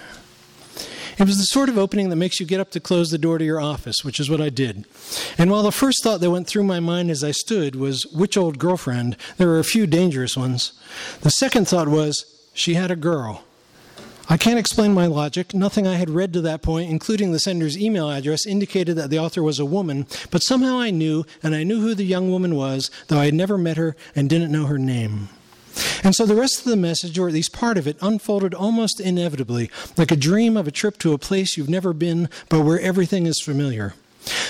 It 1.19 1.27
was 1.27 1.37
the 1.37 1.43
sort 1.43 1.67
of 1.67 1.77
opening 1.77 2.07
that 2.09 2.15
makes 2.15 2.39
you 2.39 2.45
get 2.45 2.61
up 2.61 2.71
to 2.71 2.79
close 2.79 3.11
the 3.11 3.17
door 3.17 3.37
to 3.37 3.43
your 3.43 3.59
office, 3.59 4.05
which 4.05 4.21
is 4.21 4.29
what 4.29 4.39
I 4.39 4.47
did. 4.47 4.85
And 5.37 5.51
while 5.51 5.63
the 5.63 5.71
first 5.71 6.01
thought 6.01 6.21
that 6.21 6.31
went 6.31 6.47
through 6.47 6.63
my 6.63 6.79
mind 6.79 7.11
as 7.11 7.25
I 7.25 7.31
stood 7.31 7.75
was, 7.75 8.05
which 8.13 8.37
old 8.37 8.57
girlfriend? 8.57 9.17
There 9.35 9.49
were 9.49 9.59
a 9.59 9.65
few 9.65 9.85
dangerous 9.85 10.37
ones. 10.37 10.71
The 11.19 11.31
second 11.31 11.67
thought 11.67 11.89
was, 11.89 12.23
she 12.53 12.75
had 12.75 12.89
a 12.89 12.95
girl. 12.95 13.43
I 14.29 14.37
can't 14.37 14.59
explain 14.59 14.93
my 14.93 15.07
logic. 15.07 15.53
Nothing 15.53 15.85
I 15.85 15.95
had 15.95 16.09
read 16.09 16.31
to 16.33 16.41
that 16.41 16.61
point, 16.61 16.89
including 16.89 17.33
the 17.33 17.39
sender's 17.39 17.77
email 17.77 18.09
address, 18.09 18.45
indicated 18.45 18.95
that 18.95 19.09
the 19.09 19.19
author 19.19 19.43
was 19.43 19.59
a 19.59 19.65
woman, 19.65 20.07
but 20.31 20.43
somehow 20.43 20.79
I 20.79 20.89
knew, 20.89 21.25
and 21.43 21.53
I 21.53 21.63
knew 21.63 21.81
who 21.81 21.95
the 21.95 22.05
young 22.05 22.31
woman 22.31 22.55
was, 22.55 22.89
though 23.07 23.19
I 23.19 23.25
had 23.25 23.33
never 23.33 23.57
met 23.57 23.75
her 23.75 23.97
and 24.15 24.29
didn't 24.29 24.53
know 24.53 24.67
her 24.67 24.77
name. 24.77 25.27
And 26.03 26.15
so 26.15 26.25
the 26.25 26.35
rest 26.35 26.59
of 26.59 26.65
the 26.65 26.75
message, 26.75 27.17
or 27.17 27.27
at 27.27 27.33
least 27.33 27.53
part 27.53 27.77
of 27.77 27.87
it, 27.87 27.97
unfolded 28.01 28.53
almost 28.53 28.99
inevitably, 28.99 29.69
like 29.97 30.11
a 30.11 30.15
dream 30.15 30.57
of 30.57 30.67
a 30.67 30.71
trip 30.71 30.97
to 30.99 31.13
a 31.13 31.17
place 31.17 31.57
you've 31.57 31.69
never 31.69 31.93
been, 31.93 32.29
but 32.49 32.61
where 32.61 32.79
everything 32.79 33.25
is 33.25 33.41
familiar. 33.41 33.93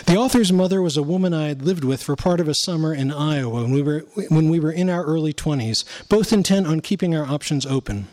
The 0.05 0.15
author's 0.15 0.51
mother 0.51 0.81
was 0.81 0.97
a 0.97 1.03
woman 1.03 1.33
I 1.33 1.47
had 1.47 1.61
lived 1.61 1.83
with 1.83 2.01
for 2.01 2.15
part 2.15 2.39
of 2.39 2.47
a 2.47 2.55
summer 2.55 2.93
in 2.93 3.11
Iowa 3.11 3.61
when 3.61 3.71
we 3.71 3.81
were, 3.81 3.99
when 4.29 4.49
we 4.49 4.59
were 4.59 4.71
in 4.71 4.89
our 4.89 5.03
early 5.03 5.33
20s, 5.33 5.85
both 6.09 6.33
intent 6.33 6.67
on 6.67 6.81
keeping 6.81 7.15
our 7.15 7.25
options 7.25 7.65
open. 7.65 8.07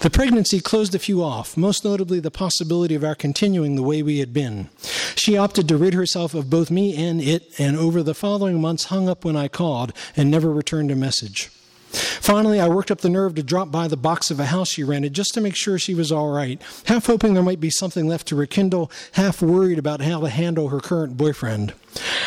The 0.00 0.10
pregnancy 0.10 0.60
closed 0.60 0.94
a 0.94 0.98
few 0.98 1.22
off, 1.22 1.56
most 1.56 1.84
notably 1.84 2.20
the 2.20 2.30
possibility 2.30 2.94
of 2.94 3.04
our 3.04 3.14
continuing 3.14 3.74
the 3.76 3.82
way 3.82 4.02
we 4.02 4.18
had 4.18 4.32
been. 4.32 4.68
She 5.16 5.36
opted 5.36 5.68
to 5.68 5.76
rid 5.76 5.94
herself 5.94 6.34
of 6.34 6.50
both 6.50 6.70
me 6.70 6.96
and 6.96 7.20
it, 7.20 7.52
and 7.58 7.76
over 7.76 8.02
the 8.02 8.14
following 8.14 8.60
months 8.60 8.84
hung 8.84 9.08
up 9.08 9.24
when 9.24 9.36
I 9.36 9.48
called 9.48 9.92
and 10.16 10.30
never 10.30 10.52
returned 10.52 10.90
a 10.90 10.96
message. 10.96 11.50
Finally, 12.28 12.60
I 12.60 12.68
worked 12.68 12.90
up 12.90 13.00
the 13.00 13.08
nerve 13.08 13.36
to 13.36 13.42
drop 13.42 13.70
by 13.70 13.88
the 13.88 13.96
box 13.96 14.30
of 14.30 14.38
a 14.38 14.44
house 14.44 14.68
she 14.68 14.84
rented 14.84 15.14
just 15.14 15.32
to 15.32 15.40
make 15.40 15.56
sure 15.56 15.78
she 15.78 15.94
was 15.94 16.12
all 16.12 16.28
right, 16.28 16.60
half 16.84 17.06
hoping 17.06 17.32
there 17.32 17.42
might 17.42 17.58
be 17.58 17.70
something 17.70 18.06
left 18.06 18.28
to 18.28 18.36
rekindle, 18.36 18.90
half 19.12 19.40
worried 19.40 19.78
about 19.78 20.02
how 20.02 20.20
to 20.20 20.28
handle 20.28 20.68
her 20.68 20.78
current 20.78 21.16
boyfriend. 21.16 21.72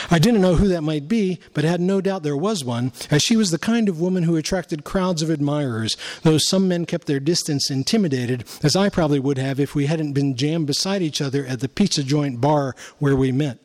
I 0.09 0.17
didn't 0.17 0.41
know 0.41 0.55
who 0.55 0.67
that 0.69 0.81
might 0.81 1.07
be, 1.07 1.37
but 1.53 1.65
had 1.65 1.79
no 1.79 2.01
doubt 2.01 2.23
there 2.23 2.35
was 2.35 2.65
one, 2.65 2.93
as 3.11 3.21
she 3.21 3.35
was 3.35 3.51
the 3.51 3.59
kind 3.59 3.87
of 3.87 4.01
woman 4.01 4.23
who 4.23 4.35
attracted 4.37 4.83
crowds 4.83 5.21
of 5.21 5.29
admirers, 5.29 5.95
though 6.23 6.39
some 6.39 6.67
men 6.67 6.87
kept 6.87 7.05
their 7.05 7.19
distance 7.19 7.69
intimidated, 7.69 8.43
as 8.63 8.75
I 8.75 8.89
probably 8.89 9.19
would 9.19 9.37
have 9.37 9.59
if 9.59 9.75
we 9.75 9.85
hadn't 9.85 10.13
been 10.13 10.35
jammed 10.35 10.65
beside 10.65 11.03
each 11.03 11.21
other 11.21 11.45
at 11.45 11.59
the 11.59 11.69
pizza 11.69 12.01
joint 12.01 12.41
bar 12.41 12.75
where 12.97 13.15
we 13.15 13.31
met. 13.31 13.59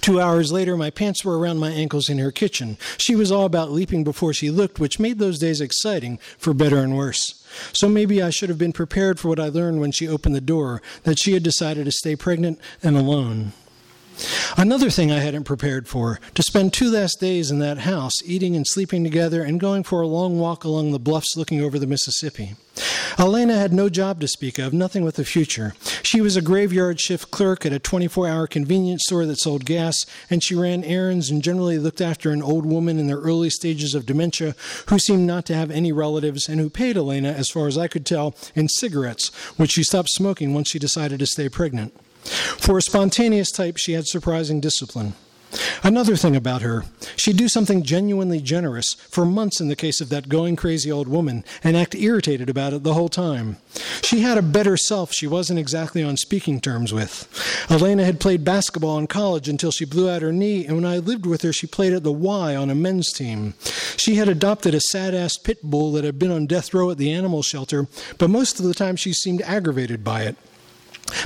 Two 0.00 0.20
hours 0.20 0.52
later, 0.52 0.76
my 0.76 0.90
pants 0.90 1.24
were 1.24 1.38
around 1.38 1.58
my 1.58 1.70
ankles 1.70 2.08
in 2.08 2.18
her 2.18 2.32
kitchen. 2.32 2.76
She 2.98 3.14
was 3.14 3.30
all 3.30 3.44
about 3.44 3.70
leaping 3.70 4.04
before 4.04 4.32
she 4.32 4.50
looked, 4.50 4.80
which 4.80 4.98
made 4.98 5.18
those 5.18 5.38
days 5.38 5.60
exciting, 5.60 6.18
for 6.38 6.52
better 6.52 6.78
and 6.78 6.96
worse. 6.96 7.42
So 7.72 7.88
maybe 7.88 8.22
I 8.22 8.30
should 8.30 8.48
have 8.48 8.58
been 8.58 8.72
prepared 8.72 9.18
for 9.18 9.28
what 9.28 9.40
I 9.40 9.48
learned 9.48 9.80
when 9.80 9.92
she 9.92 10.08
opened 10.08 10.34
the 10.34 10.40
door 10.40 10.82
that 11.04 11.18
she 11.18 11.32
had 11.32 11.42
decided 11.42 11.84
to 11.84 11.92
stay 11.92 12.16
pregnant 12.16 12.60
and 12.82 12.96
alone. 12.96 13.52
Another 14.56 14.90
thing 14.90 15.10
I 15.10 15.20
hadn't 15.20 15.44
prepared 15.44 15.88
for 15.88 16.20
to 16.34 16.42
spend 16.42 16.72
two 16.72 16.90
last 16.90 17.20
days 17.20 17.50
in 17.50 17.58
that 17.60 17.78
house, 17.78 18.22
eating 18.24 18.54
and 18.54 18.66
sleeping 18.66 19.02
together 19.04 19.42
and 19.42 19.58
going 19.58 19.82
for 19.82 20.02
a 20.02 20.06
long 20.06 20.38
walk 20.38 20.64
along 20.64 20.92
the 20.92 20.98
bluffs 20.98 21.36
looking 21.36 21.60
over 21.60 21.78
the 21.78 21.86
Mississippi. 21.86 22.54
Elena 23.18 23.54
had 23.54 23.72
no 23.72 23.88
job 23.88 24.20
to 24.20 24.28
speak 24.28 24.58
of, 24.58 24.72
nothing 24.72 25.04
with 25.04 25.18
a 25.18 25.24
future. 25.24 25.74
She 26.02 26.20
was 26.20 26.36
a 26.36 26.42
graveyard 26.42 27.00
shift 27.00 27.30
clerk 27.30 27.66
at 27.66 27.72
a 27.72 27.78
24 27.78 28.26
hour 28.26 28.46
convenience 28.46 29.02
store 29.04 29.26
that 29.26 29.38
sold 29.38 29.64
gas, 29.64 30.06
and 30.30 30.42
she 30.42 30.54
ran 30.54 30.82
errands 30.84 31.30
and 31.30 31.42
generally 31.42 31.78
looked 31.78 32.00
after 32.00 32.30
an 32.30 32.42
old 32.42 32.64
woman 32.64 32.98
in 32.98 33.08
the 33.08 33.18
early 33.18 33.50
stages 33.50 33.94
of 33.94 34.06
dementia 34.06 34.54
who 34.88 34.98
seemed 34.98 35.26
not 35.26 35.44
to 35.46 35.54
have 35.54 35.70
any 35.70 35.92
relatives 35.92 36.48
and 36.48 36.60
who 36.60 36.70
paid 36.70 36.96
Elena, 36.96 37.32
as 37.32 37.50
far 37.50 37.66
as 37.66 37.76
I 37.76 37.88
could 37.88 38.06
tell, 38.06 38.34
in 38.54 38.68
cigarettes, 38.68 39.28
which 39.56 39.72
she 39.72 39.82
stopped 39.82 40.10
smoking 40.10 40.54
once 40.54 40.70
she 40.70 40.78
decided 40.78 41.18
to 41.18 41.26
stay 41.26 41.48
pregnant. 41.48 41.94
For 42.24 42.78
a 42.78 42.82
spontaneous 42.82 43.50
type, 43.50 43.76
she 43.76 43.92
had 43.92 44.06
surprising 44.06 44.60
discipline. 44.60 45.14
Another 45.82 46.16
thing 46.16 46.34
about 46.34 46.62
her, 46.62 46.84
she'd 47.16 47.36
do 47.36 47.48
something 47.48 47.82
genuinely 47.82 48.40
generous 48.40 48.94
for 49.10 49.26
months 49.26 49.60
in 49.60 49.68
the 49.68 49.76
case 49.76 50.00
of 50.00 50.08
that 50.08 50.28
going 50.28 50.56
crazy 50.56 50.90
old 50.90 51.08
woman 51.08 51.44
and 51.62 51.76
act 51.76 51.94
irritated 51.94 52.48
about 52.48 52.72
it 52.72 52.84
the 52.84 52.94
whole 52.94 53.08
time. 53.08 53.58
She 54.02 54.20
had 54.20 54.38
a 54.38 54.42
better 54.42 54.76
self 54.76 55.12
she 55.12 55.26
wasn't 55.26 55.58
exactly 55.58 56.02
on 56.02 56.16
speaking 56.16 56.60
terms 56.60 56.92
with. 56.92 57.28
Elena 57.70 58.04
had 58.04 58.20
played 58.20 58.44
basketball 58.44 58.98
in 58.98 59.06
college 59.06 59.48
until 59.48 59.70
she 59.70 59.84
blew 59.84 60.08
out 60.08 60.22
her 60.22 60.32
knee, 60.32 60.64
and 60.64 60.76
when 60.76 60.86
I 60.86 60.98
lived 60.98 61.26
with 61.26 61.42
her, 61.42 61.52
she 61.52 61.66
played 61.66 61.92
at 61.92 62.02
the 62.02 62.12
Y 62.12 62.56
on 62.56 62.70
a 62.70 62.74
men's 62.74 63.12
team. 63.12 63.54
She 63.96 64.14
had 64.14 64.28
adopted 64.28 64.74
a 64.74 64.80
sad 64.80 65.14
ass 65.14 65.36
pit 65.36 65.62
bull 65.62 65.92
that 65.92 66.04
had 66.04 66.18
been 66.18 66.30
on 66.30 66.46
death 66.46 66.72
row 66.72 66.90
at 66.90 66.98
the 66.98 67.12
animal 67.12 67.42
shelter, 67.42 67.88
but 68.18 68.30
most 68.30 68.58
of 68.58 68.64
the 68.64 68.74
time 68.74 68.96
she 68.96 69.12
seemed 69.12 69.42
aggravated 69.42 70.02
by 70.02 70.22
it. 70.22 70.36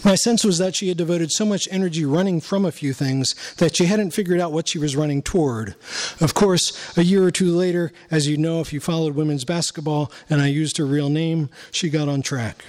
My 0.04 0.14
sense 0.14 0.44
was 0.44 0.58
that 0.58 0.76
she 0.76 0.88
had 0.88 0.96
devoted 0.96 1.30
so 1.30 1.44
much 1.44 1.68
energy 1.70 2.04
running 2.04 2.40
from 2.40 2.64
a 2.64 2.72
few 2.72 2.92
things 2.92 3.34
that 3.56 3.76
she 3.76 3.86
hadn't 3.86 4.12
figured 4.12 4.40
out 4.40 4.52
what 4.52 4.68
she 4.68 4.78
was 4.78 4.96
running 4.96 5.22
toward. 5.22 5.74
Of 6.20 6.34
course, 6.34 6.96
a 6.96 7.02
year 7.02 7.24
or 7.24 7.30
two 7.30 7.54
later, 7.54 7.92
as 8.10 8.26
you 8.26 8.36
know 8.36 8.60
if 8.60 8.72
you 8.72 8.80
followed 8.80 9.14
women's 9.14 9.44
basketball 9.44 10.10
and 10.28 10.40
I 10.40 10.46
used 10.48 10.76
her 10.78 10.86
real 10.86 11.08
name, 11.08 11.50
she 11.70 11.90
got 11.90 12.08
on 12.08 12.22
track. 12.22 12.64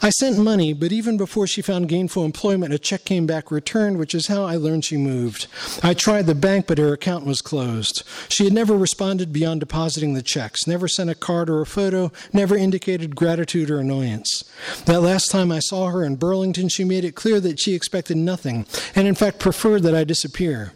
I 0.00 0.10
sent 0.10 0.38
money, 0.38 0.72
but 0.72 0.92
even 0.92 1.16
before 1.16 1.48
she 1.48 1.60
found 1.60 1.88
gainful 1.88 2.24
employment, 2.24 2.72
a 2.72 2.78
check 2.78 3.04
came 3.04 3.26
back 3.26 3.50
returned, 3.50 3.98
which 3.98 4.14
is 4.14 4.28
how 4.28 4.44
I 4.44 4.54
learned 4.54 4.84
she 4.84 4.96
moved. 4.96 5.48
I 5.82 5.94
tried 5.94 6.26
the 6.26 6.36
bank, 6.36 6.68
but 6.68 6.78
her 6.78 6.92
account 6.92 7.26
was 7.26 7.42
closed. 7.42 8.04
She 8.28 8.44
had 8.44 8.52
never 8.52 8.76
responded 8.76 9.32
beyond 9.32 9.60
depositing 9.60 10.14
the 10.14 10.22
checks, 10.22 10.66
never 10.68 10.86
sent 10.86 11.10
a 11.10 11.16
card 11.16 11.50
or 11.50 11.60
a 11.60 11.66
photo, 11.66 12.12
never 12.32 12.56
indicated 12.56 13.16
gratitude 13.16 13.70
or 13.70 13.80
annoyance. 13.80 14.44
That 14.84 15.02
last 15.02 15.30
time 15.32 15.50
I 15.50 15.58
saw 15.58 15.88
her 15.88 16.04
in 16.04 16.16
Burlington, 16.16 16.68
she 16.68 16.84
made 16.84 17.04
it 17.04 17.16
clear 17.16 17.40
that 17.40 17.58
she 17.58 17.74
expected 17.74 18.16
nothing, 18.16 18.66
and 18.94 19.08
in 19.08 19.16
fact 19.16 19.40
preferred 19.40 19.82
that 19.82 19.96
I 19.96 20.04
disappear. 20.04 20.72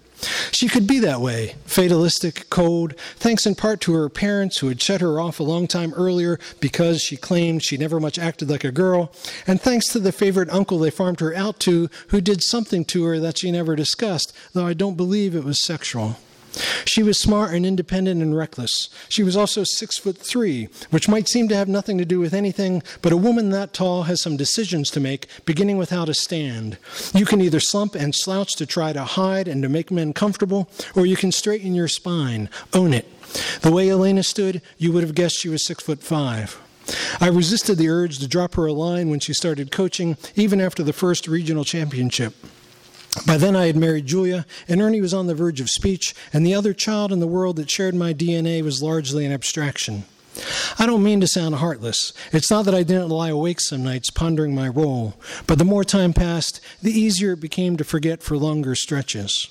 She 0.52 0.68
could 0.68 0.86
be 0.86 0.98
that 1.00 1.20
way, 1.20 1.56
fatalistic, 1.64 2.48
cold, 2.50 2.94
thanks 3.16 3.46
in 3.46 3.54
part 3.54 3.80
to 3.82 3.94
her 3.94 4.08
parents 4.08 4.58
who 4.58 4.68
had 4.68 4.80
shut 4.80 5.00
her 5.00 5.20
off 5.20 5.40
a 5.40 5.44
long 5.44 5.66
time 5.66 5.92
earlier 5.94 6.38
because 6.60 7.02
she 7.02 7.16
claimed 7.16 7.62
she 7.62 7.76
never 7.76 7.98
much 7.98 8.18
acted 8.18 8.48
like 8.48 8.64
a 8.64 8.72
girl, 8.72 9.12
and 9.46 9.60
thanks 9.60 9.88
to 9.88 9.98
the 9.98 10.12
favorite 10.12 10.50
uncle 10.50 10.78
they 10.78 10.90
farmed 10.90 11.20
her 11.20 11.34
out 11.34 11.58
to 11.60 11.88
who 12.08 12.20
did 12.20 12.42
something 12.42 12.84
to 12.86 13.04
her 13.04 13.18
that 13.18 13.38
she 13.38 13.50
never 13.50 13.74
discussed, 13.76 14.32
though 14.52 14.66
I 14.66 14.74
don't 14.74 14.96
believe 14.96 15.34
it 15.34 15.44
was 15.44 15.64
sexual. 15.64 16.16
She 16.84 17.02
was 17.02 17.18
smart 17.18 17.54
and 17.54 17.64
independent 17.64 18.22
and 18.22 18.36
reckless. 18.36 18.88
She 19.08 19.22
was 19.22 19.36
also 19.36 19.64
six 19.64 19.98
foot 19.98 20.18
three, 20.18 20.68
which 20.90 21.08
might 21.08 21.28
seem 21.28 21.48
to 21.48 21.56
have 21.56 21.68
nothing 21.68 21.98
to 21.98 22.04
do 22.04 22.20
with 22.20 22.34
anything, 22.34 22.82
but 23.00 23.12
a 23.12 23.16
woman 23.16 23.50
that 23.50 23.72
tall 23.72 24.04
has 24.04 24.20
some 24.20 24.36
decisions 24.36 24.90
to 24.90 25.00
make, 25.00 25.26
beginning 25.44 25.78
with 25.78 25.90
how 25.90 26.04
to 26.04 26.14
stand. 26.14 26.76
You 27.14 27.24
can 27.24 27.40
either 27.40 27.60
slump 27.60 27.94
and 27.94 28.14
slouch 28.14 28.54
to 28.56 28.66
try 28.66 28.92
to 28.92 29.04
hide 29.04 29.48
and 29.48 29.62
to 29.62 29.68
make 29.68 29.90
men 29.90 30.12
comfortable, 30.12 30.70
or 30.94 31.06
you 31.06 31.16
can 31.16 31.32
straighten 31.32 31.74
your 31.74 31.88
spine, 31.88 32.50
own 32.74 32.92
it. 32.92 33.08
The 33.62 33.72
way 33.72 33.88
Elena 33.88 34.22
stood, 34.22 34.60
you 34.76 34.92
would 34.92 35.02
have 35.02 35.14
guessed 35.14 35.38
she 35.38 35.48
was 35.48 35.66
six 35.66 35.82
foot 35.82 36.02
five. 36.02 36.60
I 37.20 37.28
resisted 37.28 37.78
the 37.78 37.88
urge 37.88 38.18
to 38.18 38.28
drop 38.28 38.54
her 38.56 38.66
a 38.66 38.72
line 38.72 39.08
when 39.08 39.20
she 39.20 39.32
started 39.32 39.70
coaching, 39.70 40.16
even 40.34 40.60
after 40.60 40.82
the 40.82 40.92
first 40.92 41.28
regional 41.28 41.64
championship. 41.64 42.34
By 43.26 43.36
then, 43.36 43.54
I 43.54 43.66
had 43.66 43.76
married 43.76 44.06
Julia, 44.06 44.46
and 44.68 44.80
Ernie 44.80 45.00
was 45.00 45.12
on 45.12 45.26
the 45.26 45.34
verge 45.34 45.60
of 45.60 45.68
speech, 45.68 46.14
and 46.32 46.46
the 46.46 46.54
other 46.54 46.72
child 46.72 47.12
in 47.12 47.20
the 47.20 47.26
world 47.26 47.56
that 47.56 47.70
shared 47.70 47.94
my 47.94 48.14
DNA 48.14 48.62
was 48.62 48.82
largely 48.82 49.26
an 49.26 49.32
abstraction. 49.32 50.04
I 50.78 50.86
don't 50.86 51.02
mean 51.02 51.20
to 51.20 51.26
sound 51.26 51.56
heartless. 51.56 52.14
It's 52.32 52.50
not 52.50 52.64
that 52.64 52.74
I 52.74 52.82
didn't 52.82 53.10
lie 53.10 53.28
awake 53.28 53.60
some 53.60 53.84
nights 53.84 54.10
pondering 54.10 54.54
my 54.54 54.68
role, 54.68 55.14
but 55.46 55.58
the 55.58 55.64
more 55.64 55.84
time 55.84 56.14
passed, 56.14 56.60
the 56.80 56.90
easier 56.90 57.32
it 57.32 57.40
became 57.40 57.76
to 57.76 57.84
forget 57.84 58.22
for 58.22 58.38
longer 58.38 58.74
stretches. 58.74 59.50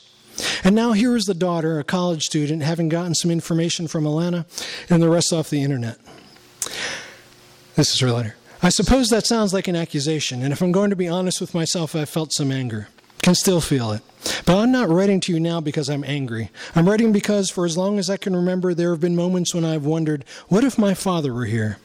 And 0.63 0.75
now 0.75 0.93
here 0.93 1.15
is 1.15 1.25
the 1.25 1.35
daughter, 1.35 1.77
a 1.77 1.83
college 1.83 2.23
student, 2.23 2.63
having 2.63 2.89
gotten 2.89 3.13
some 3.13 3.29
information 3.29 3.87
from 3.87 4.07
Elena 4.07 4.47
and 4.89 5.03
the 5.03 5.09
rest 5.09 5.31
off 5.31 5.51
the 5.51 5.61
internet. 5.61 5.97
This 7.75 7.93
is 7.93 7.99
her 7.99 8.11
letter. 8.11 8.35
I 8.63 8.69
suppose 8.69 9.09
that 9.09 9.25
sounds 9.25 9.53
like 9.53 9.67
an 9.67 9.75
accusation, 9.75 10.41
and 10.41 10.51
if 10.51 10.61
I'm 10.61 10.71
going 10.71 10.89
to 10.89 10.95
be 10.95 11.07
honest 11.07 11.41
with 11.41 11.53
myself, 11.53 11.95
I've 11.95 12.09
felt 12.09 12.33
some 12.33 12.51
anger. 12.51 12.87
Can 13.21 13.35
still 13.35 13.61
feel 13.61 13.91
it. 13.91 14.01
But 14.45 14.57
I'm 14.57 14.71
not 14.71 14.89
writing 14.89 15.19
to 15.21 15.33
you 15.33 15.39
now 15.39 15.61
because 15.61 15.89
I'm 15.89 16.03
angry. 16.03 16.49
I'm 16.75 16.87
writing 16.87 17.11
because 17.11 17.49
for 17.49 17.65
as 17.65 17.77
long 17.77 17.99
as 17.99 18.09
I 18.09 18.17
can 18.17 18.35
remember, 18.35 18.73
there 18.73 18.91
have 18.91 18.99
been 18.99 19.15
moments 19.15 19.53
when 19.53 19.65
I've 19.65 19.85
wondered, 19.85 20.25
what 20.47 20.63
if 20.63 20.77
my 20.77 20.93
father 20.93 21.33
were 21.33 21.45
here? 21.45 21.77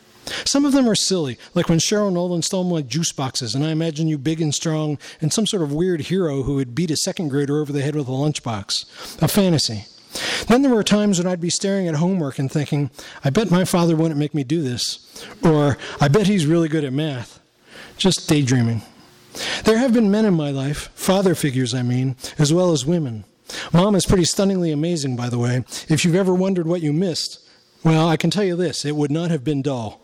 Some 0.44 0.64
of 0.64 0.72
them 0.72 0.88
are 0.88 0.96
silly, 0.96 1.38
like 1.54 1.68
when 1.68 1.78
Cheryl 1.78 2.12
Nolan 2.12 2.42
stole 2.42 2.64
my 2.64 2.82
juice 2.82 3.12
boxes, 3.12 3.54
and 3.54 3.64
I 3.64 3.70
imagine 3.70 4.08
you 4.08 4.18
big 4.18 4.40
and 4.40 4.52
strong 4.54 4.98
and 5.20 5.32
some 5.32 5.46
sort 5.46 5.62
of 5.62 5.72
weird 5.72 6.02
hero 6.02 6.42
who 6.42 6.56
would 6.56 6.74
beat 6.74 6.90
a 6.90 6.96
second 6.96 7.28
grader 7.28 7.60
over 7.60 7.72
the 7.72 7.82
head 7.82 7.94
with 7.94 8.08
a 8.08 8.12
lunchbox. 8.12 9.22
A 9.22 9.28
fantasy. 9.28 9.84
Then 10.48 10.62
there 10.62 10.74
were 10.74 10.82
times 10.82 11.18
when 11.18 11.26
I'd 11.26 11.40
be 11.40 11.50
staring 11.50 11.86
at 11.86 11.96
homework 11.96 12.38
and 12.38 12.50
thinking, 12.50 12.90
I 13.22 13.30
bet 13.30 13.50
my 13.50 13.64
father 13.64 13.94
wouldn't 13.94 14.18
make 14.18 14.34
me 14.34 14.44
do 14.44 14.62
this. 14.62 14.98
Or, 15.42 15.76
I 16.00 16.08
bet 16.08 16.26
he's 16.26 16.46
really 16.46 16.68
good 16.68 16.84
at 16.84 16.92
math. 16.92 17.40
Just 17.96 18.28
daydreaming. 18.28 18.82
There 19.64 19.78
have 19.78 19.92
been 19.92 20.10
men 20.10 20.24
in 20.24 20.34
my 20.34 20.50
life, 20.50 20.90
father 20.94 21.34
figures, 21.34 21.74
I 21.74 21.82
mean, 21.82 22.16
as 22.38 22.52
well 22.52 22.72
as 22.72 22.86
women. 22.86 23.24
Mom 23.72 23.94
is 23.94 24.06
pretty 24.06 24.24
stunningly 24.24 24.72
amazing, 24.72 25.16
by 25.16 25.28
the 25.28 25.38
way. 25.38 25.64
If 25.88 26.04
you've 26.04 26.14
ever 26.14 26.34
wondered 26.34 26.66
what 26.66 26.82
you 26.82 26.92
missed, 26.92 27.40
well, 27.84 28.08
I 28.08 28.16
can 28.16 28.30
tell 28.30 28.44
you 28.44 28.56
this 28.56 28.84
it 28.84 28.96
would 28.96 29.10
not 29.10 29.30
have 29.30 29.44
been 29.44 29.62
dull. 29.62 30.00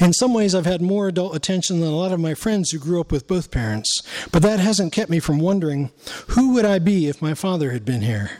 In 0.00 0.12
some 0.12 0.32
ways, 0.32 0.54
I've 0.54 0.66
had 0.66 0.80
more 0.80 1.08
adult 1.08 1.34
attention 1.34 1.80
than 1.80 1.88
a 1.88 1.96
lot 1.96 2.12
of 2.12 2.20
my 2.20 2.34
friends 2.34 2.70
who 2.70 2.78
grew 2.78 3.00
up 3.00 3.10
with 3.10 3.26
both 3.26 3.50
parents, 3.50 4.02
but 4.30 4.42
that 4.42 4.60
hasn't 4.60 4.92
kept 4.92 5.10
me 5.10 5.18
from 5.18 5.38
wondering 5.38 5.90
who 6.28 6.54
would 6.54 6.64
I 6.64 6.78
be 6.78 7.08
if 7.08 7.20
my 7.20 7.34
father 7.34 7.72
had 7.72 7.84
been 7.84 8.02
here? 8.02 8.38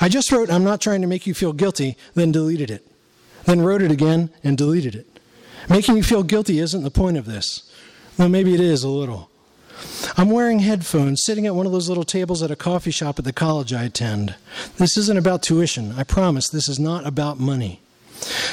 I 0.00 0.08
just 0.08 0.30
wrote, 0.30 0.50
I'm 0.50 0.64
not 0.64 0.80
trying 0.80 1.00
to 1.00 1.06
make 1.06 1.26
you 1.26 1.34
feel 1.34 1.52
guilty, 1.52 1.96
then 2.14 2.32
deleted 2.32 2.70
it. 2.70 2.86
Then 3.44 3.62
wrote 3.62 3.82
it 3.82 3.90
again 3.90 4.30
and 4.44 4.58
deleted 4.58 4.94
it. 4.94 5.06
Making 5.68 5.96
you 5.96 6.02
feel 6.02 6.22
guilty 6.22 6.58
isn't 6.58 6.84
the 6.84 6.90
point 6.90 7.16
of 7.16 7.26
this, 7.26 7.70
though 8.16 8.28
maybe 8.28 8.54
it 8.54 8.60
is 8.60 8.82
a 8.82 8.88
little. 8.88 9.30
I'm 10.16 10.30
wearing 10.30 10.60
headphones, 10.60 11.22
sitting 11.24 11.46
at 11.46 11.54
one 11.54 11.66
of 11.66 11.72
those 11.72 11.88
little 11.88 12.04
tables 12.04 12.42
at 12.42 12.50
a 12.50 12.56
coffee 12.56 12.90
shop 12.90 13.18
at 13.18 13.24
the 13.24 13.32
college 13.32 13.72
I 13.72 13.84
attend. 13.84 14.34
This 14.78 14.96
isn't 14.96 15.18
about 15.18 15.42
tuition. 15.42 15.92
I 15.92 16.04
promise 16.04 16.48
this 16.48 16.68
is 16.68 16.78
not 16.78 17.06
about 17.06 17.38
money. 17.38 17.80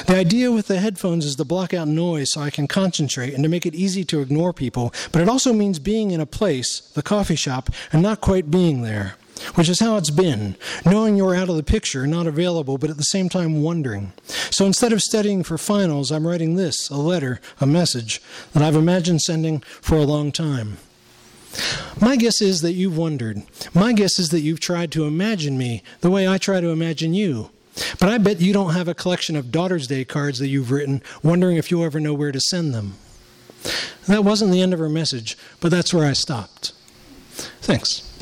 The 0.06 0.16
idea 0.16 0.52
with 0.52 0.66
the 0.66 0.78
headphones 0.78 1.24
is 1.24 1.36
to 1.36 1.44
block 1.44 1.72
out 1.72 1.88
noise 1.88 2.32
so 2.32 2.42
I 2.42 2.50
can 2.50 2.68
concentrate 2.68 3.32
and 3.32 3.42
to 3.42 3.48
make 3.48 3.64
it 3.64 3.74
easy 3.74 4.04
to 4.04 4.20
ignore 4.20 4.52
people, 4.52 4.92
but 5.10 5.22
it 5.22 5.28
also 5.28 5.52
means 5.52 5.78
being 5.78 6.10
in 6.10 6.20
a 6.20 6.26
place, 6.26 6.80
the 6.94 7.02
coffee 7.02 7.36
shop, 7.36 7.70
and 7.92 8.02
not 8.02 8.20
quite 8.20 8.50
being 8.50 8.82
there, 8.82 9.16
which 9.54 9.68
is 9.68 9.80
how 9.80 9.96
it's 9.96 10.10
been, 10.10 10.56
knowing 10.84 11.16
you're 11.16 11.34
out 11.34 11.48
of 11.48 11.56
the 11.56 11.62
picture, 11.62 12.06
not 12.06 12.26
available, 12.26 12.78
but 12.78 12.90
at 12.90 12.96
the 12.96 13.02
same 13.02 13.28
time 13.28 13.62
wondering. 13.62 14.12
So 14.50 14.66
instead 14.66 14.92
of 14.92 15.00
studying 15.00 15.42
for 15.42 15.58
finals, 15.58 16.10
I'm 16.10 16.26
writing 16.26 16.56
this 16.56 16.88
a 16.90 16.96
letter, 16.96 17.40
a 17.60 17.66
message 17.66 18.20
that 18.52 18.62
I've 18.62 18.76
imagined 18.76 19.22
sending 19.22 19.60
for 19.60 19.96
a 19.96 20.04
long 20.04 20.32
time. 20.32 20.78
My 22.00 22.16
guess 22.16 22.42
is 22.42 22.62
that 22.62 22.72
you've 22.72 22.96
wondered. 22.96 23.42
My 23.72 23.92
guess 23.92 24.18
is 24.18 24.30
that 24.30 24.40
you've 24.40 24.60
tried 24.60 24.90
to 24.92 25.06
imagine 25.06 25.56
me 25.56 25.82
the 26.00 26.10
way 26.10 26.26
I 26.26 26.38
try 26.38 26.60
to 26.60 26.68
imagine 26.68 27.14
you. 27.14 27.50
But 27.98 28.08
I 28.08 28.18
bet 28.18 28.40
you 28.40 28.52
don't 28.52 28.74
have 28.74 28.88
a 28.88 28.94
collection 28.94 29.36
of 29.36 29.50
Daughter's 29.50 29.86
Day 29.86 30.04
cards 30.04 30.38
that 30.38 30.48
you've 30.48 30.70
written, 30.70 31.02
wondering 31.22 31.56
if 31.56 31.70
you'll 31.70 31.84
ever 31.84 32.00
know 32.00 32.14
where 32.14 32.32
to 32.32 32.40
send 32.40 32.72
them. 32.72 32.94
That 34.06 34.24
wasn't 34.24 34.52
the 34.52 34.60
end 34.60 34.72
of 34.72 34.78
her 34.78 34.88
message, 34.88 35.36
but 35.60 35.70
that's 35.70 35.92
where 35.92 36.06
I 36.06 36.12
stopped. 36.12 36.72
Thanks. 37.62 38.13